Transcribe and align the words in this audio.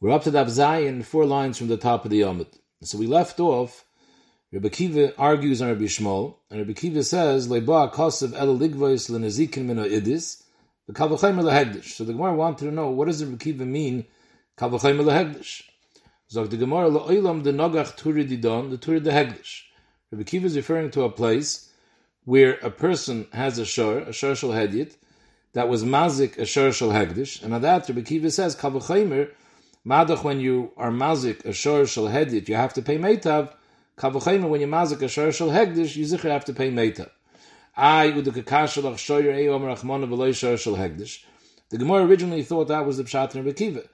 We're 0.00 0.12
up 0.12 0.22
to 0.24 0.30
Daf 0.30 0.46
Zayin, 0.46 1.04
four 1.04 1.26
lines 1.26 1.58
from 1.58 1.66
the 1.66 1.76
top 1.76 2.04
of 2.04 2.12
the 2.12 2.20
Yomit. 2.20 2.56
So 2.82 2.98
we 2.98 3.08
left 3.08 3.40
off, 3.40 3.84
Rabbi 4.52 4.68
Kiva 4.68 5.12
argues 5.18 5.60
on 5.60 5.70
Rabbi 5.70 5.86
Shmuel, 5.86 6.36
and 6.48 6.60
Rabbi 6.60 6.74
Kiva 6.74 7.02
says, 7.02 7.48
Leba 7.48 7.92
kosev 7.92 8.32
el 8.36 8.56
ligvois 8.56 9.10
lenezikin 9.10 9.64
mino 9.64 9.82
idis, 9.84 10.44
the 10.86 10.92
lehegdish. 10.92 11.96
So 11.96 12.04
the 12.04 12.12
Gemara 12.12 12.36
wanted 12.36 12.66
to 12.66 12.70
know, 12.70 12.90
what 12.90 13.06
does 13.06 13.24
Rabbi 13.24 13.38
Kiva 13.38 13.66
mean, 13.66 14.04
kalvachayim 14.56 15.02
lehegdish? 15.02 15.64
Zog 16.30 16.50
the 16.50 16.56
Gemara, 16.58 16.90
le'olam 16.90 17.42
de 17.42 17.52
nogach 17.52 17.98
turi 17.98 18.28
the 18.28 18.38
turi 18.78 19.02
de 19.02 19.10
hegdish. 19.10 19.62
Rabbi 20.12 20.22
Kiva 20.22 20.46
is 20.46 20.54
referring 20.54 20.92
to 20.92 21.02
a 21.02 21.10
place 21.10 21.72
where 22.24 22.52
a 22.62 22.70
person 22.70 23.26
has 23.32 23.58
a 23.58 23.66
shor, 23.66 23.98
a 23.98 24.12
shor 24.12 24.36
shal 24.36 24.50
hedyet, 24.50 24.94
that 25.54 25.68
was 25.68 25.82
mazik 25.82 26.38
a 26.38 26.46
shor 26.46 26.70
shal 26.70 26.90
hegdish, 26.90 27.42
and 27.42 27.52
on 27.52 27.62
that 27.62 27.88
Rabbi 27.88 28.02
Kiva 28.02 28.30
says, 28.30 28.54
kalvachayim 28.54 29.10
er 29.10 29.30
Madach, 29.86 30.24
when 30.24 30.40
you 30.40 30.72
are 30.76 30.90
mazik 30.90 31.44
a 31.44 31.52
shor 31.52 31.86
shel 31.86 32.04
hedit, 32.04 32.48
you 32.48 32.54
have 32.54 32.74
to 32.74 32.82
pay 32.82 32.98
meitav. 32.98 33.52
Kavachayim, 33.96 34.48
when 34.48 34.60
you 34.60 34.66
mazik 34.66 35.02
a 35.02 35.08
shor 35.08 35.32
shel 35.32 35.48
hegdish, 35.48 35.96
you 35.96 36.04
zikr 36.04 36.30
have 36.30 36.44
to 36.44 36.52
pay 36.52 36.70
meitav. 36.70 37.10
I 37.76 38.10
udukakashalach 38.10 38.96
shoyer 38.96 39.34
eyom 39.34 39.62
rachmona 39.62 40.08
v'loy 40.08 40.34
shor 40.34 40.56
shel 40.56 40.74
hegdish. 40.74 41.24
The 41.70 41.78
Gemara 41.78 42.06
originally 42.06 42.42
thought 42.42 42.68
that 42.68 42.86
was 42.86 42.96
the 42.96 43.04
pshat 43.04 43.34
in 43.34 43.44
Rekiva. 43.44 43.86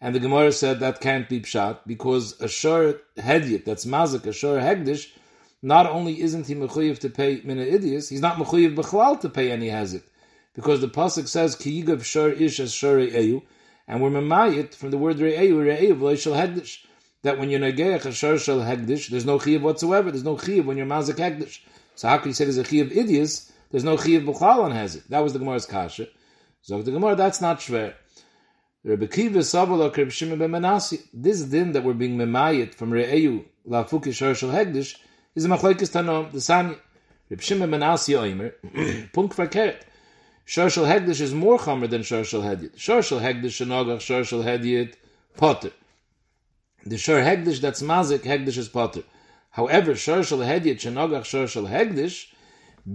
And 0.00 0.14
the 0.14 0.20
Gemara 0.20 0.52
said 0.52 0.80
that 0.80 1.00
can't 1.00 1.28
be 1.28 1.40
pshat 1.40 1.80
because 1.86 2.40
a 2.40 2.48
shor 2.48 3.00
hedit, 3.16 3.64
that's 3.64 3.84
mazik, 3.84 4.26
a 4.26 4.32
shor 4.32 4.58
hegdish, 4.58 5.10
not 5.62 5.86
only 5.86 6.20
isn't 6.20 6.46
he 6.46 6.54
mechuyev 6.54 6.98
to 7.00 7.10
pay 7.10 7.40
mina 7.44 7.64
idias, 7.64 8.10
he's 8.10 8.20
not 8.20 8.36
mechuyev 8.36 8.76
b'chlal 8.76 9.20
to 9.20 9.28
pay 9.28 9.50
any 9.50 9.68
hezit. 9.68 10.02
Because 10.54 10.80
the 10.80 10.88
pasuk 10.88 11.28
says, 11.28 11.56
ki 11.56 11.82
yigav 11.82 12.04
shor 12.04 12.30
ish 12.30 12.60
as 12.60 12.72
shor 12.72 12.98
eyu, 12.98 13.42
and 13.88 14.02
we're 14.02 14.10
memayit 14.10 14.74
from 14.74 14.90
the 14.90 14.98
word 14.98 15.16
re'eu, 15.16 15.54
re'eu, 15.54 15.98
v'loishal 15.98 16.36
hegdish. 16.36 16.84
That 17.22 17.38
when 17.38 17.50
you're 17.50 17.58
negeach 17.58 18.04
a 18.04 18.12
shor 18.12 18.38
shel 18.38 18.60
hegdish, 18.60 19.08
there's 19.08 19.24
no 19.24 19.38
chiyav 19.38 19.62
whatsoever. 19.62 20.10
There's 20.12 20.22
no 20.22 20.36
chiyav 20.36 20.66
when 20.66 20.76
you're 20.76 20.86
mazik 20.86 21.16
hegdish. 21.16 21.60
So 21.96 22.06
how 22.06 22.18
can 22.18 22.28
you 22.28 22.34
say 22.34 22.44
there's 22.44 22.58
a 22.58 22.64
chiyav 22.64 22.92
idias? 22.92 23.50
There's 23.70 23.84
no 23.84 23.96
chiyav 23.96 24.26
b'chal 24.26 24.62
on 24.62 24.70
has 24.72 24.94
it. 24.94 25.08
That 25.08 25.20
was 25.20 25.32
the 25.32 25.40
Gemara's 25.40 25.66
kasha. 25.66 26.06
So 26.60 26.82
the 26.82 26.92
Gemara, 26.92 27.16
that's 27.16 27.40
not 27.40 27.60
shver. 27.60 27.94
Rabbi 28.84 29.06
Kiva 29.06 29.40
Savala 29.40 29.92
Krib 29.92 30.12
Shimon 30.12 30.38
ben 30.38 30.50
Menassi. 30.50 31.00
This 31.12 31.42
din 31.42 31.72
that 31.72 31.82
we're 31.82 31.94
being 31.94 32.16
memayit 32.16 32.74
from 32.74 32.90
re'eu 32.90 33.44
lafuki 33.66 34.12
shor 34.12 34.34
shel 34.34 34.50
hegdish 34.50 34.96
is 35.34 35.44
a 35.46 35.48
machlekes 35.48 35.90
tanom, 35.90 36.30
the 36.30 36.40
sani. 36.40 36.76
Reb 37.30 37.40
Shimon 37.40 37.70
ben 37.70 37.80
Menassi 37.80 38.14
oimer, 38.16 39.12
punk 39.12 39.34
verkehrt. 39.34 39.82
Shorshel 40.48 40.86
Hegdish 40.86 41.20
is 41.20 41.34
more 41.34 41.58
chomer 41.58 41.90
than 41.90 42.00
Shorshel 42.00 42.40
Hedyet. 42.42 42.74
Shorshel 42.74 43.20
Hegdish 43.20 43.60
shenogach 43.60 43.98
Shorshel 43.98 44.42
Hedyet 44.42 44.94
potter. 45.36 45.72
The 46.86 46.96
Shor 46.96 47.18
Hegdish 47.20 47.60
that's 47.60 47.82
mazik 47.82 48.20
Hegdish 48.20 48.56
is 48.56 48.70
potter. 48.70 49.02
However, 49.50 49.92
Shorshel 49.92 50.38
Hedyet 50.38 50.76
shenogach 50.76 51.24
Shorshel 51.24 51.68
Hegdish 51.68 52.32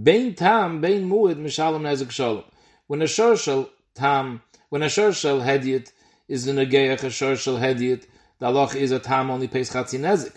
bein 0.02 0.34
tam 0.34 0.80
bein 0.80 1.08
muad 1.08 1.36
mishalom 1.36 1.82
nezik 1.82 2.10
shalom. 2.10 2.42
When 2.88 3.02
a 3.02 3.04
Shorshel 3.04 3.68
tam 3.94 4.42
when 4.70 4.82
a 4.82 4.86
Shorshel 4.86 5.40
Hedyet 5.40 5.92
is 6.26 6.48
in 6.48 6.58
a 6.58 6.62
a 6.62 6.64
Shorshel 6.66 7.60
Hedyet, 7.60 8.04
the 8.40 8.46
halach 8.46 8.74
is 8.74 8.90
a 8.90 8.98
tam 8.98 9.30
only 9.30 9.46
pays 9.46 9.70
chatzi 9.70 10.00
nezik. 10.00 10.34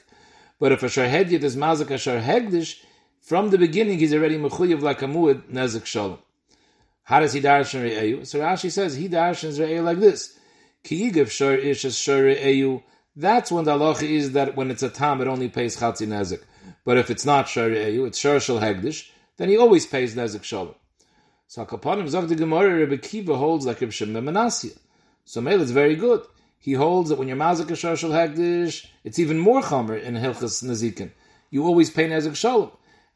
But 0.59 0.71
if 0.71 0.83
a 0.83 0.89
Shor 0.89 1.05
Hedyet 1.05 1.41
is 1.41 1.55
mazik 1.55 1.89
a 1.89 1.97
Shor 1.97 2.19
Hegdish, 2.19 2.79
from 3.21 3.49
the 3.49 3.57
beginning 3.57 3.97
he's 3.97 4.13
already 4.13 4.37
mechuyev 4.37 4.83
like 4.83 5.01
a 5.01 5.05
muad 5.07 5.49
nezik 5.49 5.87
shalom. 5.87 6.19
How 7.07 7.21
does 7.21 7.31
he 7.31 7.39
darshan 7.39 7.89
re'eyu? 7.89 8.27
So 8.27 8.41
Rashi 8.41 8.69
says 8.69 8.93
he 8.93 9.07
darshans 9.07 9.57
re'eyu 9.59 9.81
like 9.81 9.99
this. 9.99 10.37
That's 13.15 13.49
when 13.49 13.63
the 13.63 13.71
halacha 13.71 14.03
is 14.03 14.33
that 14.33 14.57
when 14.57 14.69
it's 14.69 14.83
a 14.83 14.89
tam, 14.89 15.21
it 15.21 15.27
only 15.29 15.47
pays 15.47 15.77
chatzi 15.77 16.05
nezik. 16.05 16.43
But 16.83 16.97
if 16.97 17.09
it's 17.09 17.25
not 17.25 17.47
shor 17.47 17.69
re'eyu, 17.69 18.07
it's 18.07 18.17
shor 18.17 18.41
shel 18.41 18.59
hegdish, 18.59 19.09
then 19.37 19.47
he 19.47 19.57
always 19.57 19.85
pays 19.85 20.15
nezik 20.15 20.43
shalom. 20.43 20.75
So 21.47 21.65
Akapanim 21.65 22.09
Zog 22.09 22.27
the 22.27 22.35
Gemara, 22.35 22.75
Rebbe 22.75 22.97
Kiva 22.97 23.37
holds 23.37 23.65
like 23.65 23.79
Reb 23.79 23.93
Shimon. 23.93 24.51
So 25.23 25.39
Mele 25.39 25.61
is 25.61 25.71
very 25.71 25.95
good. 25.95 26.23
He 26.59 26.73
holds 26.73 27.07
that 27.07 27.17
when 27.17 27.29
you're 27.29 27.37
mazik 27.37 27.73
shor 27.77 27.95
shel 27.95 28.09
hegdish, 28.09 28.85
it's 29.05 29.17
even 29.17 29.39
more 29.39 29.61
chomer 29.61 29.97
in 29.97 30.15
Hilchas 30.15 30.61
Nezikin. 30.61 31.11
You 31.51 31.63
always 31.63 31.89
pay 31.89 32.09
nezik 32.09 32.35
shalom. 32.35 32.71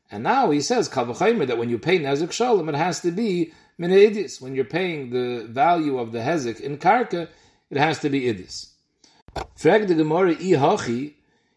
And 0.10 0.24
now 0.24 0.52
he 0.52 0.62
says, 0.62 0.88
Kalvachaymer, 0.88 1.48
that 1.48 1.58
when 1.58 1.70
you 1.70 1.78
pay 1.78 2.00
nezik 2.00 2.32
shalom, 2.32 2.70
it 2.70 2.76
has 2.76 3.02
to 3.02 3.12
be 3.12 3.52
Mina 3.82 3.96
idis. 3.96 4.40
When 4.40 4.54
you're 4.54 4.64
paying 4.64 5.10
the 5.10 5.48
value 5.50 5.98
of 5.98 6.12
the 6.12 6.20
hezek 6.20 6.60
in 6.60 6.78
karka, 6.78 7.28
it 7.72 7.78
has 7.78 7.98
to 8.02 8.12
be 8.12 8.22
idis. 8.32 8.68
Frag 9.56 9.88
the 9.88 9.96
Gemara 9.96 10.34
i 10.34 10.54
hachi, 10.66 11.14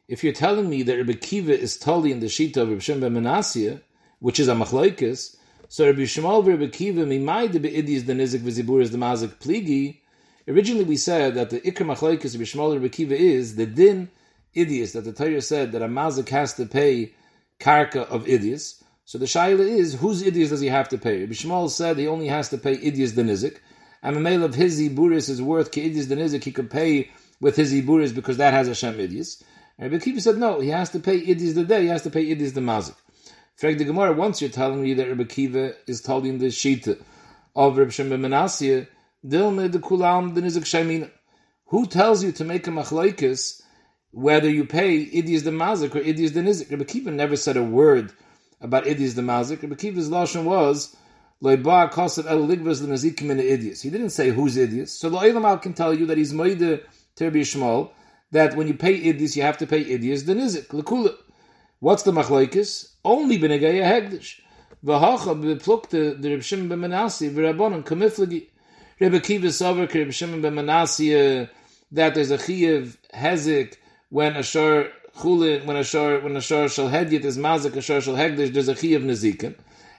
if 0.09 0.25
you're 0.25 0.33
telling 0.33 0.71
me 0.71 0.83
that 0.85 0.97
Rabbi 0.97 1.13
Kiva 1.13 1.53
is 1.53 1.77
totally 1.77 2.13
in 2.13 2.21
the 2.21 2.29
shita 2.29 2.57
of 2.57 2.71
Rabbi 2.71 2.81
Shimon 2.81 3.13
ben 3.13 3.81
which 4.21 4.41
is 4.41 4.49
a 4.49 4.55
machlokes, 4.55 5.37
so 5.69 5.85
Rabbi 5.85 6.05
Shmuel 6.05 6.47
Rabbi 6.47 6.69
Kiva 6.69 7.05
mimai 7.05 7.53
de 7.53 7.61
beidis 7.61 8.07
the 8.07 8.15
nizik 8.15 8.41
v'zibur 8.41 8.81
is 8.81 8.91
the 8.91 8.97
mazik 8.97 9.35
pligi. 9.39 9.99
Originally 10.49 10.85
we 10.85 10.97
said 10.97 11.35
that 11.35 11.51
the 11.51 11.61
ikar 11.61 11.85
machlokes 11.85 12.33
Rabbi 12.33 12.45
Shmuel 12.45 12.73
Rabbi 12.73 12.89
Kiva 12.89 13.15
is 13.15 13.57
the 13.57 13.67
din 13.67 14.11
idius 14.57 14.93
that 14.93 15.05
the 15.05 15.13
Torah 15.13 15.43
said 15.43 15.73
that 15.73 15.83
a 15.83 15.89
mazik 15.89 16.31
has 16.31 16.55
to 16.55 16.65
pay 16.65 17.13
karka 17.61 18.07
of 18.09 18.25
idius. 18.25 18.83
So 19.07 19.19
the 19.19 19.27
shaila 19.27 19.61
is, 19.61 19.95
whose 19.95 20.23
idias 20.23 20.49
does 20.49 20.61
he 20.61 20.69
have 20.69 20.89
to 20.89 20.99
pay? 20.99 21.21
Rabbi 21.21 21.35
Shmuel 21.35 21.69
said 21.69 21.99
he 21.99 22.09
only 22.09 22.29
has 22.29 22.49
to 22.49 22.59
pay 22.59 22.77
idias 22.79 23.15
the 23.15 23.23
nizik. 23.23 23.59
And 24.03 24.17
a 24.17 24.21
male 24.21 24.45
of 24.45 24.55
his 24.55 24.81
iburis 24.81 25.29
is 25.29 25.43
worth 25.43 25.71
idias 25.73 26.09
the 26.09 26.15
nizik, 26.15 26.45
he 26.45 26.53
could 26.53 26.71
pay 26.71 27.11
with 27.41 27.57
his 27.57 27.75
iburis 27.75 28.15
because 28.15 28.39
that 28.39 28.55
has 28.55 28.67
a 28.67 28.75
shem 28.75 28.95
idias. 28.95 29.43
And 29.79 29.93
Rabbi 29.93 30.19
said, 30.19 30.39
no, 30.39 30.61
he 30.61 30.71
has 30.71 30.91
to 30.91 31.01
pay 31.01 31.21
idias 31.21 31.55
the 31.55 31.65
day, 31.65 31.83
he 31.83 31.89
has 31.89 32.03
to 32.03 32.11
pay 32.11 32.25
idias 32.35 32.55
the 32.55 32.63
mazik. 32.63 32.95
Frag 33.57 33.77
the 33.77 33.85
Gemara, 33.85 34.15
once 34.15 34.41
you're 34.41 34.51
telling 34.51 34.83
me 34.83 34.95
that 34.95 35.09
Rabbi 35.09 35.25
Kiva 35.25 35.75
is 35.87 36.01
telling 36.01 36.27
in 36.27 36.39
the 36.39 36.47
shita 36.47 36.99
of 37.55 37.77
Rabbi 37.77 37.91
Shimon 37.91 38.23
Menasya, 38.23 38.89
dilme 39.25 39.71
de 39.71 39.79
kulam 39.81 40.35
the 40.35 40.41
nizik 40.41 40.63
shemina. 40.63 41.11
Who 41.67 41.87
tells 41.87 42.25
you 42.25 42.33
to 42.33 42.45
make 42.45 42.67
a 42.67 42.71
machlaikis 42.71 43.61
whether 44.13 44.49
you 44.49 44.65
pay 44.65 45.05
idias 45.05 45.45
the 45.45 45.51
mazik 45.51 45.95
or 45.95 46.01
idias 46.01 46.33
the 46.33 46.41
nizik? 46.41 46.71
Rabbi 46.71 46.85
Kiva 46.85 47.11
never 47.11 47.37
said 47.37 47.59
a 47.59 47.63
word 47.63 48.11
about 48.61 48.85
idis 48.85 49.15
the 49.15 49.23
mazik. 49.23 49.63
Rabbi 49.63 49.75
Kiva's 49.75 50.11
lashon 50.11 50.45
was 50.45 50.97
loiba 51.43 51.91
kosav 51.91 52.27
el 52.27 52.47
ligvas 52.47 52.81
the 52.81 52.89
mazikim 52.89 53.31
in 53.31 53.39
idis. 53.39 53.83
He 53.83 53.91
didn't 53.91 54.11
say 54.11 54.31
who's 54.31 54.57
idis. 54.57 54.89
So 54.89 55.11
the 55.11 55.19
Eilamal 55.19 55.61
can 55.61 55.75
tell 55.75 55.95
you 55.95 56.07
that 56.07 56.19
he's 56.19 56.33
moide 56.33 56.83
terbi 57.17 57.43
shmol 57.43 57.91
that 58.33 58.57
when 58.57 58.67
you 58.67 58.75
pay 58.75 59.01
idis, 59.01 59.37
you 59.37 59.43
have 59.43 59.59
to 59.59 59.67
pay 59.67 59.85
idis 59.85 60.27
the 60.27 60.35
nizik 60.35 60.69
lekula. 60.69 61.15
What's 61.81 62.03
the 62.03 62.13
machlokes? 62.13 62.93
Only 63.05 63.39
b'negaya 63.39 63.85
hegdish. 63.85 64.41
V'hacha 64.85 65.59
b'plukte 65.59 66.21
the 66.21 66.31
Reb 66.31 66.43
Shimon 66.43 66.69
ben 66.69 66.81
Menassi 66.81 67.31
v'rabbonon 67.31 67.85
kamiflagi. 67.85 68.49
Rabbi 69.01 69.19
Kiva 69.19 69.49
sover 69.49 69.93
Reb 69.93 70.13
Shimon 70.13 70.41
ben 70.41 70.55
that 71.93 72.15
there's 72.15 72.31
a 72.31 72.39
chiyev 72.39 72.97
hezik 73.15 73.77
when 74.09 74.37
a 74.37 74.43
shor 74.43 74.89
chulin 75.17 75.65
when 75.65 75.77
a 75.77 75.85
shor 75.85 76.21
when 76.21 76.37
a 76.37 76.41
shor 76.41 76.69
shall 76.69 76.89
hedyet 76.89 77.25
is 77.25 77.39
mazik 77.39 77.77
a 77.77 77.83
shor 77.83 78.01
shall 78.01 78.15
hegdish 78.15 78.53
there's 78.53 78.69
a 78.69 78.75
chiyav 78.75 79.05
nezikin 79.05 79.55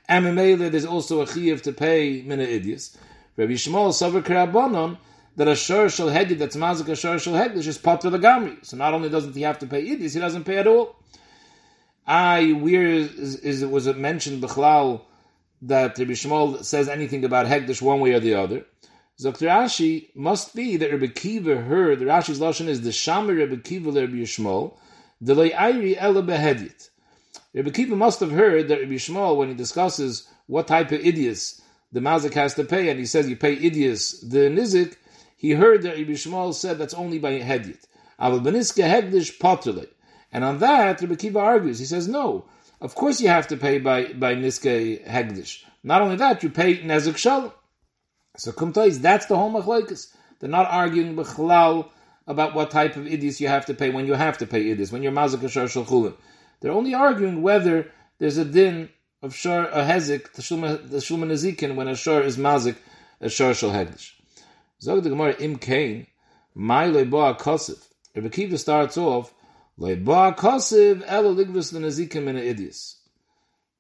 and 0.08 0.26
memele 0.26 0.70
there's 0.72 0.86
also 0.86 1.22
a 1.22 1.26
chiyav 1.26 1.62
to 1.62 1.72
pay 1.72 2.22
mina 2.26 2.44
idius. 2.44 2.96
Rabbi 3.38 3.54
Shmuel 3.54 3.90
sover 3.90 4.22
karabonon 4.22 4.98
that 5.36 5.48
a 5.48 5.56
shor 5.56 5.90
shall 5.90 6.08
hedyet 6.08 6.38
that's 6.38 6.56
mazik 6.56 6.88
a 6.88 6.96
shor 6.96 7.20
shall 7.20 7.34
hegdish 7.34 7.68
is 7.68 7.78
part 7.78 8.06
of 8.06 8.12
the 8.12 8.20
gamri. 8.20 8.64
So 8.66 8.78
not 8.78 8.94
only 8.94 9.10
doesn't 9.10 9.36
he 9.36 9.42
have 9.42 9.60
to 9.60 9.68
pay 9.68 9.86
idius, 9.86 10.14
he 10.14 10.20
doesn't 10.20 10.44
pay 10.44 10.58
at 10.58 10.68
all. 10.68 10.96
I 12.08 12.52
where 12.52 12.86
is, 12.86 13.36
is 13.38 13.62
it 13.62 13.70
was 13.70 13.88
it 13.88 13.98
mentioned 13.98 14.44
b'chlal 14.44 15.02
that 15.64 15.98
Rabbi 15.98 16.12
Shmuel 16.12 16.64
says 16.64 16.88
anything 16.88 17.26
about 17.26 17.48
hegdish 17.48 17.82
one 17.82 18.00
way 18.00 18.14
or 18.14 18.20
the 18.20 18.36
other? 18.36 18.66
Dr. 19.18 19.46
Rashi 19.46 20.14
must 20.14 20.54
be 20.54 20.76
that 20.76 20.92
Rabbi 20.92 21.08
Kiva 21.08 21.56
heard, 21.56 22.00
Rashi's 22.02 22.40
lashon 22.40 22.68
is 22.68 22.82
the 22.82 22.90
Shamer 22.90 23.40
Rabbi 23.40 23.62
Kiva 23.62 23.90
Rabbi 23.90 24.24
Shmuel, 24.24 24.76
Delay 25.26 25.50
Ayri 25.50 25.96
Ela 25.98 26.22
Behedit. 26.22 26.90
Rabbi 27.56 27.72
Kiva 27.72 27.96
must 27.96 28.20
have 28.20 28.32
heard 28.32 28.68
that 28.68 28.80
Rabbi 28.80 28.94
Shmuel, 28.94 29.38
when 29.38 29.50
he 29.50 29.56
discusses 29.56 30.28
what 30.46 30.68
type 30.68 30.92
of 30.92 31.02
idios 31.02 31.62
the 31.92 32.00
mazik 32.00 32.34
has 32.36 32.54
to 32.54 32.64
pay, 32.64 32.90
and 32.90 33.00
he 33.00 33.08
says 33.08 33.28
you 33.28 33.36
pay 33.36 33.56
idios 33.56 34.30
the 34.30 34.50
nizik, 34.50 34.98
he 35.36 35.52
heard 35.52 35.82
that 35.82 35.98
Rabbi 35.98 36.12
Shmuel 36.12 36.54
said 36.54 36.78
that's 36.78 36.94
only 36.94 37.18
by 37.18 37.40
hedit. 37.40 37.84
And 40.32 40.44
on 40.44 40.60
that, 40.60 41.02
Rabbi 41.02 41.16
Kiva 41.16 41.40
argues. 41.40 41.80
He 41.80 41.86
says, 41.86 42.08
no, 42.08 42.46
of 42.80 42.94
course 42.94 43.20
you 43.20 43.28
have 43.28 43.48
to 43.48 43.58
pay 43.58 43.80
by, 43.80 44.14
by 44.14 44.36
niske 44.36 45.08
hegdish. 45.08 45.64
Not 45.84 46.02
only 46.04 46.18
that, 46.18 46.44
you 46.44 46.52
pay 46.52 46.78
nezik 46.78 47.18
shalom. 47.18 47.52
So 48.38 48.52
kumtais, 48.52 49.00
that's 49.00 49.26
the 49.26 49.36
whole 49.36 49.52
machlokes. 49.52 50.14
They're 50.40 50.50
not 50.50 50.70
arguing 50.70 51.16
b'chlal 51.16 51.90
about 52.28 52.56
what 52.56 52.72
type 52.72 52.96
of 52.96 53.06
idis 53.06 53.40
you 53.40 53.48
have 53.48 53.66
to 53.66 53.74
pay 53.74 53.90
when 53.90 54.08
you 54.08 54.14
have 54.14 54.38
to 54.40 54.48
pay 54.48 54.64
idis, 54.76 54.92
when 54.92 55.04
you're 55.04 55.12
mazik 55.12 55.44
a 55.44 55.50
shor. 55.50 56.14
They're 56.60 56.72
only 56.72 56.94
arguing 56.94 57.42
whether 57.42 57.92
there's 58.18 58.38
a 58.38 58.46
din 58.46 58.90
of 59.22 59.36
shor 59.36 59.66
a 59.66 59.84
hezik, 59.84 60.34
the 60.34 60.42
shulman 60.42 61.30
nezikin, 61.30 61.76
when 61.76 61.88
a 61.88 61.96
shor 61.96 62.22
is 62.22 62.38
mazik 62.38 62.78
a 63.22 63.30
shor 63.30 63.52
hegdish. 63.52 64.12
Zog 64.82 65.04
the 65.04 65.10
Gemara 65.10 65.36
im 65.40 65.58
kain, 65.58 66.08
My 66.54 66.88
leba 66.88 67.38
kosiv. 67.38 67.82
Rabbi 68.16 68.30
Kiva 68.30 68.58
starts 68.58 68.98
off 68.98 69.34
leba 69.80 70.36
kosiv 70.36 71.04
ela 71.06 71.34
ligvus 71.34 71.72
the 71.72 71.80
lenazikim 71.80 72.28
in 72.28 72.36
idius. 72.36 72.96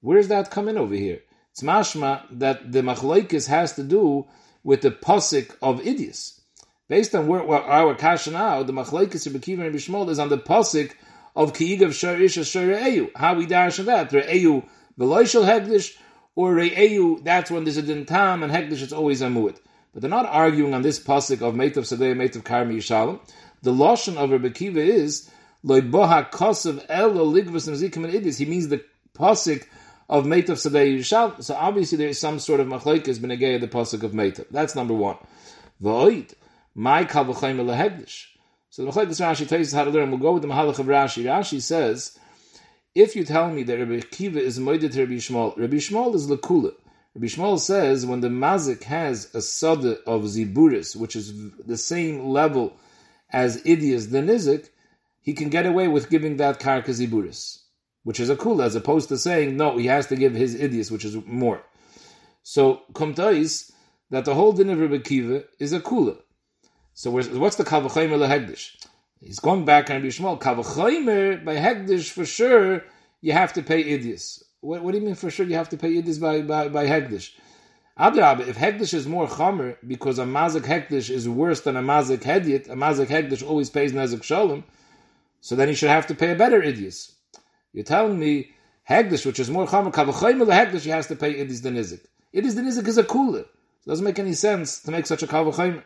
Where 0.01 0.17
does 0.17 0.27
that 0.27 0.51
come 0.51 0.67
in 0.67 0.77
over 0.77 0.93
here? 0.93 1.21
It's 1.51 1.63
mashma 1.63 2.23
that 2.31 2.71
the 2.71 2.81
machlokes 2.81 3.47
has 3.47 3.73
to 3.73 3.83
do 3.83 4.27
with 4.63 4.81
the 4.81 4.91
posik 4.91 5.55
of 5.61 5.81
idius. 5.81 6.41
Based 6.87 7.15
on 7.15 7.25
where, 7.25 7.41
our 7.41 7.95
kasha 7.95 8.29
now, 8.29 8.61
the 8.61 8.71
machlokes 8.71 9.25
Rabbi 9.25 9.39
Kiva 9.39 9.63
and 9.63 9.73
Rabbi 9.73 9.83
Shmuel 9.83 10.09
is 10.09 10.19
on 10.19 10.29
the 10.29 10.37
posik 10.37 10.91
of 11.35 11.53
kiyigav 11.53 11.93
shor 11.93 12.15
re'eyu. 12.15 13.09
How 13.15 13.33
we 13.33 13.47
dash 13.47 13.79
on 13.79 13.87
that? 13.87 14.11
Re'eyu 14.11 14.63
veloishal 14.99 15.45
hegdish, 15.45 15.97
or 16.35 16.53
re'eyu, 16.53 17.23
that's 17.23 17.49
when 17.49 17.63
there's 17.63 17.77
a 17.77 17.81
din 17.81 18.05
tam, 18.05 18.43
and 18.43 18.53
hegdish 18.53 18.83
it's 18.83 18.93
always 18.93 19.23
a 19.23 19.27
mu'it. 19.27 19.57
But 19.93 20.01
they're 20.01 20.11
not 20.11 20.27
arguing 20.27 20.75
on 20.75 20.83
this 20.83 20.99
pasuk 20.99 21.41
of 21.41 21.55
Meitav 21.55 21.85
Sadeh, 21.85 22.13
Meitav 22.15 22.43
Karmi 22.43 22.75
Yishalom. 22.75 23.19
The 23.63 23.71
loshon 23.71 24.17
of 24.17 24.29
Rabbi 24.29 24.49
Kiva 24.49 24.81
is 24.81 25.31
loiboha 25.65 26.29
kosav 26.29 26.85
el 26.87 27.13
ligvus 27.13 27.67
nezikim 27.67 28.03
and 28.03 28.13
idis. 28.13 28.37
He 28.37 28.45
means 28.45 28.67
the 28.67 28.83
pasuk 29.17 29.65
of 30.07 30.25
Meitav 30.25 30.57
Sadeh 30.57 30.99
Yishalom. 30.99 31.43
So 31.43 31.55
obviously 31.55 31.97
there 31.97 32.09
is 32.09 32.19
some 32.19 32.37
sort 32.37 32.59
of 32.59 32.67
machlekes 32.67 33.17
benegay 33.17 33.59
the 33.59 33.67
pasuk 33.67 34.03
of 34.03 34.11
Meitav. 34.11 34.45
That's 34.51 34.75
number 34.75 34.93
one. 34.93 35.17
V'oid 35.81 36.33
my 36.75 37.05
kavachayim 37.05 37.57
lehegdish. 37.65 38.25
So 38.69 38.83
the 38.83 38.91
machlekes 38.91 39.21
Rashi 39.21 39.47
tells 39.47 39.67
us 39.67 39.73
how 39.73 39.85
to 39.85 39.89
learn. 39.89 40.11
We'll 40.11 40.19
go 40.19 40.33
with 40.33 40.41
the 40.41 40.49
mahalach 40.49 40.77
of 40.79 40.85
Rashi. 40.85 41.23
Rashi 41.23 41.61
says, 41.61 42.19
if 42.93 43.15
you 43.15 43.23
tell 43.23 43.49
me 43.49 43.63
that 43.63 43.79
Rabbi 43.79 44.01
Kiva 44.01 44.39
is 44.39 44.59
moedet 44.59 44.97
Rabbi 44.97 45.13
Shmuel, 45.13 45.57
Rabbi 45.57 45.77
Shmuel 45.77 46.13
is 46.13 46.27
lekula. 46.27 46.73
Rabbi 47.15 47.27
Shmuel 47.27 47.59
says 47.59 48.05
when 48.05 48.19
the 48.19 48.27
mazik 48.27 48.83
has 48.83 49.33
a 49.33 49.41
sada 49.41 49.99
of 50.05 50.23
ziburis, 50.23 50.95
which 50.95 51.15
is 51.15 51.33
the 51.53 51.77
same 51.77 52.25
level 52.25 52.73
as 53.31 53.63
idias 53.63 54.11
the 54.11 54.17
nizik, 54.17 54.69
he 55.21 55.33
can 55.33 55.49
get 55.49 55.65
away 55.65 55.87
with 55.87 56.09
giving 56.09 56.35
that 56.37 56.59
karka 56.59 56.89
ziburis, 56.89 57.63
which 58.03 58.19
is 58.19 58.29
a 58.29 58.35
kula, 58.35 58.65
as 58.65 58.75
opposed 58.75 59.07
to 59.07 59.17
saying 59.17 59.55
no, 59.55 59.77
he 59.77 59.87
has 59.87 60.07
to 60.07 60.17
give 60.17 60.33
his 60.33 60.55
idias, 60.55 60.91
which 60.91 61.05
is 61.05 61.15
more. 61.25 61.63
So 62.43 62.81
kumtais 62.91 63.71
that 64.09 64.25
the 64.25 64.35
whole 64.35 64.51
din 64.51 64.69
of 64.69 64.79
Rabbi 64.79 64.97
Kiva 64.97 65.45
is 65.59 65.71
a 65.71 65.79
kula. 65.79 66.17
So 66.95 67.11
what's 67.11 67.27
the 67.57 67.63
kavachaymer 67.63 68.17
lehegdish? 68.17 68.75
He's 69.21 69.39
going 69.39 69.65
back 69.65 69.91
on 69.91 69.97
Rabbi 69.97 70.07
Shmuel. 70.07 70.41
Kavachaymer 70.41 71.45
by 71.45 71.55
hegdish 71.55 72.09
for 72.09 72.25
sure 72.25 72.83
you 73.21 73.33
have 73.33 73.53
to 73.53 73.61
pay 73.61 73.83
idias. 73.83 74.41
What, 74.65 74.81
what, 74.81 74.93
do 74.93 74.97
you 74.97 75.05
mean 75.05 75.13
for 75.13 75.29
sure 75.29 75.45
you 75.45 75.53
have 75.55 75.69
to 75.69 75.77
pay 75.77 75.91
Yiddish 75.91 76.17
by, 76.17 76.41
by, 76.41 76.69
by 76.69 76.87
Hegdish? 76.87 77.33
If 77.99 78.57
Hegdish 78.57 78.95
is 78.95 79.05
more 79.05 79.27
Chomer, 79.27 79.77
because 79.85 80.17
a 80.17 80.23
Mazik 80.23 80.63
Hegdish 80.63 81.11
is 81.11 81.29
worse 81.29 81.61
than 81.61 81.77
a 81.77 81.83
Mazik 81.83 82.23
Hedyet, 82.23 82.67
a 82.67 82.73
Mazik 82.73 83.05
Hegdish 83.05 83.47
always 83.47 83.69
pays 83.69 83.93
Nezik 83.93 84.23
Shalom, 84.23 84.63
so 85.39 85.55
then 85.55 85.67
he 85.67 85.75
should 85.75 85.89
have 85.89 86.07
to 86.07 86.15
pay 86.15 86.31
a 86.31 86.35
better 86.35 86.59
Idius. 86.61 87.11
You're 87.73 87.83
telling 87.83 88.17
me 88.17 88.53
Hegdish, 88.89 89.23
which 89.23 89.39
is 89.39 89.51
more 89.51 89.67
Chomer, 89.67 89.93
Kavachayim 89.93 90.39
the 90.39 90.51
Hegdish, 90.51 90.81
he 90.81 90.89
has 90.89 91.05
to 91.07 91.15
pay 91.15 91.35
Idis 91.35 91.61
the 91.61 91.69
Nizik. 91.69 92.01
Idis 92.33 92.55
the 92.55 92.61
Nizik 92.61 92.87
is 92.87 92.97
a 92.97 93.03
cooler. 93.03 93.41
It 93.41 93.87
doesn't 93.87 94.03
make 94.03 94.17
any 94.17 94.33
sense 94.33 94.81
to 94.81 94.89
make 94.89 95.05
such 95.05 95.21
a 95.21 95.27
Kavachayim. 95.27 95.83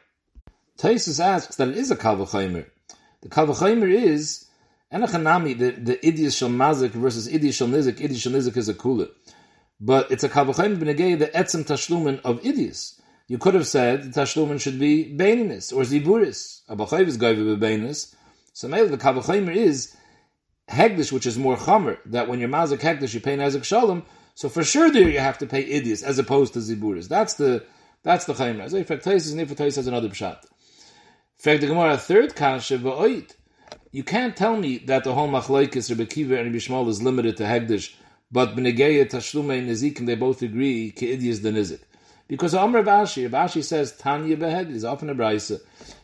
Taisus 0.80 1.20
asks 1.20 1.58
that 1.58 1.68
it 1.68 1.78
is 1.78 1.92
a 1.92 1.96
Kavachayim. 1.98 2.66
The 3.22 3.28
Kavachayim 3.28 3.84
is 3.92 4.48
Enochanami, 4.94 5.58
the, 5.58 5.72
the 5.72 5.98
Idias 5.98 6.38
Shal 6.38 6.48
Mazik 6.48 6.92
versus 6.92 7.28
Idias 7.28 7.56
Shal 7.56 7.68
Nizik, 7.68 7.98
Idias 7.98 8.22
Shal 8.22 8.32
Nizik 8.32 8.56
is 8.56 8.70
a 8.70 8.74
kula. 8.74 9.10
But 9.82 10.10
it's 10.10 10.24
a 10.24 10.30
Kavachayim 10.30 10.78
B'negei, 10.78 11.20
the 11.20 11.28
Etzem 11.28 11.66
Tashlumen 11.66 12.22
of 12.22 12.42
Idias. 12.44 12.98
You 13.28 13.38
could 13.38 13.56
have 13.56 13.68
said 13.68 14.14
the 14.14 14.22
Tashlumen 14.22 14.62
should 14.62 14.80
be 14.80 15.14
Beininus 15.18 15.74
or 15.74 15.84
Ziburis. 15.84 16.66
Abachayv 16.70 17.08
is 17.08 17.18
Gaiva 17.18 17.60
Beininus. 17.60 18.16
So 18.54 18.70
maybe 18.70 18.88
the 18.88 18.98
Kavachayim 18.98 19.54
is 19.54 19.94
Hegdish, 20.70 21.12
which 21.12 21.26
is 21.26 21.38
more 21.38 21.58
Chomer, 21.58 21.98
that 22.06 22.30
when 22.30 22.40
you're 22.40 22.48
Mazik 22.48 22.80
Hegdish, 22.80 23.14
you 23.14 23.20
pay 23.20 23.36
Nazik 23.36 23.66
Shalom. 23.66 24.06
So 24.34 24.48
for 24.48 24.64
sure 24.64 24.90
there 24.90 25.10
you 25.10 25.20
have 25.20 25.40
to 25.40 25.46
pay 25.46 25.70
Idias 25.70 26.04
as 26.04 26.20
opposed 26.20 26.54
to 26.54 26.60
Ziburis. 26.60 27.10
That's 27.10 27.34
the 27.34 27.66
that's 28.02 28.24
the. 28.24 28.34
As 28.64 28.74
a 28.74 28.84
fact, 28.86 29.04
Taisis 29.04 29.38
and 29.38 29.46
Nifat 29.46 29.58
has 29.76 29.86
another 29.86 30.08
pshat. 30.08 30.38
In 31.40 31.44
fact, 31.44 31.62
the 31.62 31.68
Gemara, 31.68 31.98
third 31.98 32.36
kasha, 32.36 32.78
v'oit. 32.78 33.34
You 33.94 34.04
can't 34.04 34.36
tell 34.36 34.58
me 34.58 34.80
that 34.80 35.06
the 35.06 35.14
whole 35.14 35.30
machlokes 35.30 35.90
Rebbe 35.90 36.06
Kiva 36.06 36.36
and 36.36 36.48
Rebbe 36.48 36.58
Shmuel 36.58 36.90
is 36.90 37.02
limited 37.02 37.38
to 37.38 37.44
Hegdish, 37.44 37.94
but 38.30 38.58
B'negeya, 38.58 39.10
Tashlume, 39.10 39.58
and 39.58 39.70
Nizikim, 39.70 40.06
they 40.06 40.16
both 40.16 40.42
agree, 40.42 40.92
Ke'idi 40.92 41.28
is 41.28 41.42
the 41.42 41.52
Nizik. 41.52 41.80
Because 42.28 42.54
Amr 42.54 42.84
Bashi, 42.84 43.26
Bashi 43.28 43.62
says, 43.62 43.96
Tanya 43.96 44.36
Behed 44.36 44.70
is 44.70 44.84
often 44.84 45.10
a 45.10 45.16
Braisa. 45.16 45.62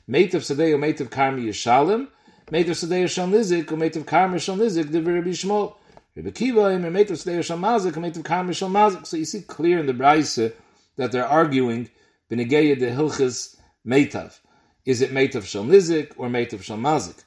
Mate 0.08 0.36
of 0.36 0.44
Sadeh 0.44 0.72
or 0.72 1.04
of 1.04 1.10
Karmi 1.10 1.48
Yishalim, 1.48 2.08
Mate 2.50 2.70
of 2.70 2.78
Sadeh 2.78 3.10
Shal 3.10 3.28
Nizik, 3.28 3.70
or 3.74 4.00
of 4.00 4.06
Karmi 4.06 4.40
Shal 4.40 4.56
Nizik, 4.56 4.90
the 4.90 5.02
Rebbe 5.02 5.32
Shmuel. 5.32 5.76
Rebbe 6.16 6.32
Kiva, 6.32 6.68
and 6.68 6.94
Mate 6.94 7.12
of 7.12 7.18
Sadeh 7.18 7.44
Shal 7.44 7.58
Mazik, 7.58 7.98
or 7.98 8.06
of 8.06 8.14
Karmi 8.24 8.56
Shal 8.56 8.70
Mazik. 8.70 9.06
So 9.06 9.18
you 9.18 9.26
see 9.26 9.42
clear 9.42 9.80
in 9.80 9.86
the 9.86 9.94
Braisa 9.94 10.54
that 10.96 11.12
they're 11.12 11.28
arguing, 11.28 11.90
B'negeya 12.32 12.80
the 12.80 12.86
Hilchis 12.86 13.58
Meitav. 13.86 14.40
Is 14.86 15.02
it 15.02 15.10
Meitav 15.12 15.46
Shal 15.46 15.64
Nizik 15.64 16.12
or 16.16 16.28
Meitav 16.28 16.62
Shal 16.62 16.78
Mazik? 16.78 17.24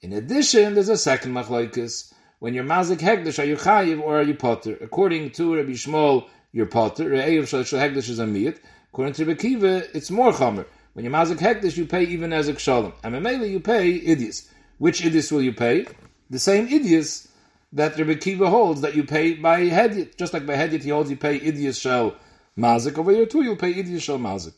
In 0.00 0.12
addition, 0.12 0.74
there's 0.74 0.88
a 0.88 0.96
second 0.96 1.34
machlokes. 1.34 2.14
When 2.38 2.54
you're 2.54 2.62
mazik 2.62 2.98
hegdish, 2.98 3.42
are 3.42 3.44
you 3.44 3.56
chayiv 3.56 4.00
or 4.00 4.20
are 4.20 4.22
you 4.22 4.34
potter? 4.34 4.78
According 4.80 5.32
to 5.32 5.56
Rabbi 5.56 5.72
Shmuel, 5.72 6.28
you're 6.52 6.66
potter. 6.66 7.10
Re'eyev 7.10 7.48
shal 7.48 7.64
hegdish 7.64 8.08
is 8.10 8.20
a 8.20 8.26
miyat. 8.26 8.60
According 8.92 9.14
to 9.14 9.24
Rabbi 9.24 9.40
Kiva, 9.40 9.96
it's 9.96 10.12
more 10.12 10.32
chamer. 10.32 10.64
When 10.92 11.04
you're 11.04 11.12
mazik 11.12 11.38
hegdish, 11.38 11.76
you 11.76 11.84
pay 11.84 12.04
even 12.04 12.32
as 12.32 12.46
a 12.46 12.54
kshalom. 12.54 12.92
And 13.02 13.12
memele, 13.16 13.50
you 13.50 13.58
pay 13.58 14.00
idias. 14.00 14.48
Which 14.78 15.02
idias 15.02 15.32
will 15.32 15.42
you 15.42 15.52
pay? 15.52 15.86
The 16.30 16.38
same 16.38 16.68
idias 16.68 17.26
that 17.72 17.98
Rabbi 17.98 18.14
Kiva 18.14 18.48
holds 18.48 18.82
that 18.82 18.94
you 18.94 19.02
pay 19.02 19.34
by 19.34 19.62
hedyet. 19.62 20.16
Just 20.16 20.32
like 20.32 20.46
by 20.46 20.54
hedyet, 20.54 20.84
he 20.84 20.90
holds 20.90 21.10
you 21.10 21.16
pay 21.16 21.40
idias 21.40 21.80
shal 21.80 22.14
mazik. 22.56 22.96
Over 22.98 23.10
here 23.10 23.26
too, 23.26 23.42
you'll 23.42 23.56
pay 23.56 23.74
idias 23.74 24.00
shal 24.00 24.18
mazik. 24.18 24.54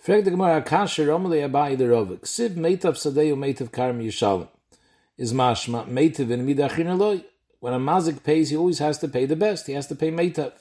Frag 0.00 0.24
the 0.24 0.30
Gemara 0.30 0.62
Kasher 0.62 1.08
Romele 1.08 1.46
Abai 1.46 1.76
the 1.76 1.84
Rov. 1.84 2.20
Ksiv 2.20 2.54
Meitav 2.54 2.96
Sadeu 2.96 3.36
Meitav 3.36 3.68
Karmi 3.68 4.06
Yishalom. 4.06 4.48
Is 5.18 5.34
mashma 5.34 5.86
Meitav 5.86 6.30
Eloi. 6.30 7.22
When 7.58 7.74
a 7.74 7.78
mazik 7.78 8.22
pays, 8.22 8.48
he 8.48 8.56
always 8.56 8.78
has 8.78 8.96
to 9.00 9.08
pay 9.08 9.26
the 9.26 9.36
best. 9.36 9.66
He 9.66 9.74
has 9.74 9.86
to 9.88 9.94
pay 9.94 10.10
Meitav. 10.10 10.52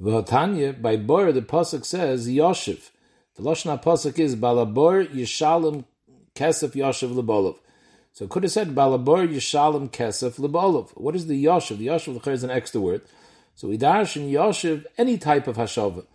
V'hotanya, 0.00 0.80
by 0.80 0.96
Bor, 0.96 1.30
the 1.30 1.42
Pasuk 1.42 1.84
says, 1.84 2.26
Yoshev. 2.26 2.88
The 3.36 3.42
Lashna 3.42 3.82
Pasuk 3.82 4.18
is 4.18 4.34
Balabor 4.34 5.06
Yishalom 5.08 5.84
Kesef 6.34 6.70
Yoshev 6.70 7.14
Lebolov. 7.14 7.58
So 8.14 8.26
could 8.26 8.44
have 8.44 8.52
said 8.52 8.74
Balabor 8.74 9.28
Yishalom 9.28 9.90
Kesef 9.90 10.38
Lebolov. 10.38 10.88
What 10.94 11.14
is 11.14 11.26
the 11.26 11.44
Yoshev? 11.44 11.76
The 11.76 11.88
Yoshev 11.88 12.26
is 12.28 12.44
an 12.44 12.50
extra 12.50 12.80
word. 12.80 13.02
So 13.56 13.68
we 13.68 13.76
dash 13.76 14.16
in 14.16 14.22
Yoshev 14.22 14.86
any 14.96 15.18
type 15.18 15.46
of 15.46 15.56
Hashava. 15.56 16.06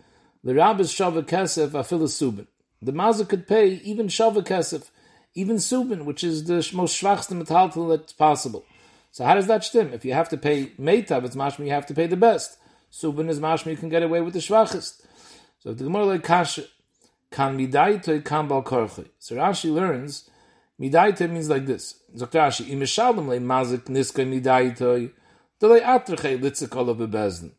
The 0.44 0.54
rabbis 0.54 0.92
shava 0.92 1.22
kesef 1.22 1.70
afil 1.70 2.00
subin. 2.02 2.46
The 2.80 2.92
mazik 2.92 3.28
could 3.28 3.46
pay 3.46 3.74
even 3.84 4.06
shava 4.06 4.44
kesef, 4.44 4.90
even 5.34 5.56
subin, 5.56 6.04
which 6.04 6.22
is 6.22 6.44
the 6.44 6.68
most 6.74 7.00
schwachste 7.00 7.40
metaltal 7.40 7.88
that's 7.88 8.12
possible. 8.12 8.64
So 9.10 9.24
how 9.24 9.34
does 9.34 9.46
that 9.48 9.64
stem? 9.64 9.92
If 9.92 10.04
you 10.04 10.12
have 10.12 10.28
to 10.28 10.36
pay 10.36 10.66
meitav, 10.78 11.24
it's 11.24 11.36
mashma 11.36 11.64
you 11.64 11.72
have 11.72 11.86
to 11.86 11.94
pay 11.94 12.06
the 12.06 12.16
best. 12.16 12.56
Subin 12.92 13.28
is 13.28 13.40
mashma 13.40 13.72
you 13.72 13.76
can 13.76 13.88
get 13.88 14.02
away 14.02 14.20
with 14.20 14.34
the 14.34 14.40
schwachest. 14.40 15.02
So 15.60 15.72
the 15.72 15.84
Gemara 15.84 16.04
like 16.04 16.22
kasha 16.22 16.64
kan 17.30 17.58
midaito 17.58 18.24
kan 18.24 18.48
bal 18.48 18.62
korche. 18.62 19.08
So 19.18 19.36
Rashi 19.36 19.72
learns 19.72 20.30
midaito 20.80 21.28
means 21.30 21.48
like 21.48 21.66
this. 21.66 21.96
Zok 22.16 22.30
Rashi 22.30 22.68
im 22.70 22.84
shalom 22.84 23.28
le 23.28 23.38
mazik 23.38 23.84
niska 23.84 24.24
midaito 24.24 25.10
delay 25.58 25.80
atreche 25.80 26.40
litzikol 26.40 26.88
of 26.90 26.98
bebezdin. 26.98 27.52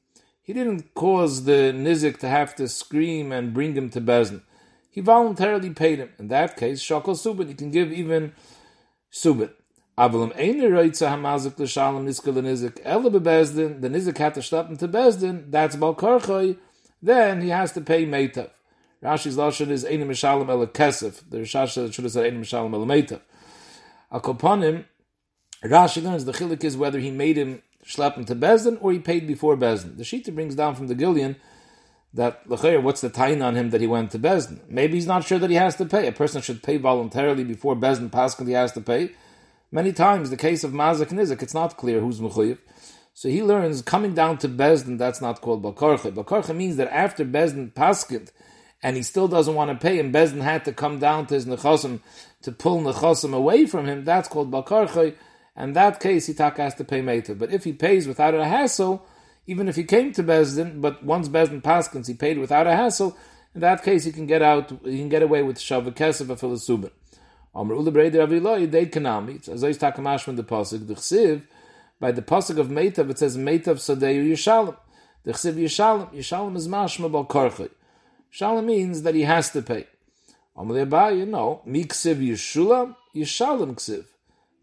He 0.49 0.53
didn't 0.53 0.95
cause 0.95 1.43
the 1.43 1.71
Nizik 1.75 2.17
to 2.21 2.27
have 2.27 2.55
to 2.55 2.67
scream 2.67 3.31
and 3.31 3.53
bring 3.53 3.75
him 3.75 3.91
to 3.91 4.01
Bezdin. 4.01 4.41
He 4.89 4.99
voluntarily 4.99 5.69
paid 5.69 5.99
him. 5.99 6.09
In 6.17 6.29
that 6.29 6.57
case, 6.57 6.81
Shokal 6.81 7.13
Subin, 7.13 7.49
he 7.49 7.53
can 7.53 7.69
give 7.69 7.91
even 7.91 8.33
Subin. 9.13 9.51
Avalim 9.95 10.35
Eine 10.35 10.63
Reitza 10.63 11.07
Hamazik 11.07 11.59
L'Shalom 11.59 12.03
Niska 12.03 12.33
L'Nizik 12.33 12.79
Ele 12.83 13.11
Bebezdin, 13.11 13.79
the 13.79 13.89
Nizik 13.89 14.17
had 14.17 14.33
to 14.33 14.41
stop 14.41 14.67
him 14.69 14.77
to 14.77 14.87
Bezdin, 14.87 15.51
that's 15.51 15.75
Balkarchoi, 15.75 16.57
then 16.99 17.41
he 17.41 17.49
has 17.49 17.71
to 17.73 17.81
pay 17.81 18.07
Meitav. 18.07 18.49
Rashi's 19.03 19.37
Lashon 19.37 19.69
is 19.69 19.85
Eine 19.85 20.07
Mishalom 20.07 20.49
Ele 20.49 20.65
Kesef. 20.65 21.29
The 21.29 21.41
Rashash 21.41 21.93
should 21.93 22.05
have 22.05 22.11
said 22.11 22.25
Eine 22.25 22.41
Mishalom 22.41 22.73
Ele 22.73 22.87
Meitav. 22.87 23.21
Akoponim, 24.11 24.85
Rashi 25.63 26.01
learns 26.01 26.25
the 26.25 26.31
chilik 26.31 26.63
is 26.63 26.75
whether 26.75 26.97
he 26.97 27.11
made 27.11 27.37
him 27.37 27.61
schlep 27.85 28.15
him 28.15 28.25
to 28.25 28.35
Bezdin 28.35 28.77
or 28.81 28.91
he 28.91 28.99
paid 28.99 29.27
before 29.27 29.57
Bezdin. 29.57 29.97
The 29.97 30.03
Shita 30.03 30.33
brings 30.33 30.55
down 30.55 30.75
from 30.75 30.87
the 30.87 30.95
Gillian 30.95 31.35
that 32.13 32.41
what's 32.47 33.01
the 33.01 33.09
tain 33.09 33.41
on 33.41 33.55
him 33.55 33.69
that 33.69 33.81
he 33.81 33.87
went 33.87 34.11
to 34.11 34.19
Bezdin? 34.19 34.61
Maybe 34.67 34.95
he's 34.95 35.07
not 35.07 35.23
sure 35.23 35.39
that 35.39 35.49
he 35.49 35.55
has 35.55 35.75
to 35.75 35.85
pay. 35.85 36.07
A 36.07 36.11
person 36.11 36.41
should 36.41 36.63
pay 36.63 36.77
voluntarily 36.77 37.43
before 37.43 37.75
Bezdin 37.75 38.09
Paskin 38.09 38.47
he 38.47 38.53
has 38.53 38.71
to 38.73 38.81
pay. 38.81 39.11
Many 39.71 39.93
times, 39.93 40.31
the 40.31 40.37
case 40.37 40.63
of 40.63 40.71
Mazik 40.71 41.09
Nizik, 41.09 41.43
it's 41.43 41.53
not 41.53 41.77
clear 41.77 41.99
who's 41.99 42.19
Mechuyev. 42.19 42.57
So 43.13 43.29
he 43.29 43.43
learns 43.43 43.81
coming 43.81 44.13
down 44.15 44.37
to 44.39 44.49
Bezdin, 44.49 44.97
that's 44.97 45.21
not 45.21 45.41
called 45.41 45.61
Bakarche. 45.61 46.11
Bakarche 46.11 46.55
means 46.55 46.77
that 46.77 46.91
after 46.91 47.23
Bezdin 47.23 47.73
Paskid 47.73 48.31
and 48.81 48.95
he 48.95 49.03
still 49.03 49.27
doesn't 49.27 49.55
want 49.55 49.69
to 49.69 49.75
pay, 49.75 49.99
and 49.99 50.13
Bezdin 50.13 50.41
had 50.41 50.63
to 50.65 50.71
come 50.71 50.99
down 50.99 51.27
to 51.27 51.33
his 51.35 51.45
nechosim 51.45 51.99
to 52.41 52.51
pull 52.51 52.81
nechosim 52.81 53.33
away 53.33 53.65
from 53.65 53.85
him, 53.85 54.05
that's 54.05 54.29
called 54.29 54.49
balkarchay. 54.49 55.15
And 55.59 55.75
that 55.75 55.99
case, 55.99 56.27
he 56.27 56.33
has 56.33 56.73
to 56.75 56.85
pay 56.85 57.01
meitav. 57.01 57.37
But 57.37 57.51
if 57.51 57.65
he 57.65 57.73
pays 57.73 58.07
without 58.07 58.33
a 58.33 58.45
hassle, 58.45 59.05
even 59.45 59.67
if 59.67 59.75
he 59.75 59.83
came 59.83 60.13
to 60.13 60.23
Bezdin, 60.23 60.79
but 60.79 61.03
once 61.03 61.27
Bezdin 61.27 61.61
paskins, 61.61 62.07
he 62.07 62.13
paid 62.13 62.37
without 62.37 62.65
a 62.65 62.77
hassle, 62.77 63.17
in 63.53 63.59
that 63.59 63.83
case, 63.83 64.05
he 64.05 64.13
can 64.13 64.25
get 64.25 64.41
out, 64.41 64.69
he 64.85 64.97
can 64.97 65.09
get 65.09 65.21
away 65.21 65.43
with 65.43 65.57
Shavah 65.57 65.93
Kesef 65.93 66.29
of 66.29 66.39
Philisubin. 66.39 66.91
Amr 67.53 67.75
Ula 67.75 67.91
Breder 67.91 68.25
Aviloi, 68.25 68.71
Deit 68.71 68.91
Kanami, 68.91 69.35
it's 69.35 69.49
I 69.49 69.71
takamash 69.71 70.21
from 70.21 70.37
the 70.37 70.45
Pasuk, 70.45 70.87
the 70.87 70.93
Chsiv, 70.93 71.41
by 71.99 72.13
the 72.13 72.21
Pasuk 72.21 72.57
of 72.57 72.67
Meitav, 72.67 73.09
it 73.09 73.19
says 73.19 73.35
Meitav 73.37 73.79
Sadeyu 73.79 74.31
Yishalem. 74.31 74.77
The 75.25 75.33
Chsiv 75.33 75.55
Yishalem, 75.55 76.13
Yishalem 76.13 76.55
is 76.55 76.69
Mashma 76.69 77.11
Bal 77.11 77.25
Korchai. 77.25 77.69
Shalom 78.29 78.65
means 78.65 79.01
that 79.01 79.13
he 79.13 79.23
has 79.23 79.49
to 79.51 79.61
pay. 79.61 79.87
Amr 80.55 80.85
Abai, 80.85 81.17
you 81.17 81.25
know, 81.25 81.61
Mi 81.65 81.83
Ksiv 81.83 82.25
Yishulam, 82.25 82.95
Yishalem 83.13 83.73
Ksiv. 83.73 84.05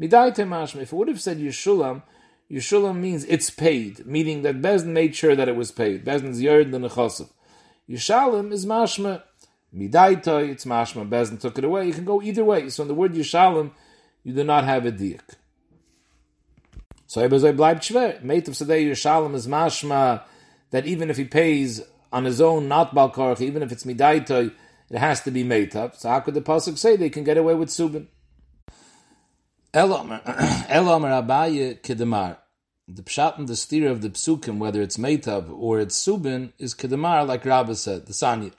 Midaite 0.00 0.46
Mashma, 0.46 0.82
if 0.82 0.92
it 0.92 0.96
would 0.96 1.08
have 1.08 1.20
said 1.20 1.38
Yishulam, 1.38 2.02
Yishulam 2.50 2.98
means 2.98 3.24
it's 3.24 3.50
paid, 3.50 4.06
meaning 4.06 4.42
that 4.42 4.60
Bezdin 4.60 4.88
made 4.88 5.16
sure 5.16 5.34
that 5.34 5.48
it 5.48 5.56
was 5.56 5.72
paid. 5.72 6.04
Bezdin's 6.04 6.40
Yerd 6.40 6.70
the 6.70 6.78
Nechosav. 6.78 7.30
Yishalim 7.88 8.52
is 8.52 8.66
mashma. 8.66 9.22
Midaitoi, 9.74 10.50
it's 10.50 10.64
mashma. 10.64 11.08
Bezdin 11.08 11.40
took 11.40 11.58
it 11.58 11.64
away. 11.64 11.86
You 11.86 11.92
can 11.92 12.04
go 12.04 12.22
either 12.22 12.44
way. 12.44 12.68
So 12.68 12.82
in 12.82 12.88
the 12.88 12.94
word 12.94 13.14
Yishalim, 13.14 13.72
you 14.22 14.32
do 14.32 14.44
not 14.44 14.64
have 14.64 14.86
a 14.86 14.92
diak. 14.92 15.34
So 17.06 17.26
Ebezoi 17.26 17.56
bleibt 17.56 17.80
schwer. 17.80 18.22
Meit 18.22 18.48
of 18.48 18.54
Sadei 18.54 18.90
Yishalim 18.90 19.34
is 19.34 19.46
mashma 19.46 20.22
that 20.70 20.86
even 20.86 21.10
if 21.10 21.16
he 21.16 21.24
pays 21.24 21.82
on 22.12 22.24
his 22.24 22.40
own, 22.40 22.68
not 22.68 22.94
Balkarch, 22.94 23.40
even 23.40 23.62
if 23.62 23.72
it's 23.72 23.84
Midaitoi, 23.84 24.52
it 24.90 24.98
has 24.98 25.20
to 25.22 25.30
be 25.30 25.42
made 25.42 25.74
up. 25.74 25.96
So 25.96 26.08
how 26.08 26.20
could 26.20 26.34
the 26.34 26.42
Pasuk 26.42 26.78
say 26.78 26.96
they 26.96 27.10
can 27.10 27.24
get 27.24 27.36
away 27.36 27.54
with 27.54 27.70
Subin? 27.70 28.06
Elomer 29.76 30.22
Abaye 31.26 31.80
Kedemar 31.82 32.38
the 32.88 33.02
pshat 33.02 33.36
and 33.36 33.48
the 33.48 33.56
steer 33.56 33.90
of 33.90 34.00
the 34.00 34.10
psukim, 34.10 34.58
whether 34.58 34.80
it's 34.80 34.96
meitav 34.96 35.50
or 35.50 35.80
it's 35.80 35.98
subin, 35.98 36.52
is 36.56 36.72
kedemar, 36.72 37.26
like 37.26 37.44
Rabbi 37.44 37.72
said, 37.72 38.06
the 38.06 38.12
sanya. 38.12 38.52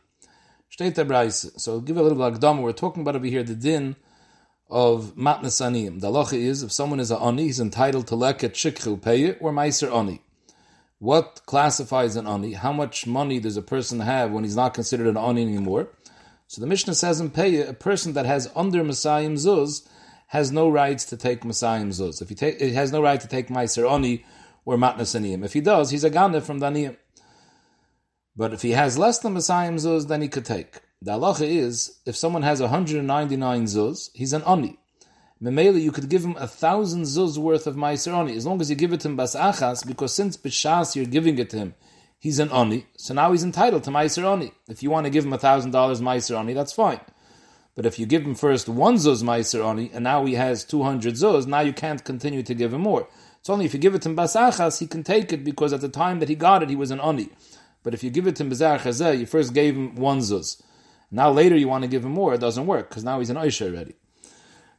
So 1.59 1.79
give 1.79 1.95
a 1.95 2.03
little 2.03 2.17
agdam. 2.17 2.61
We're 2.61 2.73
talking 2.73 3.03
about 3.03 3.15
over 3.15 3.25
here 3.25 3.41
the 3.41 3.55
din 3.55 3.95
of 4.69 5.15
matnas 5.15 5.61
aniyim. 5.61 6.01
The 6.01 6.11
halacha 6.11 6.33
is 6.33 6.61
if 6.61 6.73
someone 6.73 6.99
is 6.99 7.09
a 7.09 7.17
ani, 7.17 7.43
he's 7.43 7.61
entitled 7.61 8.07
to 8.07 8.15
leket 8.15 8.51
shikchil 8.51 9.01
pay 9.01 9.31
or 9.35 9.53
meiser 9.53 9.89
ani. 9.95 10.21
What 10.99 11.43
classifies 11.45 12.17
an 12.17 12.27
ani? 12.27 12.53
How 12.53 12.73
much 12.73 13.07
money 13.07 13.39
does 13.39 13.55
a 13.55 13.61
person 13.61 14.01
have 14.01 14.31
when 14.31 14.43
he's 14.43 14.57
not 14.57 14.73
considered 14.73 15.07
an 15.07 15.17
ani 15.17 15.43
anymore? 15.43 15.87
So 16.47 16.59
the 16.59 16.67
Mishnah 16.67 16.95
says 16.95 17.21
in 17.21 17.29
pay 17.29 17.61
a 17.61 17.73
person 17.73 18.11
that 18.13 18.25
has 18.25 18.51
under 18.57 18.83
Messiah 18.83 19.29
zuz 19.29 19.87
has 20.27 20.51
no 20.51 20.69
rights 20.69 21.05
to 21.05 21.17
take 21.17 21.41
Masayim 21.41 21.89
Zuz. 21.89 22.21
If 22.21 22.29
he, 22.29 22.65
he 22.65 22.73
has 22.73 22.91
no 22.91 23.01
right 23.01 23.19
to 23.19 23.27
take 23.27 23.47
Meiser 23.47 23.89
Oni 23.89 24.25
or 24.65 24.77
Matnas 24.77 25.15
Aniyim. 25.19 25.43
If 25.45 25.53
he 25.53 25.61
does, 25.61 25.89
he's 25.89 26.03
a 26.03 26.09
Gane 26.09 26.41
from 26.41 26.59
Daniyim. 26.59 26.97
But 28.35 28.53
if 28.53 28.61
he 28.61 28.71
has 28.71 28.97
less 28.97 29.19
than 29.19 29.33
Masayim 29.33 29.75
Zuz, 29.75 30.07
then 30.07 30.21
he 30.21 30.27
could 30.27 30.45
take. 30.45 30.81
The 31.01 31.13
halacha 31.13 31.47
is, 31.47 31.99
if 32.05 32.15
someone 32.15 32.41
has 32.41 32.61
199 32.61 33.63
Zuz, 33.63 34.09
he's 34.13 34.33
an 34.33 34.43
Oni. 34.45 34.77
Memele, 35.41 35.81
you 35.81 35.91
could 35.91 36.09
give 36.09 36.23
him 36.23 36.35
a 36.37 36.47
thousand 36.47 37.03
Zuz 37.03 37.37
worth 37.37 37.67
of 37.67 37.75
Meiser 37.75 38.11
Oni, 38.13 38.35
as 38.35 38.45
long 38.45 38.59
as 38.59 38.69
you 38.69 38.75
give 38.75 38.91
it 38.91 39.01
to 39.01 39.07
him 39.07 39.15
Bas 39.15 39.35
Achas, 39.35 39.85
because 39.85 40.13
since 40.13 40.35
Bishas 40.35 40.95
you're 40.95 41.05
giving 41.05 41.37
it 41.37 41.49
to 41.51 41.57
him, 41.57 41.75
he's 42.19 42.39
an 42.39 42.49
Oni, 42.51 42.87
so 42.97 43.13
now 43.13 43.31
he's 43.31 43.43
entitled 43.43 43.83
to 43.83 43.91
Meiser 43.91 44.23
Oni. 44.23 44.51
If 44.67 44.81
you 44.81 44.89
want 44.89 45.05
to 45.05 45.11
give 45.11 45.23
him 45.23 45.33
a 45.33 45.37
thousand 45.37 45.71
dollars 45.71 46.01
Meiser 46.01 46.35
Oni, 46.35 46.53
that's 46.53 46.73
fine. 46.73 46.99
But 47.77 47.85
if 47.85 47.99
you 47.99 48.07
give 48.07 48.23
him 48.23 48.33
first 48.33 48.67
one 48.67 48.95
zuz 48.95 49.21
meiser 49.21 49.59
oni, 49.59 49.91
and 49.93 50.03
now 50.03 50.25
he 50.25 50.33
has 50.33 50.63
200 50.63 51.13
zuz, 51.13 51.45
now 51.45 51.59
you 51.59 51.71
can't 51.71 52.03
continue 52.03 52.41
to 52.41 52.55
give 52.55 52.73
him 52.73 52.81
more. 52.81 53.07
It's 53.39 53.51
only 53.51 53.65
if 53.65 53.73
you 53.75 53.79
give 53.79 53.93
it 53.93 54.01
to 54.01 54.09
him 54.09 54.15
basachas, 54.17 54.79
he 54.79 54.87
can 54.87 55.03
take 55.03 55.31
it 55.31 55.43
because 55.43 55.71
at 55.73 55.81
the 55.81 55.87
time 55.87 56.17
that 56.19 56.27
he 56.27 56.33
got 56.33 56.63
it, 56.63 56.71
he 56.71 56.75
was 56.75 56.89
an 56.89 56.99
oni. 56.99 57.29
But 57.83 57.93
if 57.93 58.03
you 58.03 58.09
give 58.09 58.25
it 58.25 58.35
to 58.37 58.43
him 58.43 59.19
you 59.19 59.25
first 59.27 59.53
gave 59.53 59.75
him 59.75 59.95
one 59.95 60.21
zuz. 60.21 60.59
Now 61.11 61.29
later 61.29 61.55
you 61.55 61.67
want 61.67 61.83
to 61.83 61.87
give 61.87 62.03
him 62.03 62.13
more, 62.13 62.33
it 62.33 62.41
doesn't 62.41 62.65
work, 62.65 62.89
because 62.89 63.03
now 63.03 63.19
he's 63.19 63.29
an 63.29 63.37
oisha 63.37 63.71
already. 63.71 63.93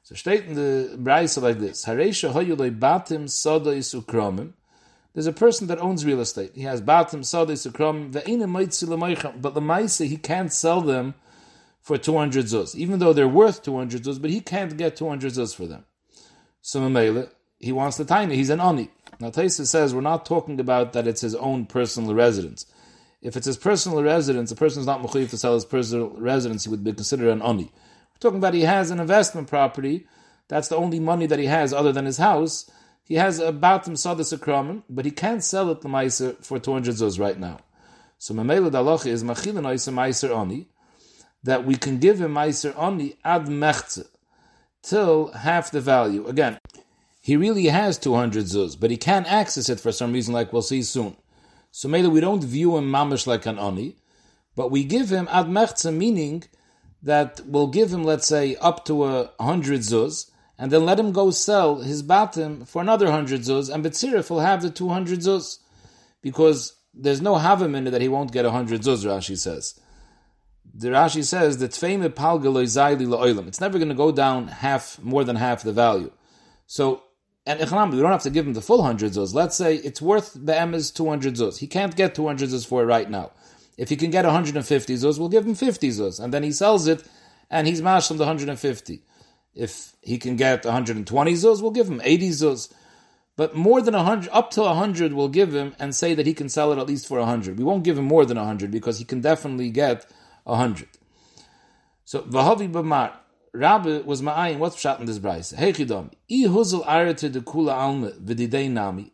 So 0.02 0.16
state 0.16 0.46
in 0.46 0.54
the 0.54 0.96
Braisa 0.98 1.40
like 1.40 1.60
this, 1.60 1.84
batim 1.84 3.26
isukromim. 3.28 4.54
There's 5.14 5.26
a 5.28 5.32
person 5.32 5.68
that 5.68 5.78
owns 5.78 6.04
real 6.04 6.20
estate. 6.20 6.50
He 6.56 6.62
has 6.62 6.82
batim 6.82 7.24
soda 7.24 7.52
isukromim, 7.52 8.10
but 9.40 9.54
the 9.54 9.60
maisa, 9.60 10.06
he 10.06 10.16
can't 10.16 10.52
sell 10.52 10.80
them 10.80 11.14
for 11.88 11.96
200 11.96 12.44
zuz, 12.44 12.74
even 12.74 12.98
though 12.98 13.14
they're 13.14 13.26
worth 13.26 13.62
200 13.62 14.02
zuz, 14.02 14.20
but 14.20 14.28
he 14.28 14.42
can't 14.42 14.76
get 14.76 14.94
200 14.94 15.32
zuz 15.32 15.56
for 15.56 15.66
them. 15.66 15.86
So 16.60 16.82
Mamela, 16.82 17.30
he 17.58 17.72
wants 17.72 17.96
the 17.96 18.04
tiny, 18.04 18.36
he's 18.36 18.50
an 18.50 18.60
oni. 18.60 18.90
Now 19.18 19.30
Taisa 19.30 19.66
says 19.66 19.94
we're 19.94 20.02
not 20.02 20.26
talking 20.26 20.60
about 20.60 20.92
that 20.92 21.06
it's 21.06 21.22
his 21.22 21.34
own 21.34 21.64
personal 21.64 22.14
residence. 22.14 22.66
If 23.22 23.38
it's 23.38 23.46
his 23.46 23.56
personal 23.56 24.02
residence, 24.02 24.52
a 24.52 24.54
person 24.54 24.80
is 24.80 24.86
not 24.86 25.02
mechuyev 25.02 25.30
to 25.30 25.38
sell 25.38 25.54
his 25.54 25.64
personal 25.64 26.10
residence, 26.10 26.64
he 26.64 26.70
would 26.70 26.84
be 26.84 26.92
considered 26.92 27.30
an 27.30 27.40
oni. 27.40 27.64
We're 27.64 28.20
talking 28.20 28.36
about 28.36 28.52
he 28.52 28.64
has 28.64 28.90
an 28.90 29.00
investment 29.00 29.48
property, 29.48 30.06
that's 30.48 30.68
the 30.68 30.76
only 30.76 31.00
money 31.00 31.24
that 31.24 31.38
he 31.38 31.46
has 31.46 31.72
other 31.72 31.92
than 31.92 32.04
his 32.04 32.18
house. 32.18 32.70
He 33.02 33.14
has 33.14 33.38
a 33.38 33.50
batim 33.50 33.96
sadis 33.96 34.38
akramen, 34.38 34.82
but 34.90 35.06
he 35.06 35.10
can't 35.10 35.42
sell 35.42 35.70
it 35.70 35.80
to 35.80 36.36
for 36.42 36.58
200 36.58 36.94
zuz 36.96 37.18
right 37.18 37.38
now. 37.38 37.60
So 38.18 38.34
Mamela 38.34 38.70
Dalacha 38.70 39.06
is 39.06 39.24
machilin 39.24 39.64
oisa 39.64 39.90
meiser 39.90 40.28
oni, 40.28 40.68
that 41.42 41.64
we 41.64 41.76
can 41.76 41.98
give 41.98 42.20
him 42.20 42.34
Meiser 42.34 42.76
Ani 42.78 43.16
ad 43.24 43.46
mechze, 43.46 44.06
till 44.82 45.32
half 45.32 45.70
the 45.70 45.80
value. 45.80 46.26
Again, 46.26 46.58
he 47.20 47.36
really 47.36 47.66
has 47.66 47.98
200 47.98 48.44
zuz, 48.44 48.78
but 48.78 48.90
he 48.90 48.96
can't 48.96 49.30
access 49.30 49.68
it 49.68 49.80
for 49.80 49.92
some 49.92 50.12
reason, 50.12 50.34
like 50.34 50.52
we'll 50.52 50.62
see 50.62 50.82
soon. 50.82 51.16
So 51.70 51.88
maybe 51.88 52.08
we 52.08 52.20
don't 52.20 52.42
view 52.42 52.76
him 52.76 52.90
mamish 52.90 53.26
like 53.26 53.46
an 53.46 53.58
Ani, 53.58 53.96
but 54.56 54.70
we 54.70 54.84
give 54.84 55.10
him 55.10 55.28
ad 55.30 55.46
mechze, 55.46 55.94
meaning 55.94 56.44
that 57.02 57.40
we'll 57.46 57.68
give 57.68 57.92
him, 57.92 58.02
let's 58.02 58.26
say, 58.26 58.56
up 58.56 58.84
to 58.86 59.04
a 59.04 59.30
hundred 59.38 59.80
zuz, 59.80 60.30
and 60.58 60.72
then 60.72 60.84
let 60.84 60.98
him 60.98 61.12
go 61.12 61.30
sell 61.30 61.76
his 61.76 62.02
batim 62.02 62.66
for 62.66 62.82
another 62.82 63.10
hundred 63.10 63.42
zuz, 63.42 63.72
and 63.72 63.84
Betzirif 63.84 64.30
will 64.30 64.40
have 64.40 64.62
the 64.62 64.70
200 64.70 65.20
zuz, 65.20 65.58
because 66.20 66.74
there's 66.92 67.20
no 67.20 67.36
havim 67.36 67.76
in 67.76 67.86
it 67.86 67.90
that 67.90 68.00
he 68.00 68.08
won't 68.08 68.32
get 68.32 68.44
a 68.44 68.50
hundred 68.50 68.80
zuz, 68.82 69.04
Rashi 69.04 69.38
says 69.38 69.78
the 70.78 70.90
Rashi 70.90 71.24
says 71.24 71.58
that 71.58 71.74
fame 71.74 72.02
palgaloizai 72.02 73.04
la 73.08 73.18
oilam. 73.18 73.48
It's 73.48 73.60
never 73.60 73.78
going 73.78 73.88
to 73.88 73.96
go 73.96 74.12
down 74.12 74.46
half, 74.46 75.02
more 75.02 75.24
than 75.24 75.34
half 75.34 75.64
the 75.64 75.72
value. 75.72 76.12
So, 76.66 77.02
and 77.44 77.58
Ichnam, 77.58 77.92
we 77.92 78.00
don't 78.00 78.12
have 78.12 78.22
to 78.22 78.30
give 78.30 78.46
him 78.46 78.54
the 78.54 78.60
full 78.60 78.82
hundred 78.82 79.12
zuz. 79.12 79.34
Let's 79.34 79.56
say 79.56 79.76
it's 79.76 80.00
worth 80.00 80.36
the 80.36 80.56
M 80.56 80.72
200 80.72 81.34
zuz. 81.34 81.58
He 81.58 81.66
can't 81.66 81.96
get 81.96 82.14
200 82.14 82.48
zuz 82.50 82.64
for 82.64 82.82
it 82.82 82.86
right 82.86 83.10
now. 83.10 83.32
If 83.76 83.88
he 83.88 83.96
can 83.96 84.12
get 84.12 84.24
150 84.24 84.94
zuz, 84.94 85.18
we'll 85.18 85.28
give 85.28 85.46
him 85.46 85.56
50 85.56 85.88
zuz. 85.88 86.20
And 86.20 86.32
then 86.32 86.44
he 86.44 86.52
sells 86.52 86.86
it, 86.86 87.02
and 87.50 87.66
he's 87.66 87.82
mashed 87.82 88.12
on 88.12 88.18
the 88.18 88.24
150. 88.24 89.02
If 89.56 89.96
he 90.00 90.18
can 90.18 90.36
get 90.36 90.64
120 90.64 91.32
zuz, 91.32 91.60
we'll 91.60 91.72
give 91.72 91.88
him 91.88 92.00
80 92.04 92.30
zuz. 92.30 92.72
But 93.34 93.56
more 93.56 93.80
than 93.80 93.94
100, 93.94 94.30
up 94.32 94.52
to 94.52 94.62
100, 94.62 95.12
we'll 95.12 95.28
give 95.28 95.52
him 95.52 95.74
and 95.80 95.92
say 95.92 96.14
that 96.14 96.26
he 96.26 96.34
can 96.34 96.48
sell 96.48 96.72
it 96.72 96.78
at 96.78 96.86
least 96.86 97.08
for 97.08 97.18
100. 97.18 97.58
We 97.58 97.64
won't 97.64 97.82
give 97.82 97.98
him 97.98 98.04
more 98.04 98.24
than 98.24 98.36
100 98.36 98.70
because 98.70 99.00
he 99.00 99.04
can 99.04 99.20
definitely 99.20 99.70
get 99.70 100.06
a 100.48 100.56
hundred. 100.56 100.88
So 102.04 102.22
Vahavi 102.22 102.72
Bamar, 102.72 103.12
Rabbi 103.52 103.98
was 103.98 104.22
ma'ayin, 104.22 104.58
what's 104.58 104.80
shot 104.80 104.98
in 104.98 105.06
this 105.06 105.18
price? 105.18 105.50
Hey 105.50 105.72
Chidom, 105.72 106.10
i 106.30 106.44
huzel 106.46 106.84
arete 106.86 107.30
de 107.30 107.40
kula 107.40 107.74
alme 107.74 108.12
v'didei 108.18 108.70
nami, 108.70 109.12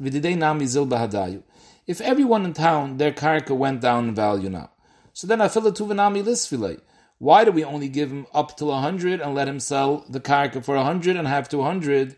v'didei 0.00 0.38
nami 0.38 0.66
zil 0.66 0.86
bahadayu. 0.86 1.42
If 1.86 2.00
everyone 2.00 2.44
in 2.44 2.52
town, 2.52 2.98
their 2.98 3.12
karka 3.12 3.56
went 3.56 3.80
down 3.80 4.08
in 4.08 4.14
value 4.14 4.50
now. 4.50 4.70
So 5.12 5.26
then 5.26 5.40
afila 5.40 5.72
tuvanami 5.72 6.22
lisfile. 6.22 6.80
Why 7.18 7.44
do 7.44 7.50
we 7.50 7.64
only 7.64 7.88
give 7.88 8.10
him 8.10 8.26
up 8.32 8.56
till 8.56 8.70
a 8.70 8.80
hundred 8.80 9.20
and 9.20 9.34
let 9.34 9.48
him 9.48 9.58
sell 9.58 10.04
the 10.08 10.20
karka 10.20 10.64
for 10.64 10.76
a 10.76 10.84
hundred 10.84 11.16
and 11.16 11.26
have 11.26 11.48
two 11.48 11.62
hundred? 11.62 12.16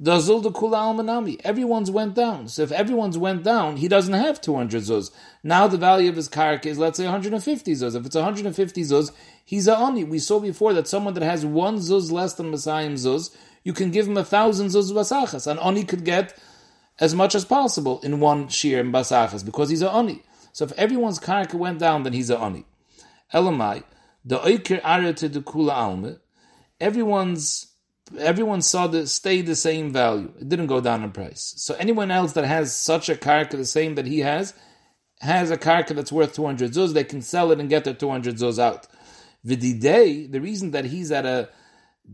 The 0.00 0.18
kula 0.18 0.52
almanami. 0.52 1.40
Everyone's 1.44 1.90
went 1.90 2.14
down. 2.14 2.48
So 2.48 2.62
if 2.62 2.72
everyone's 2.72 3.16
went 3.16 3.44
down, 3.44 3.76
he 3.76 3.86
doesn't 3.86 4.12
have 4.12 4.40
200 4.40 4.82
zuz. 4.82 5.12
Now 5.44 5.68
the 5.68 5.76
value 5.76 6.08
of 6.08 6.16
his 6.16 6.28
karka 6.28 6.66
is, 6.66 6.78
let's 6.78 6.96
say, 6.96 7.04
150 7.04 7.72
zuz. 7.72 7.94
If 7.94 8.04
it's 8.04 8.16
150 8.16 8.82
zuz, 8.82 9.12
he's 9.44 9.68
a 9.68 9.76
oni. 9.76 10.02
We 10.02 10.18
saw 10.18 10.40
before 10.40 10.72
that 10.72 10.88
someone 10.88 11.14
that 11.14 11.22
has 11.22 11.46
one 11.46 11.76
zuz 11.76 12.10
less 12.10 12.34
than 12.34 12.50
Messiah 12.50 12.90
zuz, 12.90 13.34
you 13.62 13.72
can 13.72 13.92
give 13.92 14.08
him 14.08 14.16
a 14.16 14.24
thousand 14.24 14.68
zuz 14.68 14.90
basachas. 14.90 15.46
An 15.46 15.58
oni 15.60 15.84
could 15.84 16.04
get 16.04 16.36
as 16.98 17.14
much 17.14 17.36
as 17.36 17.44
possible 17.44 18.00
in 18.02 18.18
one 18.18 18.48
shear 18.48 18.80
in 18.80 18.90
basachas 18.90 19.44
because 19.44 19.70
he's 19.70 19.82
a 19.82 19.92
oni. 19.92 20.22
So 20.52 20.64
if 20.64 20.72
everyone's 20.72 21.20
karka 21.20 21.54
went 21.54 21.78
down, 21.78 22.02
then 22.02 22.14
he's 22.14 22.30
a 22.30 22.38
oni. 22.38 22.64
Elamai, 23.32 23.84
the 24.24 24.38
oiker 24.38 24.80
arete 24.82 25.30
de 25.30 25.40
kula 25.40 25.72
alme, 25.72 26.18
everyone's 26.80 27.73
everyone 28.18 28.62
saw 28.62 28.86
the 28.86 29.06
stay 29.06 29.40
the 29.40 29.56
same 29.56 29.92
value. 29.92 30.32
It 30.40 30.48
didn't 30.48 30.66
go 30.66 30.80
down 30.80 31.02
in 31.02 31.12
price. 31.12 31.54
So 31.56 31.74
anyone 31.74 32.10
else 32.10 32.32
that 32.32 32.44
has 32.44 32.76
such 32.76 33.08
a 33.08 33.14
karka 33.14 33.52
the 33.52 33.64
same 33.64 33.94
that 33.94 34.06
he 34.06 34.20
has 34.20 34.54
has 35.20 35.50
a 35.50 35.56
karka 35.56 35.94
that's 35.94 36.12
worth 36.12 36.34
200 36.34 36.72
zuz, 36.72 36.92
they 36.92 37.04
can 37.04 37.22
sell 37.22 37.50
it 37.50 37.60
and 37.60 37.68
get 37.68 37.84
their 37.84 37.94
200 37.94 38.36
zuz 38.36 38.58
out. 38.58 38.86
Vididei, 39.46 40.30
the 40.30 40.40
reason 40.40 40.70
that 40.72 40.86
he's 40.86 41.12
at 41.12 41.26
a 41.26 41.48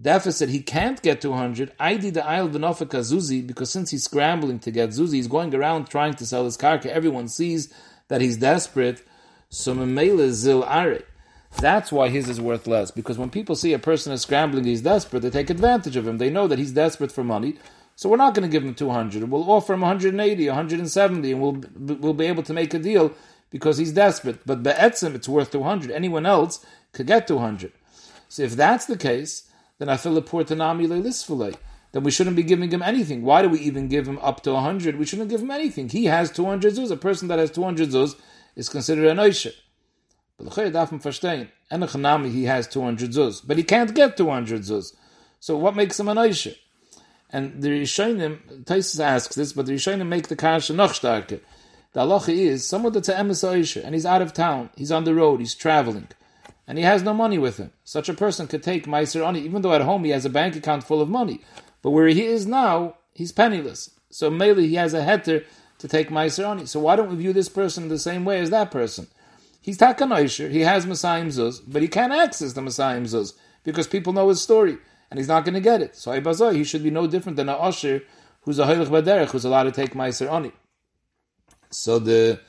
deficit, 0.00 0.48
he 0.48 0.62
can't 0.62 1.00
get 1.02 1.20
200, 1.20 1.72
I 1.78 1.96
did 1.96 2.14
the 2.14 2.26
Isle 2.26 2.48
Vinofika 2.48 3.00
Zuzi, 3.00 3.44
because 3.44 3.70
since 3.70 3.90
he's 3.90 4.04
scrambling 4.04 4.58
to 4.60 4.70
get 4.70 4.90
Zuzi, 4.90 5.14
he's 5.14 5.26
going 5.26 5.54
around 5.54 5.88
trying 5.88 6.14
to 6.14 6.26
sell 6.26 6.44
his 6.44 6.56
karka, 6.56 6.86
everyone 6.86 7.28
sees 7.28 7.72
that 8.08 8.20
he's 8.20 8.36
desperate, 8.36 9.02
so 9.48 9.74
Memele 9.74 10.30
Zil 10.30 10.62
Are. 10.62 10.98
That's 11.58 11.92
why 11.92 12.08
his 12.08 12.28
is 12.28 12.40
worth 12.40 12.66
less, 12.66 12.90
because 12.90 13.18
when 13.18 13.30
people 13.30 13.54
see 13.54 13.72
a 13.72 13.78
person 13.78 14.12
is 14.12 14.22
scrambling, 14.22 14.64
he's 14.64 14.82
desperate, 14.82 15.20
they 15.20 15.30
take 15.30 15.50
advantage 15.50 15.96
of 15.96 16.06
him. 16.06 16.18
They 16.18 16.30
know 16.30 16.46
that 16.46 16.58
he's 16.58 16.72
desperate 16.72 17.12
for 17.12 17.24
money, 17.24 17.56
so 17.96 18.08
we're 18.08 18.16
not 18.16 18.34
going 18.34 18.48
to 18.48 18.52
give 18.52 18.64
him 18.64 18.74
200. 18.74 19.28
We'll 19.28 19.50
offer 19.50 19.74
him 19.74 19.82
180, 19.82 20.46
170, 20.46 21.32
and 21.32 21.40
we'll, 21.42 21.62
we'll 21.98 22.14
be 22.14 22.26
able 22.26 22.42
to 22.44 22.54
make 22.54 22.72
a 22.72 22.78
deal 22.78 23.12
because 23.50 23.76
he's 23.76 23.92
desperate. 23.92 24.46
But 24.46 24.62
Be'etzim, 24.62 25.14
it's 25.14 25.28
worth 25.28 25.50
200. 25.50 25.90
Anyone 25.90 26.24
else 26.24 26.64
could 26.92 27.06
get 27.06 27.28
200. 27.28 27.72
So 28.28 28.42
if 28.42 28.56
that's 28.56 28.86
the 28.86 28.96
case, 28.96 29.50
then 29.78 29.88
I 29.88 29.96
feel 29.96 30.16
a 30.16 30.22
poor 30.22 30.44
Tanami 30.44 30.86
Lisfule. 30.86 31.56
Then 31.92 32.04
we 32.04 32.10
shouldn't 32.10 32.36
be 32.36 32.42
giving 32.42 32.70
him 32.70 32.82
anything. 32.82 33.22
Why 33.22 33.42
do 33.42 33.48
we 33.48 33.58
even 33.58 33.88
give 33.88 34.06
him 34.06 34.18
up 34.20 34.42
to 34.44 34.52
100? 34.52 34.96
We 34.96 35.04
shouldn't 35.04 35.28
give 35.28 35.42
him 35.42 35.50
anything. 35.50 35.88
He 35.88 36.04
has 36.04 36.30
200 36.30 36.74
zuz. 36.74 36.90
A 36.90 36.96
person 36.96 37.28
that 37.28 37.38
has 37.38 37.50
200 37.50 37.88
zuz 37.88 38.14
is 38.54 38.68
considered 38.68 39.06
an 39.06 39.18
oisher. 39.18 39.50
But 40.42 40.54
the 40.54 40.62
man 40.62 41.00
verstehen. 41.00 41.48
Enochanami, 41.70 42.32
he 42.32 42.44
has 42.44 42.66
200 42.66 43.10
zuz. 43.10 43.42
But 43.46 43.58
he 43.58 43.62
can't 43.62 43.94
get 43.94 44.16
200 44.16 44.62
zuz. 44.62 44.94
So 45.38 45.56
what 45.56 45.76
makes 45.76 46.00
him 46.00 46.08
an 46.08 46.18
oisher? 46.18 46.54
And 47.30 47.62
the 47.62 47.68
Rishonim, 47.68 48.64
Taisus 48.64 49.00
asks 49.00 49.36
this, 49.36 49.52
but 49.52 49.66
the 49.66 49.74
Rishonim 49.74 50.08
make 50.08 50.28
the 50.28 50.36
kasha 50.36 50.72
noch 50.72 50.92
starker. 50.92 51.40
The 51.92 52.00
halacha 52.00 52.34
is 52.34 52.66
someone 52.66 52.92
that's 52.92 53.08
an 53.08 53.28
emes 53.28 53.84
and 53.84 53.94
he's 53.94 54.06
out 54.06 54.22
of 54.22 54.32
town, 54.32 54.70
he's 54.76 54.92
on 54.92 55.04
the 55.04 55.14
road, 55.14 55.40
he's 55.40 55.54
traveling, 55.54 56.08
and 56.66 56.78
he 56.78 56.84
has 56.84 57.02
no 57.02 57.12
money 57.12 57.38
with 57.38 57.56
him. 57.56 57.72
Such 57.84 58.08
a 58.08 58.14
person 58.14 58.46
could 58.46 58.62
take 58.62 58.86
meiser 58.86 59.26
ani, 59.26 59.40
even 59.40 59.62
though 59.62 59.74
at 59.74 59.80
home 59.80 60.04
he 60.04 60.10
has 60.10 60.24
a 60.24 60.30
bank 60.30 60.56
account 60.56 60.84
full 60.84 61.00
of 61.00 61.08
money. 61.08 61.40
But 61.82 61.90
where 61.90 62.06
he 62.06 62.24
is 62.24 62.46
now, 62.46 62.96
he's 63.12 63.32
penniless. 63.32 63.90
So 64.10 64.30
mainly 64.30 64.68
he 64.68 64.76
has 64.76 64.94
a 64.94 65.02
heter 65.02 65.44
to 65.78 65.88
take 65.88 66.10
meiser 66.10 66.48
ani. 66.48 66.66
So 66.66 66.80
why 66.80 66.96
don't 66.96 67.10
we 67.10 67.16
view 67.16 67.32
this 67.32 67.48
person 67.48 67.88
the 67.88 67.98
same 67.98 68.24
way 68.24 68.40
as 68.40 68.50
that 68.50 68.70
person? 68.70 69.08
He's 69.60 69.78
takanoisher, 69.78 70.50
he 70.50 70.60
has 70.60 70.86
Messiah 70.86 71.24
Zuz, 71.26 71.60
but 71.66 71.82
he 71.82 71.88
can't 71.88 72.12
access 72.12 72.54
the 72.54 72.62
Messiah 72.62 73.00
Zuz 73.02 73.34
because 73.62 73.86
people 73.86 74.12
know 74.12 74.28
his 74.28 74.40
story 74.40 74.78
and 75.10 75.18
he's 75.18 75.28
not 75.28 75.44
going 75.44 75.54
to 75.54 75.60
get 75.60 75.82
it. 75.82 75.96
So 75.96 76.12
Ibazoi, 76.12 76.54
he 76.56 76.64
should 76.64 76.82
be 76.82 76.90
no 76.90 77.06
different 77.06 77.36
than 77.36 77.48
a 77.48 77.54
Usher 77.54 78.02
who's 78.42 78.58
a 78.58 78.64
Heilich 78.64 78.88
Baderech, 78.88 79.30
who's 79.30 79.44
allowed 79.44 79.64
to 79.64 79.72
take 79.72 79.92
Meiser 79.94 80.28
Oni. 80.28 80.52
So 81.70 81.98
the 81.98 82.40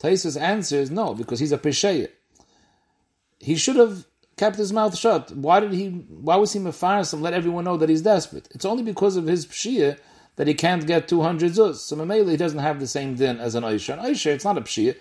Taisus 0.00 0.40
answer 0.40 0.76
is 0.76 0.90
no, 0.90 1.14
because 1.14 1.40
he's 1.40 1.52
a 1.52 1.58
Pesheya. 1.58 2.08
He 3.38 3.56
should 3.56 3.76
have 3.76 4.06
kept 4.36 4.56
his 4.56 4.72
mouth 4.72 4.96
shut. 4.96 5.30
Why 5.32 5.60
did 5.60 5.72
he? 5.72 5.88
Why 5.88 6.36
was 6.36 6.52
he 6.52 6.60
mefaris 6.60 7.12
and 7.12 7.22
let 7.22 7.34
everyone 7.34 7.64
know 7.64 7.76
that 7.76 7.88
he's 7.88 8.02
desperate? 8.02 8.48
It's 8.52 8.64
only 8.64 8.82
because 8.82 9.16
of 9.16 9.26
his 9.26 9.46
pshia 9.46 9.98
that 10.36 10.46
he 10.46 10.54
can't 10.54 10.86
get 10.86 11.08
two 11.08 11.22
hundred 11.22 11.52
zuz. 11.52 11.76
So 11.76 11.96
Mamela 11.96 12.30
he 12.30 12.36
doesn't 12.36 12.58
have 12.58 12.80
the 12.80 12.86
same 12.86 13.14
din 13.16 13.38
as 13.38 13.54
an 13.54 13.64
Aisha. 13.64 13.94
An 13.94 14.00
Aisha, 14.00 14.32
it's 14.32 14.44
not 14.44 14.58
a 14.58 14.62
pshia. 14.62 14.96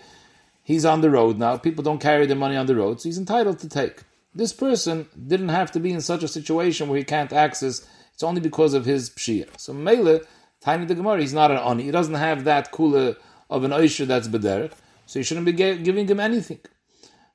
He's 0.70 0.86
on 0.86 1.02
the 1.02 1.10
road 1.10 1.40
now. 1.40 1.58
People 1.58 1.84
don't 1.84 2.00
carry 2.00 2.28
their 2.28 2.38
money 2.38 2.56
on 2.56 2.68
the 2.68 2.76
road, 2.76 3.02
so 3.02 3.10
he's 3.10 3.18
entitled 3.18 3.58
to 3.58 3.68
take. 3.68 4.04
This 4.36 4.54
person 4.54 5.08
didn't 5.26 5.50
have 5.50 5.72
to 5.72 5.80
be 5.80 5.92
in 5.92 6.00
such 6.00 6.22
a 6.22 6.28
situation 6.28 6.88
where 6.88 7.00
he 7.00 7.04
can't 7.04 7.34
access. 7.34 7.88
It's 8.14 8.22
only 8.22 8.40
because 8.40 8.76
of 8.76 8.86
his 8.86 9.10
pshia. 9.10 9.48
So 9.60 9.74
Mele, 9.74 10.20
tiny 10.62 10.86
the 10.86 10.94
Gemara, 10.94 11.22
he's 11.22 11.34
not 11.34 11.50
an 11.50 11.58
ani. 11.58 11.86
He 11.86 11.90
doesn't 11.90 12.14
have 12.14 12.44
that 12.44 12.72
kula 12.72 13.16
of 13.50 13.64
an 13.64 13.72
oisha 13.72 14.06
that's 14.06 14.28
bederech, 14.28 14.74
so 15.08 15.18
you 15.18 15.24
shouldn't 15.24 15.48
be 15.48 15.54
giving 15.54 16.08
him 16.08 16.20
anything. 16.20 16.60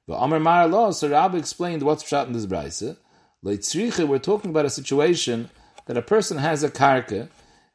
But 0.06 0.18
Amar 0.18 0.38
Mar 0.38 0.68
law, 0.68 0.92
so 0.92 1.08
Rabbi 1.08 1.36
explained 1.36 1.82
what's 1.82 2.06
shot 2.06 2.28
in 2.28 2.34
this 2.34 2.46
Braisa. 2.46 2.98
Leitzriche, 3.44 4.06
we're 4.06 4.20
talking 4.20 4.52
about 4.52 4.64
a 4.64 4.70
situation 4.70 5.50
that 5.86 5.96
a 5.96 6.02
person 6.02 6.38
has 6.38 6.62
a 6.62 6.70
karka, 6.70 7.28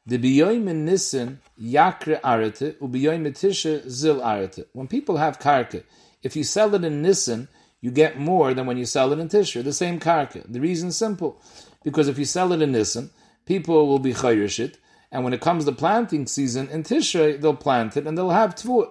the 0.06 0.18
biyoim 0.18 0.68
in 0.68 0.84
nissen 0.84 1.40
yakre 1.60 2.20
arete, 2.22 2.74
ubiyoim 2.78 3.26
tisha 3.28 3.88
zil 3.88 4.20
arete. 4.20 4.64
When 4.72 4.88
people 4.88 5.16
have 5.18 5.38
karka, 5.38 5.84
if 6.22 6.36
you 6.36 6.44
sell 6.44 6.74
it 6.74 6.84
in 6.84 7.02
nissen, 7.02 7.48
you 7.80 7.90
get 7.90 8.18
more 8.18 8.52
than 8.54 8.66
when 8.66 8.76
you 8.76 8.84
sell 8.84 9.12
it 9.12 9.18
in 9.18 9.28
Tishrei, 9.28 9.64
the 9.64 9.72
same 9.72 9.98
karka. 9.98 10.44
The 10.46 10.60
reason 10.60 10.90
is 10.90 10.96
simple, 10.96 11.40
because 11.82 12.08
if 12.08 12.18
you 12.18 12.24
sell 12.24 12.52
it 12.52 12.60
in 12.60 12.72
Nisan, 12.72 13.10
people 13.46 13.86
will 13.86 13.98
be 13.98 14.12
chayrishit, 14.12 14.76
and 15.10 15.24
when 15.24 15.32
it 15.32 15.40
comes 15.40 15.64
to 15.64 15.72
planting 15.72 16.26
season 16.26 16.68
in 16.68 16.82
Tishrei, 16.82 17.40
they'll 17.40 17.56
plant 17.56 17.96
it 17.96 18.06
and 18.06 18.16
they'll 18.16 18.30
have 18.30 18.54
tfuah. 18.54 18.90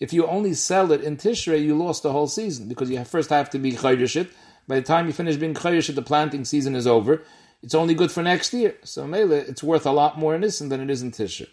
If 0.00 0.12
you 0.12 0.26
only 0.26 0.54
sell 0.54 0.92
it 0.92 1.02
in 1.02 1.16
Tishrei, 1.16 1.62
you 1.62 1.76
lost 1.76 2.04
the 2.04 2.12
whole 2.12 2.28
season 2.28 2.68
because 2.68 2.88
you 2.88 3.04
first 3.04 3.30
have 3.30 3.50
to 3.50 3.58
be 3.58 3.72
chayrishit. 3.72 4.30
By 4.68 4.76
the 4.76 4.86
time 4.86 5.06
you 5.06 5.12
finish 5.12 5.36
being 5.36 5.54
chayrishit, 5.54 5.96
the 5.96 6.02
planting 6.02 6.44
season 6.44 6.76
is 6.76 6.86
over. 6.86 7.22
It's 7.62 7.74
only 7.74 7.94
good 7.94 8.12
for 8.12 8.22
next 8.22 8.52
year. 8.52 8.76
So 8.84 9.06
mele, 9.06 9.32
it's 9.32 9.62
worth 9.62 9.86
a 9.86 9.90
lot 9.90 10.18
more 10.18 10.34
in 10.34 10.42
Nisan 10.42 10.68
than 10.68 10.80
it 10.80 10.90
is 10.90 11.02
in 11.02 11.10
Tishrei. 11.10 11.48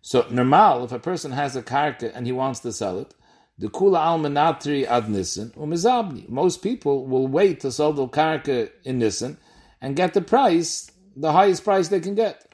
So 0.00 0.26
normal, 0.30 0.84
if 0.84 0.92
a 0.92 0.98
person 0.98 1.32
has 1.32 1.56
a 1.56 1.62
karka 1.62 2.12
and 2.14 2.26
he 2.26 2.32
wants 2.32 2.60
to 2.60 2.72
sell 2.72 2.98
it, 2.98 3.14
the 3.58 3.68
kula 3.68 3.98
almanatri 3.98 4.86
ad 4.86 5.08
nissen 5.08 5.50
umizabni. 5.50 6.28
Most 6.28 6.62
people 6.62 7.06
will 7.06 7.28
wait 7.28 7.60
to 7.60 7.70
sell 7.70 7.92
the 7.92 8.08
karka 8.08 8.70
in 8.84 8.98
nissen 8.98 9.38
and 9.80 9.94
get 9.94 10.14
the 10.14 10.20
price, 10.20 10.90
the 11.14 11.32
highest 11.32 11.62
price 11.62 11.88
they 11.88 12.00
can 12.00 12.14
get. 12.14 12.52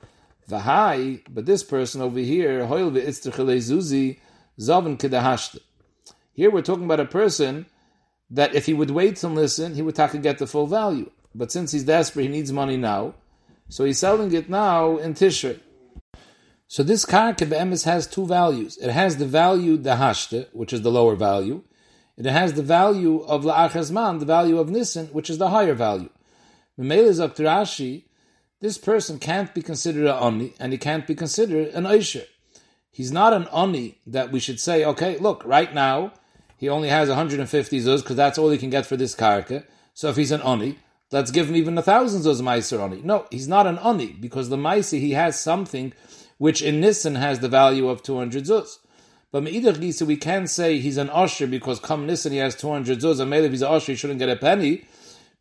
The 0.49 0.61
high, 0.61 1.21
but 1.31 1.47
this 1.47 1.63
person 1.63 2.01
over 2.01 2.19
here. 2.19 2.67
Here 2.67 2.87
we're 6.51 6.63
talking 6.63 6.85
about 6.85 7.01
a 7.01 7.05
person 7.05 7.67
that 8.31 8.55
if 8.55 8.67
he 8.67 8.75
would 8.75 8.91
wait 8.91 9.17
to 9.17 9.29
listen, 9.29 9.75
he 9.75 9.83
would 9.83 9.95
take 9.95 10.15
and 10.15 10.23
get 10.23 10.39
the 10.39 10.47
full 10.47 10.67
value. 10.67 11.11
But 11.39 11.53
since 11.53 11.71
he's 11.71 11.85
desperate, 11.85 12.25
he 12.25 12.29
needs 12.29 12.53
money 12.53 12.77
now, 12.77 13.15
so 13.69 13.85
he's 13.85 14.01
selling 14.01 14.35
it 14.35 14.51
now 14.51 14.97
in 14.97 15.15
Tishrei. 15.15 15.61
So 16.67 16.83
this 16.83 17.07
karka 17.07 17.49
be'emes 17.49 17.85
has 17.85 18.09
two 18.09 18.27
values. 18.27 18.77
It 18.79 18.91
has 18.91 19.19
the 19.19 19.25
value 19.25 19.77
the 19.77 19.91
dahashte, 19.91 20.49
which 20.53 20.73
is 20.73 20.83
the 20.83 20.91
lower 20.91 21.15
value. 21.15 21.63
It 22.17 22.27
has 22.27 22.55
the 22.55 22.65
value 22.65 23.21
of 23.21 23.45
la'achazman, 23.45 24.19
the 24.19 24.27
value 24.27 24.59
of 24.59 24.69
nissen, 24.69 25.07
which 25.07 25.31
is 25.31 25.39
the 25.39 25.51
higher 25.51 25.75
value. 25.75 26.11
Memele 26.77 27.13
Rashi, 27.37 28.03
this 28.61 28.77
person 28.77 29.21
can't 29.21 29.55
be 29.55 29.63
considered 29.63 30.07
an 30.07 30.19
oni, 30.21 30.55
and 30.59 30.73
he 30.73 30.79
can't 30.79 31.07
be 31.07 31.15
considered 31.15 31.69
an 31.69 31.87
oisher. 31.87 32.25
He's 32.91 33.13
not 33.13 33.33
an 33.33 33.47
oni 33.53 33.99
that 34.09 34.33
we 34.33 34.41
should 34.41 34.59
say, 34.59 34.85
okay, 34.85 35.19
look, 35.19 35.45
right 35.45 35.73
now, 35.73 36.15
he 36.57 36.69
only 36.69 36.89
has 36.89 37.09
150 37.09 37.81
zuz, 37.81 38.03
because 38.03 38.17
that's 38.17 38.39
all 38.39 38.51
he 38.51 38.59
can 38.59 38.71
get 38.71 38.87
for 38.87 38.97
this 38.97 39.15
karka. 39.15 39.65
So 39.95 40.09
if 40.09 40.17
he's 40.17 40.33
an 40.33 40.43
oni, 40.43 40.79
let's 41.11 41.31
give 41.31 41.49
him 41.49 41.57
even 41.57 41.79
a 41.79 41.83
thousand 41.83 42.23
zuz 42.23 42.41
meiser 42.41 42.79
oni. 42.79 43.01
No, 43.03 43.27
he's 43.31 43.49
not 43.49 43.67
an 43.67 43.79
oni, 43.83 44.13
because 44.13 44.49
the 44.49 44.57
meiser, 44.57 44.99
he 44.99 45.13
has 45.13 45.41
something 45.41 45.93
which 46.39 46.63
in 46.63 46.81
Nissen 46.81 47.17
has 47.17 47.41
the 47.41 47.49
value 47.49 47.89
of 47.89 48.03
200 48.03 48.45
zuz. 48.45 48.79
But 49.31 49.43
Me'idach 49.43 49.77
Gisa, 49.77 50.07
we 50.07 50.17
can 50.17 50.47
say 50.47 50.79
he's 50.79 50.97
an 50.97 51.11
usher 51.11 51.47
because 51.47 51.81
come 51.81 52.07
Nissen 52.07 52.33
he 52.33 52.39
has 52.39 52.55
200 52.55 52.99
zuz, 53.01 53.21
and 53.21 53.31
maybe 53.31 53.47
if 53.47 53.53
he's 53.53 53.63
an 53.63 53.73
usher, 53.73 53.93
he 53.93 53.97
shouldn't 53.97 54.19
get 54.19 54.29
a 54.29 54.37
penny 54.37 54.85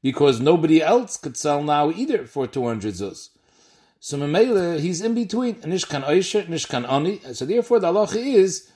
because 0.01 0.39
nobody 0.39 0.81
else 0.81 1.17
could 1.17 1.37
sell 1.37 1.63
now 1.63 1.91
either 1.91 2.25
for 2.25 2.47
200 2.47 2.93
zuz. 2.93 3.29
So 3.99 4.17
Memele, 4.17 4.79
he's 4.79 5.01
in 5.01 5.15
between, 5.15 5.55
Nishkan 5.55 6.07
Oisher, 6.07 6.43
Nishkan 6.43 6.89
Ani. 6.89 7.19
So 7.33 7.45
therefore, 7.45 7.79
the 7.79 7.91
halacha 7.91 8.17
is 8.17 8.71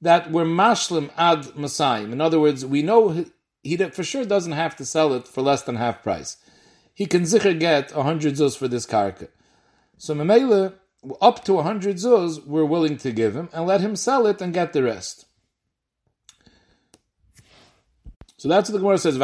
that 0.00 0.30
we're 0.30 0.44
mashlim 0.44 1.10
ad 1.16 1.42
Masayim. 1.56 2.12
In 2.12 2.20
other 2.20 2.40
words, 2.40 2.66
we 2.66 2.82
know 2.82 3.24
he, 3.64 3.76
for 3.76 4.04
sure 4.04 4.24
doesn't 4.24 4.52
have 4.52 4.76
to 4.76 4.84
sell 4.84 5.12
it 5.14 5.26
for 5.26 5.42
less 5.42 5.62
than 5.62 5.76
half 5.76 6.02
price. 6.02 6.36
He 6.94 7.06
can 7.06 7.22
zikr 7.22 7.58
get 7.58 7.96
100 7.96 8.34
zuz 8.34 8.56
for 8.56 8.68
this 8.68 8.86
karka. 8.86 9.28
So 9.98 10.14
Memele, 10.14 10.74
up 11.20 11.44
to 11.44 11.54
100 11.54 11.96
zuz 11.96 12.46
we're 12.46 12.64
willing 12.64 12.96
to 12.98 13.10
give 13.10 13.34
him 13.34 13.48
and 13.52 13.66
let 13.66 13.80
him 13.80 13.96
sell 13.96 14.26
it 14.26 14.40
and 14.40 14.54
get 14.54 14.72
the 14.72 14.82
rest. 14.82 15.26
So 18.36 18.48
that's 18.48 18.68
what 18.68 18.74
the 18.74 18.80
Gemara 18.80 18.98
says. 18.98 19.16
Is 19.16 19.22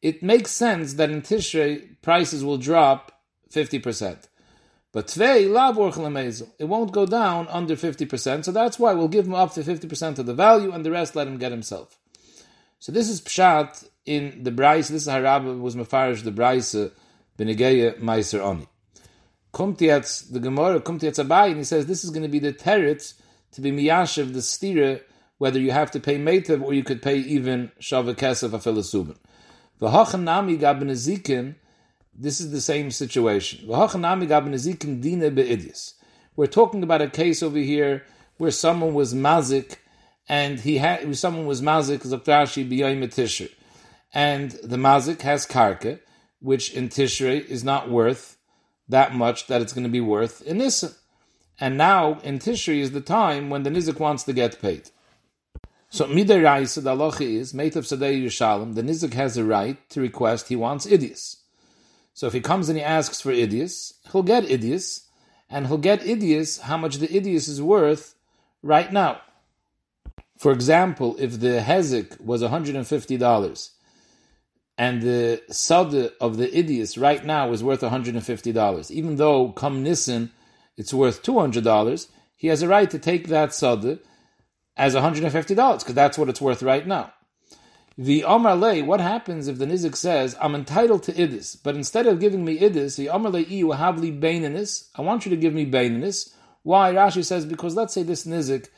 It 0.00 0.22
makes 0.22 0.50
sense 0.50 0.94
that 0.94 1.10
in 1.10 1.20
Tishrei 1.20 2.00
prices 2.00 2.42
will 2.42 2.56
drop 2.56 3.12
50%. 3.52 4.28
But 4.92 5.06
tvei 5.06 5.50
lav 5.50 5.78
It 6.58 6.64
won't 6.64 6.92
go 6.92 7.06
down 7.06 7.48
under 7.48 7.76
50%, 7.76 8.44
so 8.44 8.52
that's 8.52 8.78
why 8.78 8.92
we'll 8.92 9.08
give 9.08 9.26
him 9.26 9.34
up 9.34 9.54
to 9.54 9.62
50% 9.62 10.18
of 10.18 10.26
the 10.26 10.34
value 10.34 10.70
and 10.70 10.84
the 10.84 10.90
rest 10.90 11.16
let 11.16 11.26
him 11.26 11.38
get 11.38 11.50
himself. 11.50 11.98
So 12.78 12.92
this 12.92 13.08
is 13.08 13.22
pshat 13.22 13.88
in 14.04 14.42
the 14.42 14.50
Braisa. 14.50 14.88
This 14.88 15.02
is 15.02 15.08
how 15.08 15.20
Rabbi 15.20 15.50
was 15.50 15.76
mafarish 15.76 16.24
the 16.24 16.32
Braisa 16.32 16.86
uh, 16.86 16.90
b'negeya 17.38 18.00
meiser 18.00 18.40
oni. 18.40 18.66
Kommt 19.54 19.78
the 19.78 20.40
Gemara, 20.40 20.80
kommt 20.80 21.02
jetzt 21.02 21.18
abai, 21.18 21.48
and 21.48 21.58
he 21.58 21.64
says 21.64 21.86
this 21.86 22.04
is 22.04 22.10
going 22.10 22.22
to 22.22 22.28
be 22.28 22.38
the 22.38 22.52
teretz 22.52 23.14
to 23.52 23.60
be 23.60 23.70
miyashiv 23.70 24.32
the 24.32 24.40
stira 24.40 25.00
whether 25.38 25.58
you 25.58 25.70
have 25.70 25.90
to 25.90 26.00
pay 26.00 26.18
meitav 26.18 26.62
or 26.62 26.74
you 26.74 26.84
could 26.84 27.02
pay 27.02 27.16
even 27.18 27.70
shava 27.80 28.14
kesef 28.14 28.50
afilasubin. 28.50 29.16
V'hachan 29.80 30.22
nami 30.22 30.56
gab. 30.56 30.80
This 32.14 32.40
is 32.40 32.50
the 32.50 32.60
same 32.60 32.90
situation. 32.90 33.66
We're 33.66 33.86
talking 36.46 36.82
about 36.82 37.02
a 37.02 37.08
case 37.08 37.42
over 37.42 37.58
here 37.58 38.04
where 38.36 38.50
someone 38.50 38.94
was 38.94 39.14
mazik 39.14 39.76
and 40.28 40.60
he 40.60 40.78
had 40.78 41.16
someone 41.16 41.46
was 41.46 41.62
mazik 41.62 42.02
zaktashi 42.02 42.68
b'yayim 42.68 43.02
tishrei, 43.04 43.50
and 44.14 44.52
the 44.62 44.76
mazik 44.76 45.22
has 45.22 45.46
karka, 45.46 46.00
which 46.40 46.72
in 46.72 46.88
tishrei 46.88 47.44
is 47.44 47.64
not 47.64 47.90
worth 47.90 48.36
that 48.88 49.14
much 49.14 49.46
that 49.46 49.60
it's 49.62 49.72
going 49.72 49.84
to 49.84 49.90
be 49.90 50.00
worth 50.00 50.42
in 50.42 50.58
Nisan. 50.58 50.92
And 51.60 51.76
now 51.76 52.18
in 52.20 52.38
Tishrei 52.38 52.80
is 52.80 52.92
the 52.92 53.00
time 53.00 53.50
when 53.50 53.62
the 53.62 53.70
nizik 53.70 53.98
wants 53.98 54.24
to 54.24 54.32
get 54.32 54.60
paid. 54.60 54.90
So 55.90 56.06
midei 56.06 56.42
raisa 56.42 56.80
the 56.80 56.94
is 57.20 57.54
mate 57.54 57.76
of 57.76 57.84
sadei 57.84 58.22
yishalom. 58.22 58.74
The 58.74 58.82
nizik 58.82 59.14
has 59.14 59.36
a 59.36 59.44
right 59.44 59.78
to 59.90 60.00
request 60.00 60.48
he 60.48 60.56
wants 60.56 60.86
idius. 60.86 61.41
So 62.14 62.26
if 62.26 62.32
he 62.32 62.40
comes 62.40 62.68
and 62.68 62.78
he 62.78 62.84
asks 62.84 63.20
for 63.20 63.32
idius, 63.32 63.94
he'll 64.12 64.22
get 64.22 64.44
idius, 64.44 65.06
and 65.48 65.66
he'll 65.66 65.78
get 65.78 66.00
idius 66.00 66.60
how 66.60 66.76
much 66.76 66.96
the 66.96 67.08
idius 67.08 67.48
is 67.48 67.60
worth 67.62 68.14
right 68.62 68.92
now. 68.92 69.20
For 70.38 70.52
example, 70.52 71.16
if 71.18 71.40
the 71.40 71.60
hezek 71.60 72.20
was 72.20 72.42
$150 72.42 73.70
and 74.78 75.02
the 75.02 75.42
sada 75.50 76.12
of 76.20 76.36
the 76.36 76.48
idius 76.48 77.00
right 77.00 77.24
now 77.24 77.52
is 77.52 77.62
worth 77.62 77.82
$150, 77.82 78.90
even 78.90 79.16
though 79.16 79.50
come 79.50 79.82
Nissen 79.82 80.32
it's 80.76 80.94
worth 80.94 81.22
$200, 81.22 82.08
he 82.34 82.48
has 82.48 82.62
a 82.62 82.68
right 82.68 82.90
to 82.90 82.98
take 82.98 83.28
that 83.28 83.54
sada 83.54 84.00
as 84.76 84.94
$150 84.94 85.78
because 85.78 85.94
that's 85.94 86.18
what 86.18 86.28
it's 86.28 86.40
worth 86.40 86.62
right 86.62 86.86
now. 86.86 87.12
The 87.98 88.24
Omar 88.24 88.56
Lay, 88.56 88.80
what 88.80 89.00
happens 89.00 89.48
if 89.48 89.58
the 89.58 89.66
Nizik 89.66 89.96
says, 89.96 90.34
I'm 90.40 90.54
entitled 90.54 91.02
to 91.04 91.12
Idis, 91.12 91.58
but 91.62 91.74
instead 91.74 92.06
of 92.06 92.20
giving 92.20 92.42
me 92.42 92.58
Idis, 92.58 92.96
the 92.96 93.10
Omar 93.10 93.32
Lay 93.32 93.44
you 93.44 93.72
have 93.72 93.98
li 93.98 94.10
Bainanis, 94.10 94.88
I 94.96 95.02
want 95.02 95.26
you 95.26 95.30
to 95.30 95.36
give 95.36 95.52
me 95.52 95.70
Bainanis. 95.70 96.32
Why? 96.62 96.94
Rashi 96.94 97.22
says, 97.22 97.44
because 97.44 97.76
let's 97.76 97.92
say 97.92 98.02
this 98.02 98.24
Nizik 98.26 98.68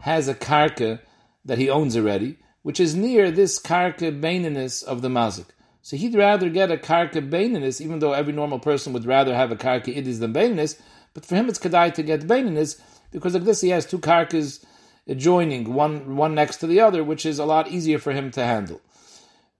has 0.00 0.26
a 0.26 0.34
karka 0.34 0.98
that 1.44 1.58
he 1.58 1.70
owns 1.70 1.96
already, 1.96 2.38
which 2.62 2.80
is 2.80 2.96
near 2.96 3.30
this 3.30 3.60
karka 3.60 4.20
Bainanis 4.20 4.82
of 4.82 5.02
the 5.02 5.08
Mazik. 5.08 5.46
So 5.82 5.96
he'd 5.96 6.16
rather 6.16 6.48
get 6.48 6.72
a 6.72 6.76
karka 6.76 7.30
Bainanis, 7.30 7.80
even 7.80 8.00
though 8.00 8.12
every 8.12 8.32
normal 8.32 8.58
person 8.58 8.92
would 8.92 9.06
rather 9.06 9.36
have 9.36 9.52
a 9.52 9.56
karka 9.56 9.96
Idis 9.96 10.18
than 10.18 10.34
Bainanis, 10.34 10.80
but 11.12 11.24
for 11.24 11.36
him 11.36 11.48
it's 11.48 11.60
Kedai 11.60 11.94
to 11.94 12.02
get 12.02 12.22
Bainanis, 12.22 12.80
because 13.12 13.34
like 13.34 13.44
this 13.44 13.60
he 13.60 13.68
has 13.68 13.86
two 13.86 14.00
karkas 14.00 14.64
adjoining, 15.06 15.74
one, 15.74 16.16
one 16.16 16.34
next 16.34 16.58
to 16.58 16.66
the 16.66 16.80
other, 16.80 17.04
which 17.04 17.26
is 17.26 17.38
a 17.38 17.44
lot 17.44 17.68
easier 17.68 17.98
for 17.98 18.12
him 18.12 18.30
to 18.32 18.44
handle. 18.44 18.80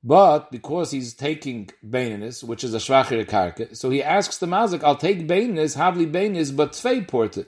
But 0.03 0.51
because 0.51 0.91
he's 0.91 1.15
taking 1.15 1.71
Bainanis, 1.85 2.45
which 2.45 2.63
is 2.63 2.75
a 2.75 2.79
Shvachir 2.79 3.25
Karka, 3.25 3.75
so 3.75 3.89
he 3.89 4.03
asks 4.03 4.37
the 4.37 4.47
Mazik, 4.47 4.85
I'll 4.85 4.97
take 4.97 5.27
Bainanis, 5.27 5.77
Havli 5.77 6.11
Bainanis, 6.11 6.55
but 6.55 6.73
Tvei 6.73 7.09
Porte. 7.09 7.47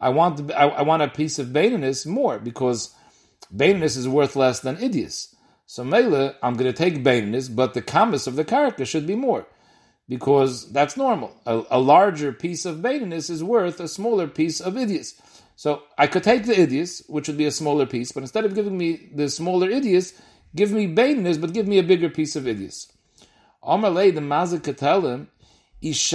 I 0.00 0.10
want, 0.10 0.52
I, 0.52 0.68
I, 0.68 0.82
want 0.82 1.02
a 1.02 1.08
piece 1.08 1.38
of 1.40 1.48
Bainanis 1.48 2.06
more, 2.06 2.38
because 2.38 2.94
Bainanis 3.54 3.96
is 3.96 4.08
worth 4.08 4.36
less 4.36 4.60
than 4.60 4.76
Idius. 4.76 5.34
So 5.66 5.82
Mele, 5.82 6.36
I'm 6.42 6.54
going 6.54 6.72
to 6.72 6.76
take 6.76 7.02
Bainanis, 7.02 7.54
but 7.54 7.74
the 7.74 7.82
Kamas 7.82 8.28
of 8.28 8.36
the 8.36 8.44
Karka 8.44 8.86
should 8.86 9.06
be 9.06 9.16
more, 9.16 9.46
because 10.08 10.70
that's 10.70 10.96
normal. 10.96 11.34
A, 11.44 11.62
a 11.70 11.80
larger 11.80 12.32
piece 12.32 12.64
of 12.64 12.76
Bainanis 12.76 13.30
is 13.30 13.42
worth 13.42 13.80
a 13.80 13.88
smaller 13.88 14.28
piece 14.28 14.60
of 14.60 14.74
Idius. 14.74 15.20
So 15.56 15.82
I 15.96 16.06
could 16.06 16.22
take 16.22 16.44
the 16.44 16.52
idius, 16.54 17.02
which 17.08 17.28
would 17.28 17.38
be 17.38 17.46
a 17.46 17.50
smaller 17.50 17.86
piece, 17.86 18.12
but 18.12 18.22
instead 18.22 18.44
of 18.44 18.54
giving 18.54 18.76
me 18.76 19.08
the 19.14 19.30
smaller 19.30 19.68
idius, 19.68 20.12
give 20.54 20.70
me 20.70 20.86
bainis, 20.86 21.40
but 21.40 21.54
give 21.54 21.66
me 21.66 21.78
a 21.78 21.82
bigger 21.82 22.10
piece 22.10 22.36
of 22.36 22.44
idius. 22.44 22.92
Amalei, 23.64 24.14
the 24.14 24.20
mazik 24.20 24.76
tell 24.76 25.06
him, 25.06 25.28
if 25.82 26.12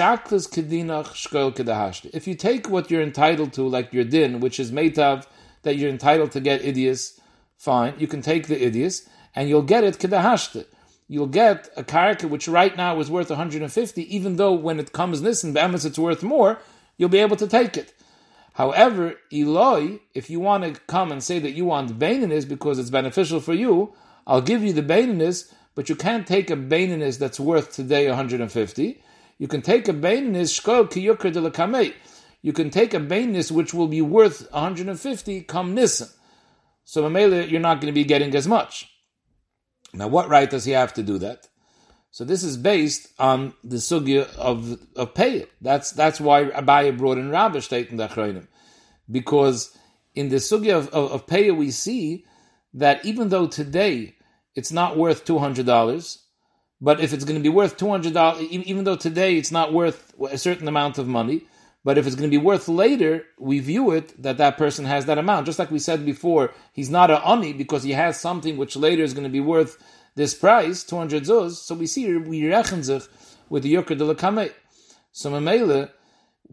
you 2.28 2.36
take 2.36 2.70
what 2.70 2.92
you're 2.92 3.02
entitled 3.02 3.54
to, 3.54 3.68
like 3.68 3.94
your 3.94 4.04
din, 4.04 4.40
which 4.40 4.60
is 4.60 4.72
meitav, 4.72 5.26
that 5.64 5.76
you're 5.76 5.90
entitled 5.90 6.32
to 6.32 6.40
get 6.40 6.62
idius, 6.62 7.20
fine, 7.58 7.94
you 7.98 8.08
can 8.08 8.22
take 8.22 8.48
the 8.48 8.56
idius, 8.56 9.08
and 9.36 9.50
you'll 9.50 9.62
get 9.62 9.84
it 9.84 9.98
kedahashte. 9.98 10.66
You'll 11.08 11.28
get 11.28 11.70
a 11.76 11.84
karaka 11.84 12.30
which 12.30 12.48
right 12.48 12.76
now 12.78 13.00
is 13.00 13.12
worth 13.12 13.30
150, 13.30 14.16
even 14.16 14.36
though 14.38 14.54
when 14.54 14.80
it 14.80 14.94
comes 14.94 15.22
nissen, 15.22 15.54
be'emes 15.54 15.86
it's 15.86 16.00
worth 16.00 16.24
more, 16.24 16.60
you'll 16.98 17.10
be 17.10 17.20
able 17.20 17.38
to 17.38 17.48
take 17.48 17.76
it. 17.76 17.94
However, 18.62 19.16
Eloi, 19.34 20.02
if 20.14 20.30
you 20.30 20.40
want 20.40 20.64
to 20.64 20.80
come 20.82 21.12
and 21.12 21.24
say 21.24 21.40
that 21.40 21.54
you 21.54 21.66
want 21.66 21.98
Baininis 21.98 22.48
because 22.48 22.78
it's 22.78 22.92
beneficial 22.92 23.40
for 23.40 23.56
you, 23.56 23.96
I'll 24.28 24.44
give 24.44 24.62
you 24.62 24.72
the 24.72 24.84
Baininis, 24.84 25.52
but 25.74 25.90
you 25.90 25.96
can't 25.96 26.28
take 26.28 26.52
a 26.52 26.56
Baininis 26.56 27.18
that's 27.18 27.40
worth 27.40 27.74
today 27.74 28.08
150. 28.08 29.02
You 29.40 29.48
can 29.48 29.64
take 29.64 29.88
a 29.88 29.94
Baininis, 29.94 30.62
Shkol 30.62 30.92
Kiyukr 30.92 31.34
de 31.34 31.50
Kamei. 31.50 31.96
You 32.44 32.54
can 32.54 32.70
take 32.70 32.94
a 32.94 33.00
Baininis 33.00 33.52
which 33.52 33.74
will 33.74 33.88
be 33.88 34.04
worth 34.04 34.48
150 34.52 35.42
come 35.42 35.74
Nisan. 35.74 36.10
So 36.84 37.02
Mamela, 37.02 37.50
you're 37.50 37.60
not 37.60 37.82
going 37.82 37.92
to 37.92 38.00
be 38.00 38.04
getting 38.04 38.36
as 38.36 38.48
much. 38.48 38.92
Now, 39.92 40.08
what 40.08 40.30
right 40.30 40.52
does 40.52 40.66
he 40.66 40.74
have 40.74 40.94
to 40.94 41.02
do 41.02 41.18
that? 41.18 41.48
So 42.12 42.26
this 42.26 42.44
is 42.44 42.58
based 42.58 43.08
on 43.18 43.54
the 43.64 43.78
sugya 43.78 44.36
of 44.36 44.78
of 44.98 45.14
pay. 45.14 45.46
That's 45.62 45.92
that's 45.92 46.20
why 46.20 46.44
Abaye 46.46 46.98
brought 46.98 47.18
in 47.18 47.32
Rabbi 47.32 47.60
state 47.60 47.90
in 47.90 47.96
the 47.96 48.10
Achronim. 48.10 48.48
Because 49.10 49.78
in 50.16 50.30
the 50.30 50.38
sugya 50.38 50.78
of, 50.78 50.90
of, 50.90 51.30
of 51.30 51.58
we 51.58 51.72
see 51.72 52.26
that 52.74 53.04
even 53.06 53.30
though 53.30 53.48
today 53.48 54.16
it's 54.56 54.72
not 54.72 54.98
worth 54.98 55.26
two 55.26 55.40
hundred 55.40 55.66
dollars, 55.66 56.20
but 56.80 57.00
if 57.00 57.14
it's 57.14 57.26
going 57.26 57.40
to 57.40 57.44
be 57.44 57.50
worth 57.50 57.78
two 57.78 57.90
hundred 57.90 58.14
dollars, 58.14 58.42
even 58.44 58.84
though 58.84 58.96
today 58.96 59.38
it's 59.38 59.52
not 59.52 59.74
worth 59.74 60.14
a 60.30 60.38
certain 60.38 60.68
amount 60.68 60.98
of 60.98 61.08
money, 61.08 61.46
but 61.84 61.98
if 61.98 62.06
it's 62.06 62.16
going 62.16 62.30
to 62.30 62.38
be 62.38 62.44
worth 62.44 62.68
later, 62.68 63.26
we 63.40 63.60
view 63.60 63.92
it 63.92 64.22
that 64.22 64.38
that 64.38 64.58
person 64.58 64.86
has 64.86 65.06
that 65.06 65.18
amount. 65.18 65.46
Just 65.46 65.60
like 65.60 65.72
we 65.72 65.80
said 65.80 66.06
before, 66.06 66.54
he's 66.74 66.90
not 66.90 67.10
a 67.10 67.26
ani 67.26 67.54
because 67.54 67.84
he 67.84 67.92
has 67.94 68.20
something 68.20 68.58
which 68.58 68.76
later 68.76 69.04
is 69.04 69.14
going 69.14 69.24
to 69.24 69.30
be 69.30 69.40
worth 69.40 69.78
this 70.16 70.34
price, 70.34 70.84
200 70.84 71.24
zuz, 71.24 71.52
so 71.54 71.74
we 71.74 71.88
see 71.88 72.18
we 72.18 72.42
rechen 72.42 72.84
sich 72.84 73.10
with 73.50 73.64
the 73.64 73.74
yoker 73.74 73.98
de 73.98 74.54
So 75.12 75.32
Mamela, 75.32 75.90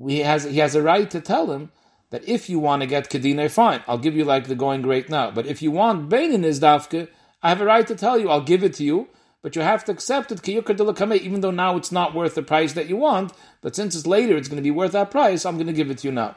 he 0.06 0.20
has, 0.20 0.44
he 0.44 0.58
has 0.58 0.74
a 0.74 0.82
right 0.82 1.10
to 1.10 1.20
tell 1.20 1.50
him 1.50 1.70
that 2.10 2.26
if 2.28 2.48
you 2.48 2.58
want 2.58 2.82
to 2.82 2.86
get 2.86 3.10
Kadina, 3.10 3.50
fine, 3.50 3.82
I'll 3.86 3.98
give 3.98 4.16
you 4.16 4.24
like 4.24 4.46
the 4.46 4.54
going 4.54 4.82
great 4.82 5.08
now. 5.08 5.30
But 5.30 5.46
if 5.46 5.62
you 5.62 5.70
want 5.70 6.08
Beinin 6.08 6.44
is 6.44 6.60
dafke, 6.60 7.08
I 7.42 7.50
have 7.50 7.60
a 7.60 7.64
right 7.64 7.86
to 7.86 7.94
tell 7.94 8.18
you, 8.18 8.30
I'll 8.30 8.40
give 8.40 8.64
it 8.64 8.74
to 8.74 8.84
you, 8.84 9.08
but 9.42 9.54
you 9.54 9.62
have 9.62 9.84
to 9.84 9.92
accept 9.92 10.32
it, 10.32 10.48
even 10.48 11.40
though 11.40 11.50
now 11.50 11.76
it's 11.76 11.92
not 11.92 12.14
worth 12.14 12.34
the 12.34 12.42
price 12.42 12.72
that 12.72 12.88
you 12.88 12.96
want, 12.96 13.32
but 13.60 13.76
since 13.76 13.94
it's 13.94 14.06
later, 14.06 14.36
it's 14.36 14.48
going 14.48 14.56
to 14.56 14.62
be 14.62 14.70
worth 14.70 14.92
that 14.92 15.10
price, 15.10 15.46
I'm 15.46 15.56
going 15.56 15.68
to 15.68 15.72
give 15.72 15.90
it 15.90 15.98
to 15.98 16.08
you 16.08 16.12
now. 16.12 16.36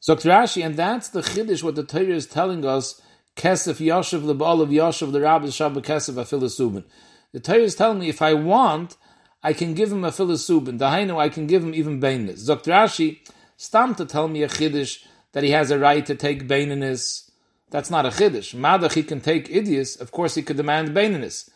So 0.00 0.16
Rashi, 0.16 0.64
and 0.64 0.76
that's 0.76 1.08
the 1.08 1.20
chiddush, 1.20 1.62
what 1.62 1.74
the 1.74 1.84
Torah 1.84 2.06
is 2.06 2.26
telling 2.26 2.64
us 2.64 3.00
Kesef 3.36 3.84
Yoshev 3.86 4.22
Lebal 4.22 4.62
of 4.62 4.70
Yoshev 4.70 5.12
the 5.12 5.20
Rabbi 5.20 5.46
Shabbat 5.46 5.82
Kesef 5.82 6.14
Afilasubin. 6.14 6.84
The 7.32 7.40
Torah 7.40 7.58
is 7.58 7.74
telling 7.74 8.00
me 8.00 8.08
if 8.08 8.20
I 8.22 8.34
want, 8.34 8.96
I 9.42 9.52
can 9.52 9.74
give 9.74 9.92
him 9.92 10.04
a 10.04 10.10
Filasubin. 10.10 10.78
Dahainu, 10.78 11.18
I 11.18 11.28
can 11.28 11.46
give 11.46 11.62
him 11.62 11.74
even 11.74 12.00
Bainis. 12.00 12.46
Dr. 12.46 12.72
Rashi, 12.72 13.20
stam 13.60 13.94
to 13.94 14.06
tell 14.06 14.26
me 14.26 14.42
a 14.42 14.48
Chiddush 14.48 15.04
that 15.32 15.44
he 15.44 15.50
has 15.50 15.70
a 15.70 15.78
right 15.78 16.06
to 16.06 16.14
take 16.14 16.48
Bainis. 16.48 17.30
That's 17.68 17.90
not 17.90 18.06
a 18.06 18.08
Chiddush. 18.08 18.54
Madach, 18.54 18.94
he 18.94 19.02
can 19.02 19.20
take 19.20 19.48
Idius, 19.48 20.00
of 20.00 20.10
course 20.12 20.34
he 20.34 20.42
could 20.42 20.56
demand 20.56 20.88
Bainis. 20.96 21.50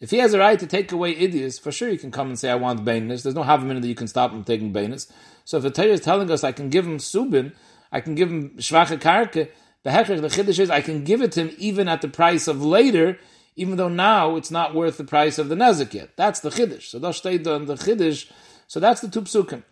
If 0.00 0.10
he 0.10 0.16
has 0.18 0.32
a 0.32 0.38
right 0.38 0.58
to 0.58 0.66
take 0.66 0.90
away 0.90 1.14
Idius, 1.14 1.60
for 1.60 1.70
sure 1.70 1.90
he 1.90 1.98
can 1.98 2.10
come 2.10 2.28
and 2.28 2.38
say, 2.38 2.50
I 2.50 2.54
want 2.54 2.86
Bainis. 2.86 3.22
There's 3.22 3.34
no 3.34 3.42
half 3.42 3.60
a 3.60 3.64
minute 3.66 3.82
that 3.82 3.88
you 3.88 3.94
can 3.94 4.08
stop 4.08 4.32
him 4.32 4.42
taking 4.42 4.72
Bainis. 4.72 5.12
So 5.44 5.58
if 5.58 5.62
the 5.62 5.70
Torah 5.70 5.88
is 5.88 6.00
telling 6.00 6.30
us 6.30 6.42
I 6.42 6.52
can 6.52 6.70
give 6.70 6.86
him 6.86 6.96
Subin, 6.96 7.52
I 7.92 8.00
can 8.00 8.14
give 8.14 8.30
him 8.30 8.56
Shvacha 8.56 8.98
Karke, 8.98 9.50
the 9.82 9.90
hechech, 9.90 10.20
the 10.22 10.28
chiddush 10.28 10.58
is 10.58 10.70
I 10.70 10.80
can 10.80 11.04
give 11.04 11.20
it 11.20 11.32
to 11.32 11.42
him 11.42 11.56
even 11.58 11.88
at 11.88 12.00
the 12.00 12.08
price 12.08 12.48
of 12.48 12.62
later, 12.62 13.18
even 13.56 13.76
though 13.76 13.88
now 13.88 14.36
it's 14.36 14.50
not 14.50 14.74
worth 14.74 14.96
the 14.96 15.04
price 15.04 15.38
of 15.38 15.50
the 15.50 15.54
nezik 15.54 15.92
yet. 15.92 16.16
That's 16.16 16.40
the 16.40 16.50
chiddush. 16.50 16.84
So 16.84 16.98
that's 16.98 17.20
the 17.20 17.30
chiddush. 17.38 18.30
So 18.66 18.80
that's 18.80 19.02
the 19.02 19.08
two 19.08 19.22
psukim. 19.22 19.62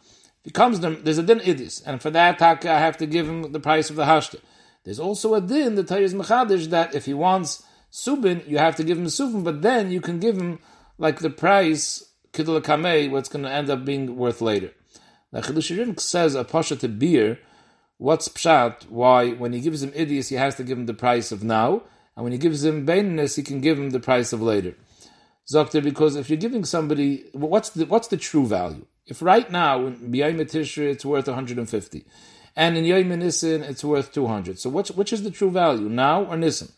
He 0.48 0.52
comes 0.52 0.80
there's 0.80 1.18
a 1.18 1.22
din 1.22 1.40
idis, 1.40 1.82
and 1.84 2.00
for 2.00 2.08
that 2.08 2.40
I 2.40 2.78
have 2.80 2.96
to 2.96 3.06
give 3.06 3.28
him 3.28 3.52
the 3.52 3.60
price 3.60 3.90
of 3.90 3.96
the 3.96 4.06
hashta. 4.06 4.36
There's 4.82 4.98
also 4.98 5.34
a 5.34 5.42
din, 5.42 5.74
the 5.74 5.84
Tayyaz 5.84 6.14
Mechadish, 6.14 6.70
that 6.70 6.94
if 6.94 7.04
he 7.04 7.12
wants 7.12 7.64
subin, 7.92 8.48
you 8.48 8.56
have 8.56 8.74
to 8.76 8.82
give 8.82 8.96
him 8.96 9.04
subin, 9.04 9.44
but 9.44 9.60
then 9.60 9.90
you 9.90 10.00
can 10.00 10.18
give 10.18 10.38
him 10.38 10.58
like 10.96 11.18
the 11.18 11.28
price, 11.28 12.02
kidul 12.32 12.62
kamei, 12.62 13.10
what's 13.10 13.28
going 13.28 13.44
to 13.44 13.50
end 13.50 13.68
up 13.68 13.84
being 13.84 14.16
worth 14.16 14.40
later. 14.40 14.72
Now 15.32 15.40
Chidush 15.40 16.00
says 16.00 16.34
a 16.34 16.44
pasha 16.44 16.76
to 16.76 16.88
beer, 16.88 17.38
What's 17.98 18.30
pshat? 18.30 18.88
Why, 18.88 19.32
when 19.32 19.52
he 19.52 19.60
gives 19.60 19.82
him 19.82 19.90
idios, 19.90 20.30
he 20.30 20.36
has 20.36 20.54
to 20.54 20.64
give 20.64 20.78
him 20.78 20.86
the 20.86 20.94
price 20.94 21.30
of 21.30 21.44
now, 21.44 21.82
and 22.16 22.24
when 22.24 22.32
he 22.32 22.38
gives 22.38 22.64
him 22.64 22.86
baininess, 22.86 23.36
he 23.36 23.42
can 23.42 23.60
give 23.60 23.78
him 23.78 23.90
the 23.90 24.00
price 24.00 24.32
of 24.32 24.40
later. 24.40 24.76
Zokter, 25.46 25.84
because 25.84 26.16
if 26.16 26.30
you're 26.30 26.38
giving 26.38 26.64
somebody, 26.64 27.26
what's 27.32 27.68
the 27.68 27.84
what's 27.84 28.08
the 28.08 28.16
true 28.16 28.46
value? 28.46 28.86
If 29.08 29.22
right 29.22 29.50
now 29.50 29.86
in 29.86 30.12
B'yayim 30.12 30.40
Tishri 30.42 30.90
it's 30.90 31.04
worth 31.04 31.26
150, 31.26 32.04
and 32.54 32.76
in 32.76 32.84
Yom 32.84 33.08
Nissen 33.08 33.62
it's 33.62 33.82
worth 33.82 34.12
200, 34.12 34.58
so 34.58 34.70
which 34.70 34.90
which 34.90 35.12
is 35.12 35.22
the 35.22 35.30
true 35.30 35.50
value, 35.50 35.88
now 35.88 36.24
or 36.24 36.36
Nissen? 36.36 36.68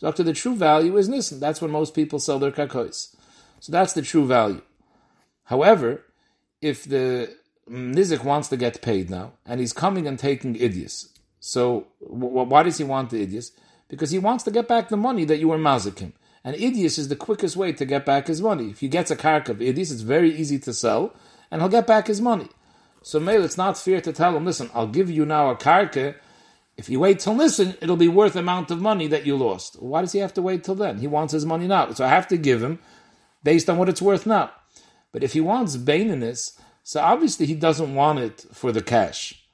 Zokter, 0.00 0.24
the 0.24 0.32
true 0.32 0.56
value 0.56 0.96
is 0.96 1.08
Nissen. 1.08 1.40
That's 1.40 1.60
when 1.60 1.70
most 1.70 1.94
people 1.94 2.18
sell 2.18 2.38
their 2.38 2.52
kakois. 2.52 3.14
So 3.60 3.70
that's 3.70 3.92
the 3.92 4.02
true 4.02 4.26
value. 4.26 4.62
However, 5.44 6.04
if 6.62 6.84
the 6.84 7.34
Nizik 7.68 8.24
wants 8.24 8.48
to 8.48 8.56
get 8.56 8.82
paid 8.82 9.10
now, 9.10 9.32
and 9.46 9.60
he's 9.60 9.72
coming 9.72 10.06
and 10.06 10.18
taking 10.18 10.54
idios. 10.54 11.08
So 11.38 11.86
w- 12.02 12.42
why 12.44 12.62
does 12.62 12.78
he 12.78 12.84
want 12.84 13.10
the 13.10 13.26
idios? 13.26 13.52
Because 13.88 14.10
he 14.10 14.18
wants 14.18 14.44
to 14.44 14.50
get 14.50 14.68
back 14.68 14.88
the 14.88 14.96
money 14.96 15.24
that 15.24 15.38
you 15.38 15.48
were 15.48 15.58
mazikim. 15.58 16.12
And 16.42 16.56
idios 16.56 16.98
is 16.98 17.08
the 17.08 17.16
quickest 17.16 17.56
way 17.56 17.72
to 17.72 17.84
get 17.84 18.06
back 18.06 18.26
his 18.26 18.40
money. 18.40 18.70
If 18.70 18.80
he 18.80 18.88
gets 18.88 19.10
a 19.10 19.16
kark 19.16 19.48
of 19.48 19.58
idios, 19.58 19.92
it's 19.92 20.00
very 20.00 20.34
easy 20.34 20.58
to 20.60 20.72
sell, 20.72 21.14
and 21.50 21.60
he'll 21.60 21.68
get 21.68 21.86
back 21.86 22.06
his 22.06 22.20
money. 22.20 22.48
So 23.02 23.18
Mail, 23.18 23.44
it's 23.44 23.56
not 23.56 23.78
fair 23.78 24.00
to 24.00 24.12
tell 24.12 24.36
him, 24.36 24.44
listen, 24.44 24.70
I'll 24.74 24.86
give 24.86 25.10
you 25.10 25.24
now 25.24 25.50
a 25.50 25.56
karka. 25.56 26.14
If 26.76 26.88
you 26.88 27.00
wait 27.00 27.20
till 27.20 27.34
listen, 27.34 27.76
it'll 27.80 27.96
be 27.96 28.08
worth 28.08 28.36
amount 28.36 28.70
of 28.70 28.80
money 28.80 29.06
that 29.08 29.26
you 29.26 29.36
lost. 29.36 29.80
Why 29.80 30.00
does 30.00 30.12
he 30.12 30.18
have 30.20 30.34
to 30.34 30.42
wait 30.42 30.64
till 30.64 30.74
then? 30.74 30.98
He 30.98 31.06
wants 31.06 31.32
his 31.32 31.46
money 31.46 31.66
now. 31.66 31.92
So 31.92 32.04
I 32.04 32.08
have 32.08 32.28
to 32.28 32.36
give 32.36 32.62
him 32.62 32.78
based 33.42 33.68
on 33.68 33.78
what 33.78 33.88
it's 33.88 34.02
worth 34.02 34.26
now. 34.26 34.50
But 35.12 35.24
if 35.24 35.32
he 35.32 35.40
wants 35.40 35.76
baininess, 35.76 36.58
so 36.82 37.00
obviously 37.00 37.46
he 37.46 37.54
doesn't 37.54 37.94
want 37.94 38.18
it 38.18 38.46
for 38.52 38.72
the 38.72 38.82
cash. 38.82 39.44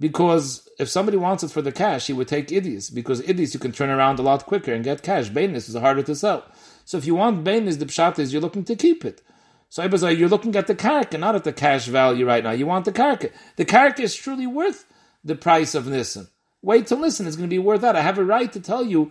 Because 0.00 0.68
if 0.78 0.88
somebody 0.88 1.16
wants 1.16 1.42
it 1.42 1.50
for 1.50 1.62
the 1.62 1.72
cash, 1.72 2.06
he 2.06 2.12
would 2.12 2.28
take 2.28 2.48
idios. 2.48 2.92
Because 2.94 3.22
idios 3.22 3.54
you 3.54 3.60
can 3.60 3.72
turn 3.72 3.90
around 3.90 4.18
a 4.18 4.22
lot 4.22 4.46
quicker 4.46 4.72
and 4.72 4.84
get 4.84 5.02
cash. 5.02 5.30
Baininess 5.30 5.68
is 5.68 5.76
harder 5.76 6.02
to 6.02 6.14
sell. 6.14 6.44
So 6.84 6.98
if 6.98 7.06
you 7.06 7.14
want 7.14 7.44
baininess, 7.44 7.78
the 7.78 7.86
pshat 7.86 8.18
is 8.18 8.32
you're 8.32 8.42
looking 8.42 8.64
to 8.64 8.76
keep 8.76 9.04
it. 9.04 9.22
So 9.74 9.84
like, 9.84 10.16
you're 10.16 10.28
looking 10.28 10.54
at 10.54 10.68
the 10.68 10.76
karka, 10.76 11.18
not 11.18 11.34
at 11.34 11.42
the 11.42 11.52
cash 11.52 11.86
value 11.86 12.24
right 12.24 12.44
now. 12.44 12.52
You 12.52 12.64
want 12.64 12.84
the 12.84 12.92
karka. 12.92 13.32
The 13.56 13.64
karka 13.64 13.98
is 13.98 14.14
truly 14.14 14.46
worth 14.46 14.84
the 15.24 15.34
price 15.34 15.74
of 15.74 15.86
Nissan. 15.86 16.28
Wait 16.62 16.86
to 16.86 16.94
listen. 16.94 17.26
It's 17.26 17.34
going 17.34 17.50
to 17.50 17.52
be 17.52 17.58
worth 17.58 17.80
that. 17.80 17.96
I 17.96 18.00
have 18.00 18.16
a 18.16 18.24
right 18.24 18.52
to 18.52 18.60
tell 18.60 18.84
you 18.84 19.10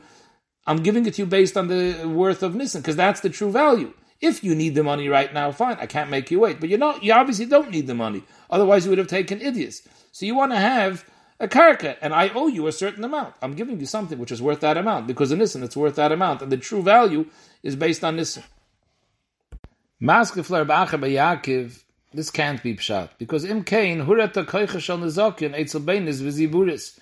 I'm 0.66 0.82
giving 0.82 1.06
it 1.06 1.16
to 1.16 1.24
you 1.24 1.26
based 1.26 1.58
on 1.58 1.68
the 1.68 2.06
worth 2.08 2.44
of 2.44 2.54
Nissan 2.54 2.78
because 2.78 2.96
that's 2.96 3.20
the 3.20 3.30
true 3.30 3.52
value. 3.52 3.94
If 4.22 4.42
you 4.42 4.56
need 4.56 4.76
the 4.76 4.84
money 4.84 5.10
right 5.10 5.34
now, 5.34 5.52
fine. 5.52 5.76
I 5.82 5.86
can't 5.86 6.10
make 6.10 6.32
you 6.32 6.40
wait. 6.40 6.62
But 6.62 6.70
you 6.70 6.78
know, 6.78 6.98
you 7.02 7.12
obviously 7.12 7.46
don't 7.46 7.70
need 7.70 7.88
the 7.88 7.94
money. 7.94 8.24
Otherwise, 8.50 8.86
you 8.86 8.92
would 8.92 9.00
have 9.00 9.08
taken 9.08 9.42
idios. 9.42 9.86
So 10.14 10.26
you 10.26 10.34
want 10.34 10.54
to 10.54 10.60
have 10.60 11.04
a 11.42 11.50
karka, 11.50 11.98
and 12.02 12.14
I 12.14 12.30
owe 12.30 12.48
you 12.48 12.68
a 12.68 12.72
certain 12.72 13.04
amount. 13.04 13.36
I'm 13.42 13.56
giving 13.56 13.82
you 13.82 13.86
something 13.86 14.18
which 14.18 14.32
is 14.32 14.42
worth 14.42 14.62
that 14.62 14.78
amount 14.78 15.08
because 15.08 15.34
in 15.34 15.40
Nissan 15.40 15.62
it's 15.62 15.76
worth 15.76 15.98
that 15.98 16.14
amount, 16.14 16.42
and 16.42 16.50
the 16.50 16.56
true 16.56 16.82
value 16.82 17.26
is 17.64 17.76
based 17.76 18.06
on 18.06 18.16
Nissan. 18.16 18.46
Maskefler 20.04 20.66
ba'acher 20.66 21.00
ba'yakiv, 21.00 21.82
this 22.14 22.30
can't 22.30 22.62
be 22.62 22.76
pshat. 22.76 23.12
Because 23.18 23.46
im 23.46 23.64
kain, 23.64 24.02
hurata 24.02 24.46
koicha 24.46 24.82
shal 24.82 24.98
nizokin, 24.98 25.58
eitzel 25.58 25.86
beinis 25.86 26.22
v'ziburis. 26.22 27.00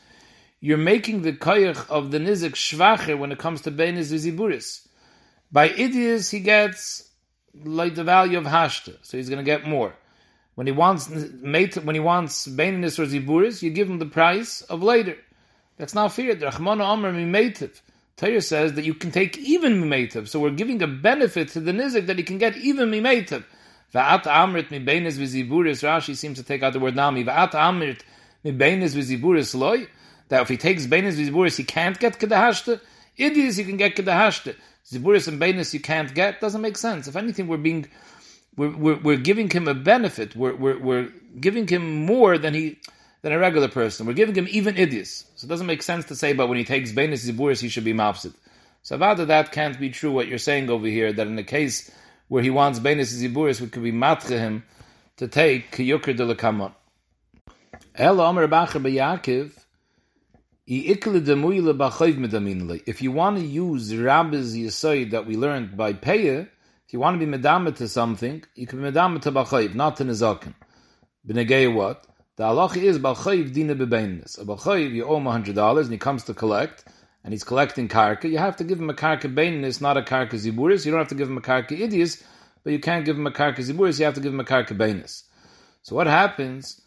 You're 0.60 0.78
making 0.78 1.24
the 1.24 1.34
koich 1.34 1.90
of 1.90 2.12
the 2.12 2.20
nizik 2.20 2.52
schwacher 2.52 3.18
when 3.18 3.32
it 3.32 3.40
comes 3.40 3.62
to 3.62 3.72
beinis 3.72 4.14
v'ziburis. 4.14 4.88
By 5.52 5.70
idios, 5.70 6.30
he 6.30 6.42
gets 6.42 7.10
like 7.64 7.96
the 7.96 8.04
value 8.04 8.38
of 8.38 8.44
hashta, 8.44 8.96
so 9.02 9.18
he's 9.18 9.30
going 9.30 9.44
to 9.44 9.44
get 9.44 9.68
more. 9.68 9.96
When 10.54 10.68
he 10.68 10.74
wants 10.74 11.10
when 11.10 11.96
he 11.96 12.00
wants 12.00 12.48
beinis 12.48 13.00
or 13.00 13.08
ziburis, 13.08 13.64
you 13.64 13.72
give 13.72 13.90
him 13.90 13.98
the 13.98 14.06
price 14.06 14.62
of 14.62 14.84
later. 14.84 15.18
That's 15.78 15.96
not 15.96 16.14
fair. 16.14 16.36
The 16.36 16.46
Rachmana 16.46 16.88
Omer 16.88 17.12
mimetiv. 17.12 17.82
Torah 18.18 18.42
says 18.42 18.74
that 18.74 18.86
you 18.86 18.94
can 18.94 19.12
take 19.12 19.38
even 19.38 19.82
mimetiv. 19.82 20.28
So 20.28 20.40
we're 20.40 20.52
giving 20.52 20.82
a 20.82 20.88
benefit 20.88 21.50
to 21.50 21.60
the 21.60 21.72
nizik 21.72 22.08
that 22.08 22.18
he 22.18 22.24
can 22.24 22.38
get 22.38 22.56
even 22.58 22.90
mimetiv. 22.92 23.44
Va'at 23.94 24.24
amrit 24.24 24.70
mibenis 24.70 25.18
v'ziburis. 25.18 25.84
Rashi 25.84 26.16
seems 26.16 26.38
to 26.38 26.44
take 26.44 26.64
out 26.64 26.74
the 26.74 26.80
word 26.80 26.96
nami. 26.96 27.24
Va'at 27.24 27.52
amrit 27.52 28.02
mibenis 28.46 28.96
v'ziburis 28.96 29.56
loy. 29.56 29.88
That 30.30 30.44
if 30.44 30.50
he 30.50 30.58
takes 30.58 30.86
benis 30.86 31.14
v'ziburis, 31.14 31.58
he 31.58 31.64
can't 31.64 32.00
get 32.00 32.20
kedahashta. 32.20 32.80
Idios, 33.18 33.58
he 33.58 33.64
can 33.66 33.78
get 33.78 33.96
kedahashta. 33.96 34.56
Ziburis 34.90 35.28
and 35.28 35.42
benis 35.42 35.74
you 35.74 35.80
can't 35.80 36.14
get. 36.14 36.40
Doesn't 36.40 36.62
make 36.62 36.78
sense. 36.78 37.08
If 37.08 37.16
anything, 37.16 37.48
we're 37.48 37.58
being 37.58 37.88
we're, 38.56 38.76
we're, 38.76 39.00
we're 39.00 39.18
giving 39.18 39.50
him 39.50 39.68
a 39.68 39.74
benefit. 39.74 40.36
We're, 40.36 40.56
we're, 40.56 40.80
we're 40.80 41.14
giving 41.40 41.68
him 41.68 42.06
more 42.06 42.38
than 42.38 42.54
he 42.54 42.80
than 43.22 43.32
a 43.32 43.40
regular 43.40 43.68
person. 43.68 44.06
We're 44.06 44.14
giving 44.14 44.36
him 44.36 44.48
even 44.50 44.76
idios. 44.76 45.26
So 45.36 45.46
it 45.46 45.50
doesn't 45.50 45.68
make 45.68 45.84
sense 45.84 46.06
to 46.06 46.16
say, 46.16 46.34
but 46.34 46.48
when 46.48 46.58
he 46.58 46.64
takes 46.64 46.92
Bainis 46.92 47.30
Ziburis, 47.30 47.62
he 47.62 47.70
should 47.70 47.84
be 47.84 47.94
mafsid. 47.94 48.34
So 48.82 48.96
about 48.96 49.18
that 49.18 49.52
can't 49.52 49.80
be 49.80 49.90
true 49.90 50.12
what 50.12 50.28
you're 50.28 50.40
saying 50.40 50.70
over 50.70 50.88
here, 50.88 51.14
that 51.14 51.28
in 51.28 51.36
the 51.36 51.44
case 51.44 51.92
where 52.28 52.42
he 52.42 52.50
wants 52.50 52.80
Bainis 52.80 53.14
Ziburis, 53.14 53.62
we 53.62 53.68
could 53.68 53.84
be 53.84 53.92
matcha 53.92 54.40
him 54.40 54.64
to 55.18 55.28
take 55.28 55.72
Kiyukr 55.72 56.18
de 56.18 56.34
Lakamon. 56.34 56.74
El 57.94 58.22
Omer 58.22 58.48
Bacher 58.48 58.82
Beyakiv, 58.82 59.52
if 62.88 63.02
you 63.02 63.12
want 63.12 63.38
to 63.38 63.46
use 63.46 63.94
Rabbi's 63.94 64.56
Yisoid 64.56 65.12
that 65.12 65.26
we 65.26 65.36
learned 65.36 65.76
by 65.76 65.92
Peah, 65.92 66.48
if 66.88 66.94
you 66.94 67.00
want 67.00 67.20
to 67.20 67.26
be 67.26 67.38
medama 67.38 67.76
to 67.76 67.88
something, 67.88 68.44
you 68.56 68.68
can 68.68 68.82
be 68.82 68.90
medama 68.90 69.22
to 69.22 69.32
Bachayv, 69.32 69.76
not 69.76 69.98
to 69.98 70.06
Nizakin. 70.06 70.54
B'negei 71.28 71.74
what? 71.74 72.06
The 72.42 72.48
halacha 72.48 72.78
is 72.78 72.98
balchayiv 72.98 73.54
dina 73.54 73.76
bebeinis. 73.76 74.42
A 74.42 74.44
balchayiv, 74.44 74.94
you 74.94 75.06
owe 75.06 75.18
him 75.18 75.28
hundred 75.28 75.54
dollars, 75.54 75.86
and 75.86 75.94
he 75.94 76.00
comes 76.00 76.24
to 76.24 76.34
collect, 76.34 76.84
and 77.24 77.36
he's 77.36 77.44
collecting 77.44 77.88
karka. 77.88 78.28
You 78.28 78.40
have 78.40 78.56
to 78.56 78.64
give 78.64 78.80
him 78.80 78.90
a 78.90 78.96
karka 78.96 79.32
beinis, 79.32 79.80
not 79.80 79.96
a 79.96 80.02
karka 80.02 80.34
ziburis. 80.34 80.84
You 80.84 80.92
don't 80.92 81.02
have 81.02 81.10
to 81.10 81.14
give 81.14 81.30
him 81.30 81.38
a 81.38 81.42
karka 81.42 81.80
idias, 81.80 82.24
but 82.64 82.74
you 82.74 82.80
can't 82.80 83.06
give 83.06 83.16
him 83.16 83.28
a 83.28 83.32
karka 83.32 83.60
ziburis. 83.60 84.00
You 84.00 84.06
have 84.06 84.16
to 84.16 84.22
give 84.22 84.34
him 84.34 84.40
a 84.40 84.44
karka 84.44 84.76
beinis. 84.76 85.22
So 85.84 85.96
what 85.96 86.08
happens 86.08 86.82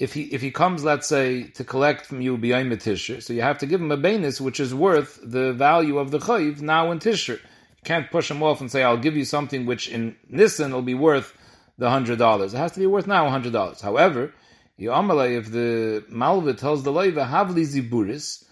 if 0.00 0.14
he 0.14 0.22
if 0.22 0.40
he 0.40 0.50
comes, 0.50 0.84
let's 0.84 1.06
say, 1.06 1.48
to 1.48 1.64
collect 1.64 2.06
from 2.06 2.22
you 2.22 2.38
beyond 2.38 2.80
tisher? 2.80 3.20
So 3.20 3.34
you 3.34 3.42
have 3.42 3.58
to 3.58 3.66
give 3.66 3.82
him 3.82 3.92
a 3.92 3.98
beinis, 3.98 4.40
which 4.40 4.58
is 4.58 4.74
worth 4.74 5.20
the 5.22 5.52
value 5.52 5.98
of 5.98 6.12
the 6.12 6.18
chayiv 6.18 6.62
now 6.62 6.90
in 6.92 6.98
tisher. 6.98 7.34
You 7.34 7.84
can't 7.84 8.10
push 8.10 8.30
him 8.30 8.42
off 8.42 8.62
and 8.62 8.70
say, 8.70 8.82
"I'll 8.82 8.96
give 8.96 9.18
you 9.18 9.26
something 9.26 9.66
which 9.66 9.86
in 9.86 10.16
Nissan 10.32 10.72
will 10.72 10.80
be 10.80 10.94
worth 10.94 11.36
the 11.76 11.90
hundred 11.90 12.16
dollars." 12.18 12.54
It 12.54 12.56
has 12.56 12.72
to 12.72 12.80
be 12.80 12.86
worth 12.86 13.06
now 13.06 13.28
hundred 13.28 13.52
dollars. 13.52 13.82
However 13.82 14.32
Yomalei, 14.78 15.38
if 15.38 15.52
the 15.52 16.04
Malva 16.08 16.54
tells 16.54 16.82
the 16.82 16.90
Leiva, 16.90 17.24
Havli 17.24 17.64
Ziburis, 17.64 18.44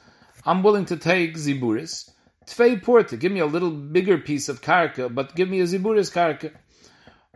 I'm 0.46 0.62
willing 0.62 0.84
to 0.86 0.96
take 0.96 1.34
Ziburis. 1.34 2.10
Tvei 2.46 2.80
Porta, 2.80 3.16
give 3.16 3.32
me 3.32 3.40
a 3.40 3.46
little 3.46 3.70
bigger 3.70 4.18
piece 4.18 4.48
of 4.48 4.60
karka, 4.60 5.12
but 5.12 5.34
give 5.34 5.48
me 5.48 5.60
a 5.60 5.64
Ziburis 5.64 6.12
karka. 6.12 6.52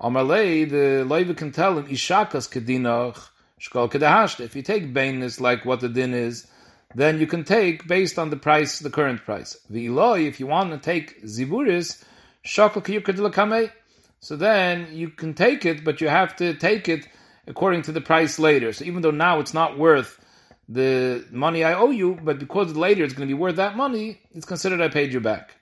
Amalei, 0.00 0.70
the 0.70 1.04
Leiva 1.04 1.34
can 1.34 1.50
tell 1.50 1.78
him, 1.78 1.86
Ishakas 1.86 2.48
Kedinoch, 2.48 3.28
Shkol 3.60 3.90
Kedahashta. 3.90 4.40
If 4.40 4.54
you 4.54 4.62
take 4.62 4.94
Bainis 4.94 5.40
like 5.40 5.64
what 5.64 5.80
the 5.80 5.88
din 5.88 6.14
is, 6.14 6.46
then 6.94 7.18
you 7.18 7.26
can 7.26 7.42
take 7.42 7.88
based 7.88 8.18
on 8.18 8.30
the 8.30 8.36
price, 8.36 8.78
the 8.78 8.90
current 8.90 9.24
price. 9.24 9.56
The 9.68 9.86
Eloi, 9.86 10.26
if 10.26 10.38
you 10.38 10.46
want 10.46 10.70
to 10.70 10.78
take 10.78 11.24
Ziburis, 11.24 12.04
Shakal 12.44 12.84
Kiyukadilakame, 12.84 13.72
so 14.20 14.36
then 14.36 14.88
you 14.92 15.10
can 15.10 15.34
take 15.34 15.66
it, 15.66 15.84
but 15.84 16.00
you 16.00 16.08
have 16.08 16.36
to 16.36 16.54
take 16.54 16.88
it 16.88 17.08
according 17.46 17.82
to 17.82 17.92
the 17.92 18.00
price 18.00 18.38
later. 18.38 18.72
So 18.72 18.84
even 18.84 19.02
though 19.02 19.10
now 19.10 19.40
it's 19.40 19.54
not 19.54 19.78
worth 19.78 20.20
the 20.68 21.24
money 21.30 21.64
I 21.64 21.74
owe 21.74 21.90
you, 21.90 22.18
but 22.22 22.38
because 22.38 22.74
later 22.74 23.04
it's 23.04 23.14
going 23.14 23.28
to 23.28 23.34
be 23.34 23.38
worth 23.38 23.56
that 23.56 23.76
money, 23.76 24.20
it's 24.32 24.46
considered 24.46 24.80
I 24.80 24.88
paid 24.88 25.12
you 25.12 25.20
back. 25.20 25.54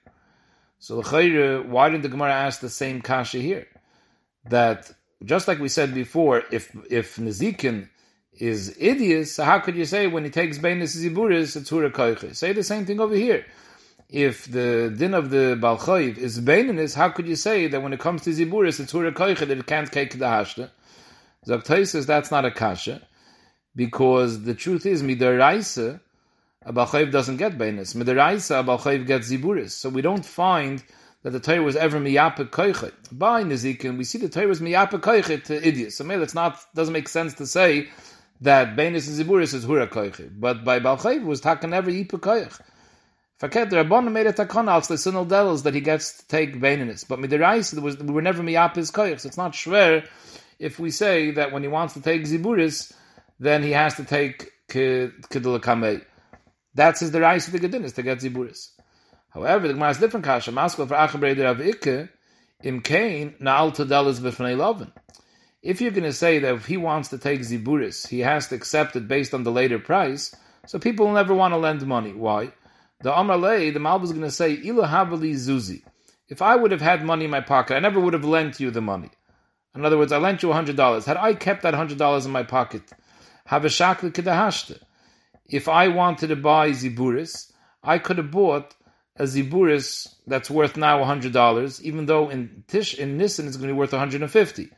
So 0.79 1.03
why 1.03 1.89
did 1.89 2.03
the 2.03 2.09
Gemara 2.09 2.33
ask 2.33 2.61
the 2.61 2.69
same 2.69 3.01
kasha 3.01 3.39
here? 3.39 3.67
That 4.51 4.91
just 5.25 5.49
like 5.49 5.59
we 5.59 5.69
said 5.69 5.95
before, 5.95 6.43
if 6.51 6.77
if 6.91 7.17
Nezikin 7.17 7.89
is 8.35 8.77
idiot, 8.79 9.29
so 9.29 9.45
how 9.45 9.61
could 9.61 9.77
you 9.77 9.87
say 9.87 10.07
when 10.07 10.25
he 10.25 10.31
takes 10.31 10.59
Bainis 10.59 10.97
Ziburis, 10.97 11.57
it's 11.57 11.71
Hura? 11.71 12.35
Say 12.35 12.53
the 12.53 12.63
same 12.63 12.85
thing 12.85 13.01
over 13.01 13.15
here. 13.15 13.47
If 14.11 14.45
the 14.51 14.95
din 14.95 15.15
of 15.15 15.31
the 15.31 15.57
Balchayiv 15.59 16.19
is 16.19 16.39
Bainis, 16.41 16.95
how 16.95 17.09
could 17.09 17.27
you 17.27 17.37
say 17.37 17.69
that 17.69 17.83
when 17.83 17.95
it 17.95 18.01
comes 18.01 18.23
to 18.23 18.31
Ziburis, 18.31 18.81
it's 18.81 18.93
Hura 18.93 19.39
that 19.39 19.51
it 19.51 19.67
can't 19.67 19.91
take 19.91 20.19
the 20.19 20.27
Hashta? 20.27 20.71
Zaktai 21.47 21.87
says 21.87 22.07
that's 22.07 22.31
not 22.31 22.45
a 22.45 22.51
kasha, 22.51 23.03
because 23.77 24.45
the 24.45 24.55
truth 24.55 24.87
is, 24.87 25.03
midaraisa, 25.03 26.01
Abalchayv 26.67 27.11
doesn't 27.13 27.37
get 27.37 27.59
Bainis. 27.59 27.95
Midaraisa, 27.95 28.65
Abalchayv 28.65 29.07
gets 29.07 29.31
Ziburis. 29.31 29.73
So 29.73 29.91
we 29.91 30.01
don't 30.01 30.25
find 30.25 30.83
that 31.23 31.31
the 31.31 31.41
Torah 31.41 31.63
was 31.63 31.77
ever 31.77 32.01
miyapa 32.01 32.49
koichet. 32.49 32.93
By 33.13 33.43
Nezikin, 33.45 33.99
we 33.99 34.05
see 34.05 34.19
the 34.19 34.31
Torah 34.31 34.49
was 34.49 34.61
miyapa 34.61 35.01
koichet 35.01 35.45
to 35.45 35.67
idiot. 35.67 35.93
So 35.93 36.05
maybe 36.05 36.23
it's 36.23 36.35
not, 36.35 36.59
doesn't 36.75 36.93
make 36.93 37.09
sense 37.09 37.35
to 37.35 37.47
say 37.47 37.89
that 38.41 38.77
Bainis 38.77 39.09
and 39.09 39.27
Ziburis 39.27 39.53
is 39.53 39.67
hura 39.67 39.89
koichet. 39.89 40.41
But 40.41 40.65
by 40.65 40.81
Balchayv 40.81 41.25
was 41.25 41.43
taken 41.43 41.71
never 41.71 41.91
yipa 41.91 42.19
koich. 42.19 42.61
Faket, 43.41 43.69
the 43.69 43.77
Rabbanah 43.77 44.13
made 44.13 44.27
a 44.27 44.33
takana 44.33 44.69
al 44.69 44.81
the 44.81 44.95
sinal 44.95 45.29
devils 45.29 45.65
that 45.65 45.75
he 45.75 45.81
gets 45.81 46.19
to 46.19 46.29
take 46.29 46.59
Bainis. 46.59 47.07
But 47.07 47.19
midaraisa, 47.19 47.79
we 48.03 48.13
were 48.13 48.23
never 48.23 48.43
miyapa 48.43 48.77
his 48.77 48.91
koich. 48.91 49.21
So 49.21 49.27
it's 49.27 49.37
not 49.37 49.53
shver 49.53 50.07
if 50.59 50.79
we 50.79 50.91
say 50.91 51.33
that 51.33 51.53
when 51.53 51.63
he 51.63 51.69
wants 51.69 51.95
to 51.95 52.01
take 52.01 52.23
ziburis, 52.23 52.93
then 53.39 53.63
he 53.63 53.73
has 53.73 53.95
to 53.97 54.05
take 54.05 54.51
kidul 54.69 55.61
kamei. 55.61 56.05
That's 56.75 57.01
his 57.01 57.11
derais 57.11 57.47
of 57.47 57.53
the 57.53 57.61
gedinis 57.61 57.95
to 57.95 58.03
get 58.03 58.19
ziburis. 58.19 58.71
However, 59.31 59.69
the 59.69 59.75
Gemara 59.75 59.91
is 59.91 59.99
different 59.99 60.25
kasha. 60.25 60.53
Maskal 60.53 60.89
for 60.89 60.95
achabreder 60.95 61.51
of 61.51 61.59
ikke 61.59 62.09
im 62.63 62.81
kain 62.81 63.35
naal 63.41 64.57
lovin. 64.57 64.93
If 65.63 65.81
you're 65.81 65.91
going 65.93 66.05
to 66.05 66.13
say 66.13 66.39
that 66.41 66.55
if 66.55 66.67
he 66.67 66.77
wants 66.77 67.09
to 67.09 67.19
take 67.19 67.41
ziburis, 67.41 68.07
he 68.07 68.21
has 68.21 68.49
to 68.49 68.55
accept 68.55 68.97
it 68.97 69.09
based 69.09 69.35
on 69.35 69.43
the 69.45 69.51
later 69.51 69.79
price, 69.79 70.35
so 70.67 70.79
people 70.79 71.07
will 71.07 71.15
never 71.15 71.35
want 71.35 71.53
to 71.53 71.59
lend 71.59 71.87
money. 71.87 72.13
Why? 72.13 72.53
The 73.01 73.19
Amar 73.19 73.37
Lei, 73.37 73.71
the 73.71 73.81
Malva 73.81 74.05
is 74.05 74.13
going 74.13 74.23
to 74.23 74.31
say, 74.31 74.53
Ila 74.65 74.87
Zuzi. 74.87 75.83
If 76.29 76.41
I 76.41 76.57
would 76.57 76.71
have 76.71 76.81
had 76.81 77.05
money 77.05 77.27
in 77.27 77.31
my 77.31 77.41
pocket, 77.41 77.75
I 77.75 77.81
never 77.81 78.01
would 78.01 78.15
have 78.15 78.25
lent 78.25 78.61
you 78.61 78.71
the 78.71 78.81
money. 78.81 79.11
In 79.75 79.85
other 79.85 79.99
words, 79.99 80.13
I 80.13 80.19
lent 80.19 80.43
you 80.43 80.53
hundred 80.53 80.77
dollars. 80.77 81.05
Had 81.05 81.17
I 81.17 81.35
kept 81.35 81.63
that 81.63 81.75
hundred 81.75 81.99
dollars 81.99 82.27
in 82.27 82.33
my 82.33 82.43
pocket, 82.43 82.83
have 83.47 83.65
a. 83.65 84.79
If 85.47 85.69
I 85.69 85.89
wanted 85.89 86.29
to 86.29 86.37
buy 86.37 86.71
ziburis, 86.71 87.53
I 87.83 87.99
could 87.99 88.19
have 88.19 88.31
bought 88.31 88.75
a 89.17 89.25
ziburis 89.25 90.15
that's 90.27 90.51
worth 90.51 90.77
now 90.77 91.05
hundred 91.05 91.33
dollars, 91.33 91.83
even 91.85 92.07
though 92.07 92.31
in 92.31 92.65
Tish 92.69 92.95
in 92.95 93.19
Nisan 93.19 93.47
it's 93.47 93.57
going 93.57 93.69
to 93.69 93.75
be 93.75 93.79
worth 93.79 93.93
one 93.93 93.99
hundred 93.99 94.23
and 94.23 94.31
fifty. 94.31 94.71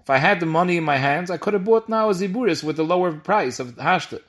If 0.00 0.10
I 0.10 0.16
had 0.16 0.40
the 0.40 0.46
money 0.46 0.78
in 0.78 0.84
my 0.84 0.96
hands, 0.96 1.30
I 1.30 1.36
could 1.36 1.54
have 1.54 1.64
bought 1.64 1.88
now 1.88 2.08
a 2.08 2.14
ziburis 2.14 2.64
with 2.64 2.78
a 2.78 2.82
lower 2.82 3.12
price 3.12 3.60
of 3.60 3.76
hashta. 3.76 4.20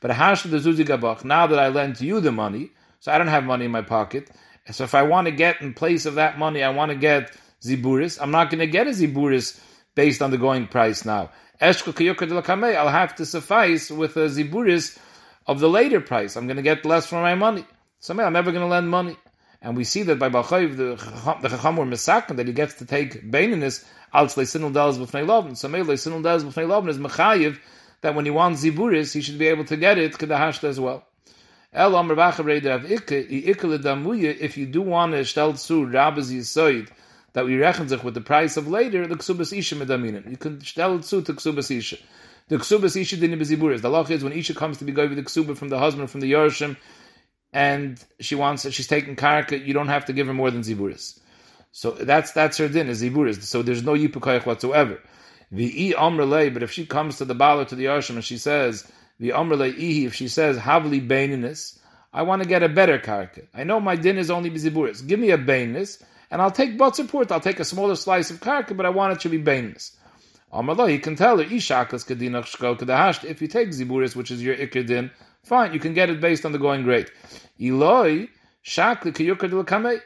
But 0.00 0.10
hashta 0.10 0.50
the 0.50 0.58
zuzi 0.58 0.84
gabach. 0.84 1.24
Now 1.24 1.46
that 1.46 1.58
I 1.58 1.68
lent 1.68 2.00
you 2.00 2.20
the 2.20 2.32
money, 2.32 2.70
so 2.98 3.12
I 3.12 3.18
don't 3.18 3.28
have 3.28 3.44
money 3.44 3.66
in 3.66 3.70
my 3.70 3.82
pocket. 3.82 4.30
So 4.72 4.84
if 4.84 4.94
I 4.94 5.02
want 5.02 5.26
to 5.26 5.32
get 5.32 5.60
in 5.60 5.74
place 5.74 6.06
of 6.06 6.16
that 6.16 6.38
money, 6.38 6.62
I 6.62 6.70
want 6.70 6.90
to 6.90 6.96
get 6.96 7.32
ziburis. 7.62 8.18
I'm 8.20 8.30
not 8.30 8.50
going 8.50 8.60
to 8.60 8.66
get 8.66 8.86
a 8.86 8.90
ziburis 8.90 9.60
based 9.94 10.22
on 10.22 10.30
the 10.30 10.38
going 10.38 10.66
price 10.66 11.04
now. 11.04 11.30
I'll 11.60 12.88
have 12.88 13.14
to 13.16 13.26
suffice 13.26 13.90
with 13.90 14.16
a 14.16 14.28
ziburis 14.28 14.98
of 15.46 15.60
the 15.60 15.68
later 15.68 16.00
price. 16.00 16.36
I'm 16.36 16.46
going 16.46 16.56
to 16.56 16.62
get 16.62 16.84
less 16.84 17.06
for 17.06 17.16
my 17.16 17.34
money. 17.34 17.66
So 17.98 18.18
I'm 18.18 18.32
never 18.32 18.50
going 18.50 18.64
to 18.64 18.70
lend 18.70 18.88
money. 18.88 19.16
And 19.62 19.76
we 19.76 19.84
see 19.84 20.02
that 20.04 20.18
by 20.18 20.30
Bachayiv, 20.30 20.76
the, 20.76 21.48
Chacham 21.48 21.76
were 21.76 21.84
misakin, 21.84 22.36
that 22.36 22.46
he 22.46 22.54
gets 22.54 22.74
to 22.74 22.86
take 22.86 23.30
Baininis, 23.30 23.84
als 24.12 24.36
leisinul 24.36 24.72
dalaz 24.72 24.96
b'fnei 24.98 25.26
lovin. 25.26 25.54
So 25.54 25.68
may 25.68 25.80
leisinul 25.80 26.22
dalaz 26.22 26.44
b'fnei 26.44 26.66
lovin 26.66 26.88
is 26.88 26.96
Mechayiv, 26.96 27.58
that 28.00 28.14
when 28.14 28.24
he 28.24 28.30
wants 28.30 28.64
Ziburis, 28.64 29.12
he 29.12 29.20
should 29.20 29.38
be 29.38 29.48
able 29.48 29.66
to 29.66 29.76
get 29.76 29.98
it, 29.98 30.12
Kedahashta 30.12 30.64
as 30.64 30.80
well. 30.80 31.04
El 31.72 31.94
Amr 31.94 32.14
Vachav 32.14 32.46
Rav 32.46 32.84
Ikke, 32.84 33.26
if 34.40 34.56
you 34.56 34.66
do 34.66 34.80
want 34.80 35.12
to 35.12 35.24
stel 35.26 35.54
zu 35.54 35.84
Rabbis 35.84 36.32
Yisoid, 36.32 36.88
that 37.32 37.44
we 37.44 37.56
reckon 37.56 37.88
with 38.02 38.14
the 38.14 38.20
price 38.20 38.56
of 38.56 38.68
later, 38.68 39.06
the 39.06 39.16
Ksubas 39.16 39.56
Isha 39.56 39.76
medaminin. 39.76 40.30
You 40.30 40.36
can 40.36 40.60
stel 40.60 41.00
zu 41.02 41.22
to 41.22 41.32
Ksubas 41.34 41.76
Isha. 41.76 41.96
The 42.48 42.56
Ksubas 42.56 43.00
Isha 43.00 43.16
didn't 43.16 43.38
be 43.38 43.44
Ziburis. 43.44 43.80
The 43.80 43.88
law 43.88 44.04
is 44.04 44.24
when 44.24 44.32
Isha 44.32 44.54
comes 44.54 44.78
to 44.78 44.84
be 44.84 44.92
with 44.92 45.16
the 45.16 45.22
Ksuba 45.22 45.56
from 45.56 45.68
the 45.68 45.78
husband, 45.78 46.10
from 46.10 46.20
the 46.20 46.32
Yorshim, 46.32 46.76
and 47.52 48.02
she 48.20 48.34
wants 48.34 48.68
she's 48.70 48.86
taking 48.86 49.16
karka, 49.16 49.64
you 49.64 49.74
don't 49.74 49.88
have 49.88 50.06
to 50.06 50.12
give 50.12 50.26
her 50.26 50.34
more 50.34 50.50
than 50.50 50.62
ziburis. 50.62 51.18
So 51.72 51.92
that's 51.92 52.32
that's 52.32 52.58
her 52.58 52.68
din 52.68 52.88
is 52.88 53.02
ziburis. 53.02 53.42
So 53.42 53.62
there's 53.62 53.82
no 53.82 53.92
yipukayach 53.92 54.46
whatsoever. 54.46 55.00
The 55.52 55.94
amrele, 55.98 56.52
but 56.52 56.62
if 56.62 56.70
she 56.70 56.86
comes 56.86 57.18
to 57.18 57.24
the 57.24 57.34
bala 57.34 57.66
to 57.66 57.74
the 57.74 57.86
yarshim 57.86 58.16
and 58.16 58.24
she 58.24 58.38
says 58.38 58.90
the 59.18 59.30
amrele 59.30 59.76
ihi, 59.76 60.06
if 60.06 60.14
she 60.14 60.28
says 60.28 60.58
havli 60.58 61.06
baininus, 61.06 61.78
I 62.12 62.22
want 62.22 62.42
to 62.42 62.48
get 62.48 62.62
a 62.62 62.68
better 62.68 62.98
karka. 62.98 63.46
I 63.54 63.64
know 63.64 63.80
my 63.80 63.96
din 63.96 64.18
is 64.18 64.30
only 64.30 64.50
ziburis. 64.50 65.06
Give 65.06 65.18
me 65.18 65.30
a 65.30 65.38
baininus, 65.38 66.02
and 66.30 66.40
I'll 66.40 66.50
take 66.50 66.78
but 66.78 66.96
support. 66.96 67.32
I'll 67.32 67.40
take 67.40 67.60
a 67.60 67.64
smaller 67.64 67.96
slice 67.96 68.30
of 68.30 68.40
karka, 68.40 68.76
but 68.76 68.86
I 68.86 68.90
want 68.90 69.14
it 69.14 69.20
to 69.20 69.28
be 69.28 69.38
baininus. 69.38 69.96
Amrele, 70.52 70.92
you 70.92 70.98
can 70.98 71.16
tell 71.16 71.38
her 71.38 71.44
ishakas 71.44 72.06
kadinach 72.06 72.56
shkol 72.56 72.78
kadahasht. 72.78 73.24
If 73.24 73.40
you 73.42 73.48
take 73.48 73.68
ziburis, 73.70 74.16
which 74.16 74.30
is 74.30 74.42
your 74.42 74.56
ikir 74.56 74.86
din, 74.86 75.10
Fine, 75.44 75.72
you 75.72 75.80
can 75.80 75.94
get 75.94 76.10
it 76.10 76.20
based 76.20 76.44
on 76.44 76.52
the 76.52 76.58
going 76.58 76.84
rate. 76.84 77.10
Eloi, 77.60 78.28
shakli 78.64 80.00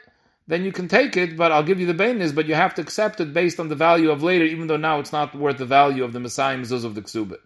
then 0.47 0.63
you 0.63 0.71
can 0.71 0.87
take 0.87 1.17
it, 1.17 1.35
but 1.35 1.51
I'll 1.51 1.63
give 1.63 1.79
you 1.79 1.87
the 1.87 1.93
bainis, 1.93 2.33
but 2.33 2.45
you 2.45 2.53
have 2.53 2.75
to 2.75 2.81
accept 2.81 3.19
it 3.19 3.33
based 3.33 3.59
on 3.59 3.67
the 3.67 3.75
value 3.75 4.11
of 4.11 4.21
later, 4.21 4.45
even 4.45 4.67
though 4.67 4.77
now 4.77 4.99
it's 4.99 5.11
not 5.11 5.33
worth 5.33 5.57
the 5.57 5.65
value 5.65 6.03
of 6.03 6.13
the 6.13 6.19
Messiah 6.19 6.55
Mezuz 6.55 6.85
of 6.85 6.93
the 6.93 7.01
Ksubah. 7.01 7.37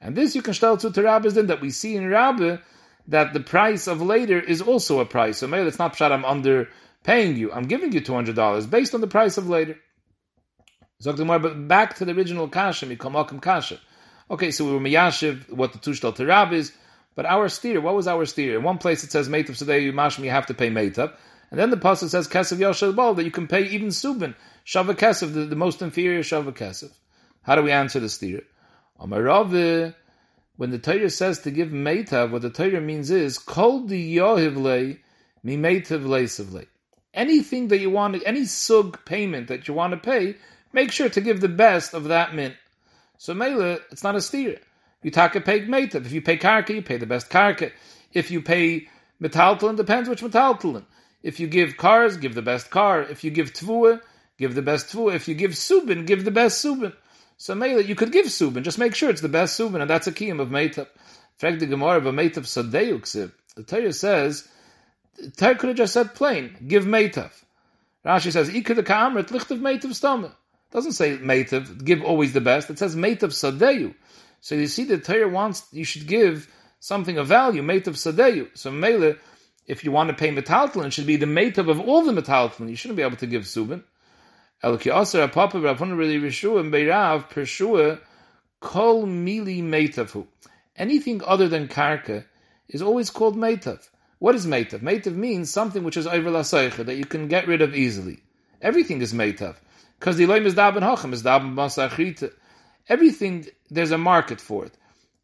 And 0.00 0.16
this 0.16 0.34
you 0.34 0.42
can 0.42 0.54
tell 0.54 0.76
to 0.76 1.02
Rabbis 1.02 1.34
then 1.34 1.46
that 1.46 1.60
we 1.60 1.70
see 1.70 1.94
in 1.94 2.08
Rabbi 2.08 2.56
that 3.08 3.32
the 3.32 3.40
price 3.40 3.86
of 3.86 4.02
later 4.02 4.40
is 4.40 4.60
also 4.60 4.98
a 4.98 5.06
price. 5.06 5.38
So 5.38 5.46
maybe 5.46 5.68
it's 5.68 5.78
not 5.78 5.94
pshat 5.94 6.10
I'm 6.10 6.24
underpaying 7.06 7.36
you. 7.36 7.52
I'm 7.52 7.66
giving 7.66 7.92
you 7.92 8.00
two 8.00 8.14
hundred 8.14 8.36
dollars 8.36 8.66
based 8.66 8.94
on 8.94 9.00
the 9.00 9.06
price 9.06 9.38
of 9.38 9.48
later. 9.48 9.78
But 11.04 11.68
back 11.68 11.96
to 11.96 12.04
the 12.04 12.12
original 12.12 12.48
kasha, 12.48 12.86
mikamakam 12.86 13.42
kasha. 13.42 13.78
Okay, 14.30 14.50
so 14.50 14.64
we 14.64 14.72
were 14.72 14.80
miyashiv 14.80 15.50
what 15.50 15.72
the 15.72 15.78
tushtal 15.78 16.16
terab 16.16 16.52
is. 16.52 16.72
But 17.14 17.26
our 17.26 17.48
steer, 17.48 17.80
what 17.80 17.94
was 17.94 18.06
our 18.06 18.26
steer? 18.26 18.56
In 18.56 18.62
one 18.62 18.78
place 18.78 19.04
it 19.04 19.10
says 19.10 19.28
Meitav 19.28 19.50
Sadei 19.50 19.92
Mashmi, 19.92 20.24
you 20.24 20.30
have 20.30 20.46
to 20.46 20.54
pay 20.54 20.68
Meitav. 20.70 21.14
And 21.50 21.58
then 21.60 21.70
the 21.70 21.76
pasuk 21.76 22.08
says 22.08 22.28
Kesev 22.28 22.58
Yoshel 22.58 22.94
Bal, 22.94 23.14
that 23.14 23.24
you 23.24 23.30
can 23.30 23.46
pay 23.46 23.66
even 23.68 23.88
Subin, 23.88 24.34
Shava 24.66 25.32
the, 25.32 25.44
the 25.44 25.56
most 25.56 25.80
inferior 25.80 26.20
Shava. 26.20 26.90
How 27.42 27.54
do 27.54 27.62
we 27.62 27.72
answer 27.72 28.00
the 28.00 28.08
steer? 28.08 28.42
Amarave, 29.00 29.94
when 30.56 30.70
the 30.70 30.78
Torah 30.78 31.08
says 31.08 31.38
to 31.40 31.50
give 31.50 31.68
Meitav, 31.68 32.30
what 32.30 32.42
the 32.42 32.50
Torah 32.50 32.80
means 32.80 33.10
is, 33.10 33.38
Kol 33.38 33.86
di 33.86 34.16
Yohivle, 34.16 34.98
mi 35.42 35.56
Meitav 35.56 36.04
Leisavle. 36.04 36.66
Anything 37.16 37.68
that 37.68 37.78
you 37.78 37.90
want, 37.90 38.22
any 38.24 38.44
sug 38.44 39.04
payment 39.06 39.48
that 39.48 39.66
you 39.66 39.74
want 39.74 39.92
to 39.92 39.96
pay, 39.96 40.36
make 40.72 40.92
sure 40.92 41.08
to 41.08 41.20
give 41.20 41.40
the 41.40 41.48
best 41.48 41.94
of 41.94 42.04
that 42.04 42.34
mint. 42.34 42.54
So 43.18 43.32
Mela, 43.32 43.78
it's 43.90 44.04
not 44.04 44.14
a 44.14 44.20
steer. 44.20 44.60
You 45.02 45.10
take 45.10 45.34
a 45.34 45.40
pay 45.40 45.60
metav. 45.60 46.04
If 46.04 46.12
you 46.12 46.20
pay 46.20 46.36
karka, 46.36 46.74
you 46.74 46.82
pay 46.82 46.98
the 46.98 47.06
best 47.06 47.30
karka. 47.30 47.72
If 48.12 48.30
you 48.30 48.42
pay 48.42 48.88
metaltalin, 49.20 49.76
depends 49.76 50.08
which 50.08 50.20
metaltalin. 50.20 50.84
If 51.22 51.40
you 51.40 51.46
give 51.46 51.76
cars, 51.76 52.18
give 52.18 52.34
the 52.34 52.42
best 52.42 52.70
car. 52.70 53.02
If 53.02 53.24
you 53.24 53.30
give 53.30 53.52
tvua, 53.54 54.02
give 54.38 54.54
the 54.54 54.62
best 54.62 54.88
tvua. 54.94 55.14
If 55.14 55.26
you 55.26 55.34
give 55.34 55.52
subin, 55.52 56.06
give 56.06 56.24
the 56.24 56.30
best 56.30 56.64
subin. 56.64 56.92
So 57.38 57.54
Mela, 57.54 57.82
you 57.82 57.94
could 57.94 58.12
give 58.12 58.26
subin, 58.26 58.62
just 58.62 58.78
make 58.78 58.94
sure 58.94 59.10
it's 59.10 59.20
the 59.20 59.28
best 59.28 59.58
subin, 59.58 59.80
and 59.80 59.90
that's 59.90 60.06
a 60.06 60.12
kiyum 60.12 60.40
of 60.40 60.48
metav. 60.48 60.86
Frag 61.36 61.58
the 61.58 61.66
Gemara 61.66 61.98
of 61.98 62.06
a 62.06 62.12
metav 62.12 62.44
sadeyuksiv. 62.44 63.32
The 63.56 63.62
Torah 63.62 63.92
says, 63.92 64.48
Torah 65.36 65.54
could 65.56 65.68
have 65.68 65.76
just 65.76 65.94
said 65.94 66.14
plain, 66.14 66.56
give 66.66 66.84
metav. 66.84 67.32
Rashi 68.04 68.32
says, 68.32 68.50
ikad 68.50 68.84
ka'amrit 68.84 69.28
lichtav 69.28 69.60
metav 69.60 69.90
stama. 69.90 70.32
Doesn't 70.70 70.92
say 70.92 71.16
metav, 71.16 71.84
give 71.84 72.02
always 72.02 72.32
the 72.32 72.40
best. 72.40 72.70
It 72.70 72.78
says 72.78 72.94
metav 72.94 73.32
sadeyu. 73.32 73.94
So 74.40 74.54
you 74.54 74.66
see, 74.66 74.84
the 74.84 74.98
Torah 74.98 75.28
wants 75.28 75.66
you 75.72 75.84
should 75.84 76.06
give 76.06 76.52
something 76.80 77.18
of 77.18 77.26
value, 77.26 77.62
of 77.62 77.66
sadeyu. 77.66 78.56
So 78.56 78.70
mele, 78.70 79.16
if 79.66 79.84
you 79.84 79.90
want 79.90 80.10
to 80.10 80.14
pay 80.14 80.34
metaltalin, 80.34 80.86
it 80.86 80.92
should 80.92 81.06
be 81.06 81.16
the 81.16 81.26
mate 81.26 81.58
of 81.58 81.68
all 81.80 82.02
the 82.02 82.12
metaltalin. 82.12 82.68
You 82.68 82.76
shouldn't 82.76 82.96
be 82.96 83.02
able 83.02 83.16
to 83.16 83.26
give 83.26 83.42
subin. 83.42 83.82
El 84.62 84.78
ki 84.78 84.90
aser 84.90 85.26
apapa 85.26 85.52
ravuna 85.52 85.96
really 85.96 86.18
rishua 86.18 86.60
and 86.60 86.72
beirav 86.72 87.28
pershua 87.28 88.00
kol 88.60 89.04
mili 89.04 89.62
meitavu. 89.62 90.26
Anything 90.76 91.22
other 91.24 91.48
than 91.48 91.68
karka 91.68 92.24
is 92.68 92.82
always 92.82 93.10
called 93.10 93.36
meitav. 93.36 93.86
What 94.18 94.34
is 94.34 94.46
meitav? 94.46 94.80
Meitav 94.80 95.14
means 95.14 95.50
something 95.50 95.84
which 95.84 95.96
is 95.96 96.06
over 96.06 96.30
that 96.30 96.96
you 96.96 97.04
can 97.04 97.28
get 97.28 97.46
rid 97.46 97.60
of 97.60 97.74
easily. 97.74 98.20
Everything 98.62 99.02
is 99.02 99.12
meitav. 99.12 99.56
Because 99.98 100.16
the 100.16 100.24
loim 100.24 100.46
is 100.46 100.54
daben 100.54 100.80
hochem, 100.80 101.12
is 101.12 101.22
daben 101.22 101.54
masachrita. 101.54 102.32
Everything, 102.88 103.46
there's 103.70 103.90
a 103.90 103.98
market 103.98 104.40
for 104.40 104.64
it. 104.64 104.76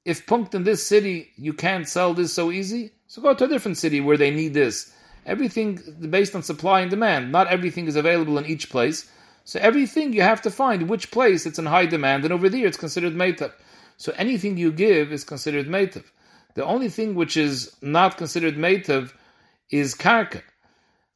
If 0.05 0.27
punked 0.27 0.55
in 0.55 0.65
this 0.65 0.87
city, 0.87 1.31
you 1.37 1.53
can't 1.53 1.89
sell 1.89 2.13
this 2.13 2.35
so 2.35 2.51
easy, 2.51 2.93
so 3.07 3.23
go 3.23 3.35
to 3.35 3.45
a 3.45 3.49
different 3.49 3.79
city 3.79 4.01
where 4.01 4.17
they 4.17 4.31
need 4.31 4.53
this. 4.53 4.93
Everything 5.25 5.79
based 6.11 6.35
on 6.35 6.43
supply 6.43 6.81
and 6.81 6.91
demand. 6.91 7.31
Not 7.31 7.47
everything 7.47 7.87
is 7.87 7.97
available 7.97 8.37
in 8.39 8.47
each 8.47 8.69
place. 8.69 9.09
So 9.45 9.61
everything 9.61 10.13
you 10.13 10.23
have 10.23 10.43
to 10.43 10.51
find 10.51 10.89
which 10.89 11.11
place 11.11 11.47
it's 11.47 11.59
in 11.59 11.67
high 11.67 11.87
demand, 11.87 12.25
and 12.25 12.33
over 12.33 12.49
there 12.49 12.67
it's 12.67 12.77
considered 12.77 13.15
meitav. 13.15 13.53
So 13.97 14.13
anything 14.17 14.57
you 14.57 14.73
give 14.73 15.13
is 15.13 15.25
considered 15.25 15.69
meitav. 15.69 16.05
The 16.55 16.65
only 16.65 16.89
thing 16.89 17.15
which 17.15 17.37
is 17.37 17.75
not 17.81 18.17
considered 18.17 18.57
meitav 18.57 19.13
is 19.71 19.95
karka. 19.95 20.43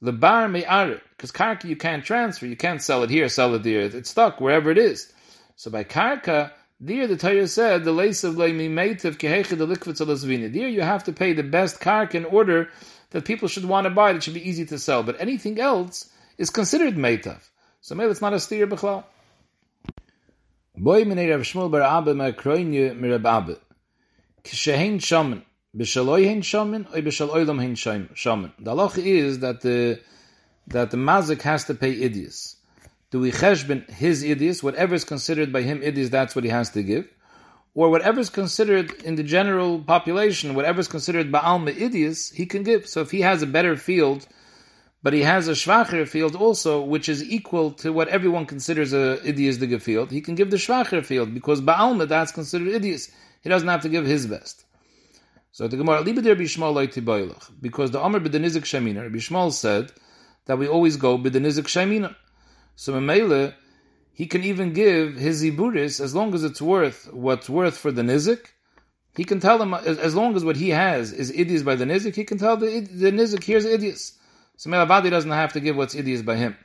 The 0.00 0.12
bar 0.12 0.48
me'are, 0.48 1.00
because 1.10 1.32
karka 1.32 1.64
you 1.64 1.76
can't 1.76 2.04
transfer, 2.04 2.46
you 2.46 2.56
can't 2.56 2.82
sell 2.82 3.02
it 3.02 3.10
here, 3.10 3.28
sell 3.28 3.54
it 3.54 3.62
there. 3.62 3.82
It's 3.82 4.10
stuck 4.10 4.40
wherever 4.40 4.70
it 4.70 4.78
is. 4.78 5.12
So 5.56 5.70
by 5.70 5.84
karka, 5.84 6.52
there 6.80 7.06
the 7.06 7.16
Torah 7.16 7.48
said 7.48 7.84
the 7.84 7.92
lace 7.92 8.24
of 8.24 8.34
leimi 8.34 8.68
meitiv 8.70 9.16
kehechid 9.16 9.56
the 9.56 9.66
liquid 9.66 9.96
There 9.96 10.68
you 10.68 10.82
have 10.82 11.04
to 11.04 11.12
pay 11.12 11.32
the 11.32 11.42
best 11.42 11.80
karka 11.80 12.14
in 12.14 12.24
order 12.24 12.68
that 13.10 13.24
people 13.24 13.48
should 13.48 13.64
want 13.64 13.84
to 13.84 13.90
buy. 13.90 14.10
It 14.12 14.22
should 14.22 14.34
be 14.34 14.48
easy 14.48 14.66
to 14.66 14.78
sell. 14.78 15.02
But 15.02 15.20
anything 15.20 15.58
else 15.58 16.10
is 16.38 16.50
considered 16.50 16.96
meitav. 16.96 17.40
So 17.80 17.94
maybe 17.94 18.10
it's 18.10 18.20
not 18.20 18.34
a 18.34 18.40
steer 18.40 18.66
b'chlal. 18.66 19.04
Boy 20.76 21.04
Rav 21.04 21.40
Shmuel 21.40 21.70
bar 21.70 21.82
Abba. 21.82 23.56
Kishehin 24.46 25.02
shaman. 25.02 25.44
B'shaloi 25.76 26.26
hein 26.28 26.42
shaman 26.42 26.86
or 26.92 27.00
b'shal 27.00 27.30
oilam 27.30 27.76
shaman. 27.76 28.52
The 28.58 28.70
halach 28.74 28.98
is 28.98 29.40
that 29.40 29.60
the 29.60 30.00
that 30.68 30.90
the 30.90 30.96
mazik 30.96 31.42
has 31.42 31.64
to 31.64 31.74
pay 31.74 31.94
idios 31.94 32.56
do 33.10 33.20
we 33.20 33.30
cheshbon 33.30 33.88
his 33.90 34.24
idis, 34.24 34.62
whatever 34.62 34.94
is 34.94 35.04
considered 35.04 35.52
by 35.52 35.62
him 35.62 35.80
idis, 35.80 36.10
that's 36.10 36.34
what 36.34 36.44
he 36.44 36.50
has 36.50 36.70
to 36.70 36.82
give, 36.82 37.08
or 37.74 37.88
whatever 37.90 38.20
is 38.20 38.30
considered 38.30 38.92
in 39.04 39.14
the 39.14 39.22
general 39.22 39.78
population, 39.80 40.54
whatever 40.54 40.80
is 40.80 40.88
considered 40.88 41.30
ba'alma 41.30 41.72
idis, 41.72 42.34
he 42.34 42.46
can 42.46 42.62
give. 42.62 42.88
So 42.88 43.02
if 43.02 43.10
he 43.10 43.20
has 43.20 43.42
a 43.42 43.46
better 43.46 43.76
field, 43.76 44.26
but 45.02 45.12
he 45.12 45.22
has 45.22 45.46
a 45.46 45.52
schwacher 45.52 46.06
field 46.08 46.34
also, 46.34 46.82
which 46.82 47.08
is 47.08 47.22
equal 47.22 47.70
to 47.82 47.92
what 47.92 48.08
everyone 48.08 48.44
considers 48.44 48.92
a 48.92 49.18
idis 49.24 49.60
the 49.60 49.78
field, 49.78 50.10
he 50.10 50.20
can 50.20 50.34
give 50.34 50.50
the 50.50 50.56
schwacher 50.56 51.04
field 51.04 51.32
because 51.32 51.60
ba'alma 51.60 52.08
that's 52.08 52.32
considered 52.32 52.68
idis. 52.68 53.10
He 53.42 53.48
doesn't 53.48 53.68
have 53.68 53.82
to 53.82 53.88
give 53.88 54.04
his 54.06 54.26
best. 54.26 54.64
So 55.52 55.68
the 55.68 55.76
Gemara, 55.78 56.02
Libidir 56.02 56.36
Bishmal 56.36 57.52
because 57.62 57.90
the 57.90 57.98
Amr 57.98 58.20
b'denizik 58.20 58.64
Shemina, 58.64 59.10
Bishmal 59.10 59.52
said 59.52 59.90
that 60.44 60.58
we 60.58 60.68
always 60.68 60.96
go 60.96 61.16
b'denizik 61.16 61.64
Shemina. 61.64 62.14
So 62.74 62.92
Mamela, 62.92 63.54
he 64.12 64.26
can 64.26 64.42
even 64.44 64.72
give 64.72 65.16
his 65.16 65.42
ziburis 65.42 66.00
as 66.00 66.14
long 66.14 66.34
as 66.34 66.44
it's 66.44 66.60
worth 66.60 67.12
what's 67.12 67.48
worth 67.48 67.76
for 67.76 67.90
the 67.90 68.02
nizik. 68.02 68.46
He 69.14 69.24
can 69.24 69.40
tell 69.40 69.60
him 69.62 69.72
as, 69.72 70.14
long 70.14 70.36
as 70.36 70.44
what 70.44 70.56
he 70.56 70.70
has 70.70 71.12
is 71.12 71.32
idias 71.32 71.64
by 71.64 71.74
the 71.74 71.86
nizik, 71.86 72.14
he 72.14 72.24
can 72.24 72.38
tell 72.38 72.56
the, 72.56 72.80
the 72.80 73.10
nizik 73.10 73.44
here's 73.44 73.64
idias. 73.64 74.12
So 74.56 74.70
Melabadi 74.70 75.10
doesn't 75.10 75.30
have 75.30 75.52
to 75.54 75.60
give 75.60 75.76
what's 75.76 75.94
idias 75.94 76.24
by 76.24 76.36
him. 76.36 76.56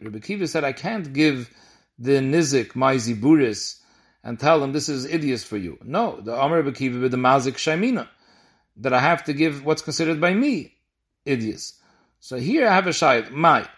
Rabbi 0.00 0.18
Kiva 0.20 0.46
said, 0.46 0.64
I 0.64 0.72
can't 0.72 1.12
give 1.12 1.50
the 1.98 2.12
nizik 2.20 2.74
my 2.74 2.96
ziburis 2.96 3.80
and 4.26 4.40
tell 4.40 4.62
him 4.62 4.72
this 4.72 4.88
is 4.88 5.06
idias 5.06 5.44
for 5.44 5.56
you. 5.56 5.78
No, 5.84 6.20
the 6.20 6.34
Amr 6.34 6.56
Rabbi 6.56 6.72
Kiva 6.72 6.98
with 6.98 7.12
the 7.12 7.16
mazik 7.16 7.54
shaimina 7.54 8.08
that 8.78 8.92
I 8.92 8.98
have 8.98 9.22
to 9.26 9.32
give 9.32 9.64
what's 9.64 9.82
considered 9.82 10.20
by 10.20 10.34
me 10.34 10.74
idias. 11.24 11.74
So 12.18 12.36
here 12.36 12.66
I 12.66 12.74
have 12.74 12.88
a 12.88 12.90
shayt, 12.90 13.30
my. 13.30 13.68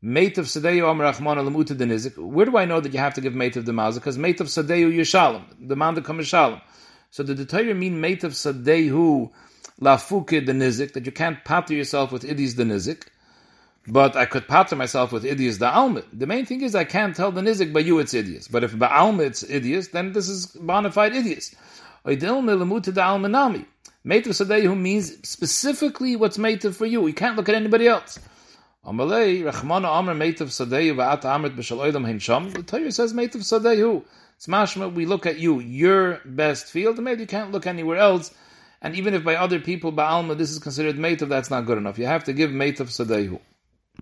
Mate 0.00 0.38
of 0.38 0.46
Sadeyu 0.46 0.88
Am 0.88 0.98
Rachman 0.98 1.38
Alamuta 1.38 1.76
Denizik. 1.76 2.16
Where 2.16 2.46
do 2.46 2.56
I 2.56 2.64
know 2.64 2.78
that 2.78 2.92
you 2.92 3.00
have 3.00 3.14
to 3.14 3.20
give 3.20 3.34
mate 3.34 3.56
of 3.56 3.66
the 3.66 3.72
Mazik? 3.72 3.94
Because 3.94 4.16
mate 4.16 4.40
of 4.40 4.46
Sadeyu 4.46 4.96
Yishalom, 4.96 5.42
the 5.58 5.74
man 5.74 5.96
that 5.96 6.04
comes 6.04 6.28
Shalom. 6.28 6.60
So 7.10 7.24
did 7.24 7.36
the 7.36 7.44
Torah 7.44 7.74
mean 7.74 8.00
mate 8.00 8.22
of 8.22 8.34
Sadeyu 8.34 9.32
Lafuke 9.80 10.46
the 10.46 10.52
Nizik, 10.52 10.92
that 10.92 11.06
you 11.06 11.10
can't 11.10 11.44
patter 11.44 11.74
yourself 11.74 12.12
with 12.12 12.22
Idis 12.22 12.54
the 12.54 12.62
Nizik, 12.62 13.08
but 13.90 14.16
I 14.16 14.26
could 14.26 14.46
patter 14.48 14.76
myself 14.76 15.12
with 15.12 15.24
Idis 15.24 15.58
the 15.58 15.66
Almit. 15.66 16.04
The 16.12 16.26
main 16.26 16.46
thing 16.46 16.60
is 16.62 16.74
I 16.74 16.84
can't 16.84 17.16
tell 17.16 17.32
the 17.32 17.40
Nizik 17.40 17.72
by 17.72 17.80
you 17.80 17.98
it's 17.98 18.14
Idias. 18.14 18.50
But 18.50 18.64
if 18.64 18.78
by 18.78 18.88
Almit 18.88 19.26
it's 19.26 19.42
Idias, 19.44 19.90
then 19.92 20.12
this 20.12 20.28
is 20.28 20.46
bona 20.46 20.90
fide 20.90 21.12
Idias. 21.12 21.54
Of 22.04 22.14
Sadeyu 24.12 24.78
means 24.78 25.28
specifically 25.28 26.16
what's 26.16 26.38
mate 26.38 26.62
for 26.62 26.86
you. 26.86 27.06
You 27.06 27.12
can't 27.12 27.36
look 27.36 27.48
at 27.48 27.54
anybody 27.54 27.88
else. 27.88 28.18
Amalei, 28.84 29.42
Rachmana 29.42 29.86
Amr 29.86 30.14
Meitav 30.14 30.48
Sadeyu 30.48 30.94
Va'at 30.94 31.22
Amrit 31.22 31.56
B'Shal 31.56 31.78
Oidam 31.78 32.06
Hein 32.06 32.18
Sham. 32.18 32.50
The 32.50 32.62
Torah 32.62 32.92
says 32.92 33.12
Meitav 33.12 33.42
Sadeyu. 33.42 34.04
It's 34.36 34.46
mashma, 34.46 34.92
we 34.92 35.04
look 35.04 35.26
at 35.26 35.40
you, 35.40 35.58
your 35.58 36.20
best 36.24 36.66
field, 36.66 36.98
maybe 36.98 37.22
you 37.22 37.26
can't 37.26 37.50
look 37.50 37.66
anywhere 37.66 37.98
else. 37.98 38.32
And 38.80 38.94
even 38.94 39.12
if 39.12 39.24
by 39.24 39.34
other 39.34 39.58
people, 39.58 39.92
Ba'alma, 39.92 40.38
this 40.38 40.52
is 40.52 40.60
considered 40.60 40.96
Meitav, 40.96 41.28
that's 41.28 41.50
not 41.50 41.66
good 41.66 41.76
enough. 41.76 41.98
You 41.98 42.06
have 42.06 42.24
to 42.24 42.32
give 42.32 42.50
Meitav 42.50 42.88
Sadeyu. 42.88 43.40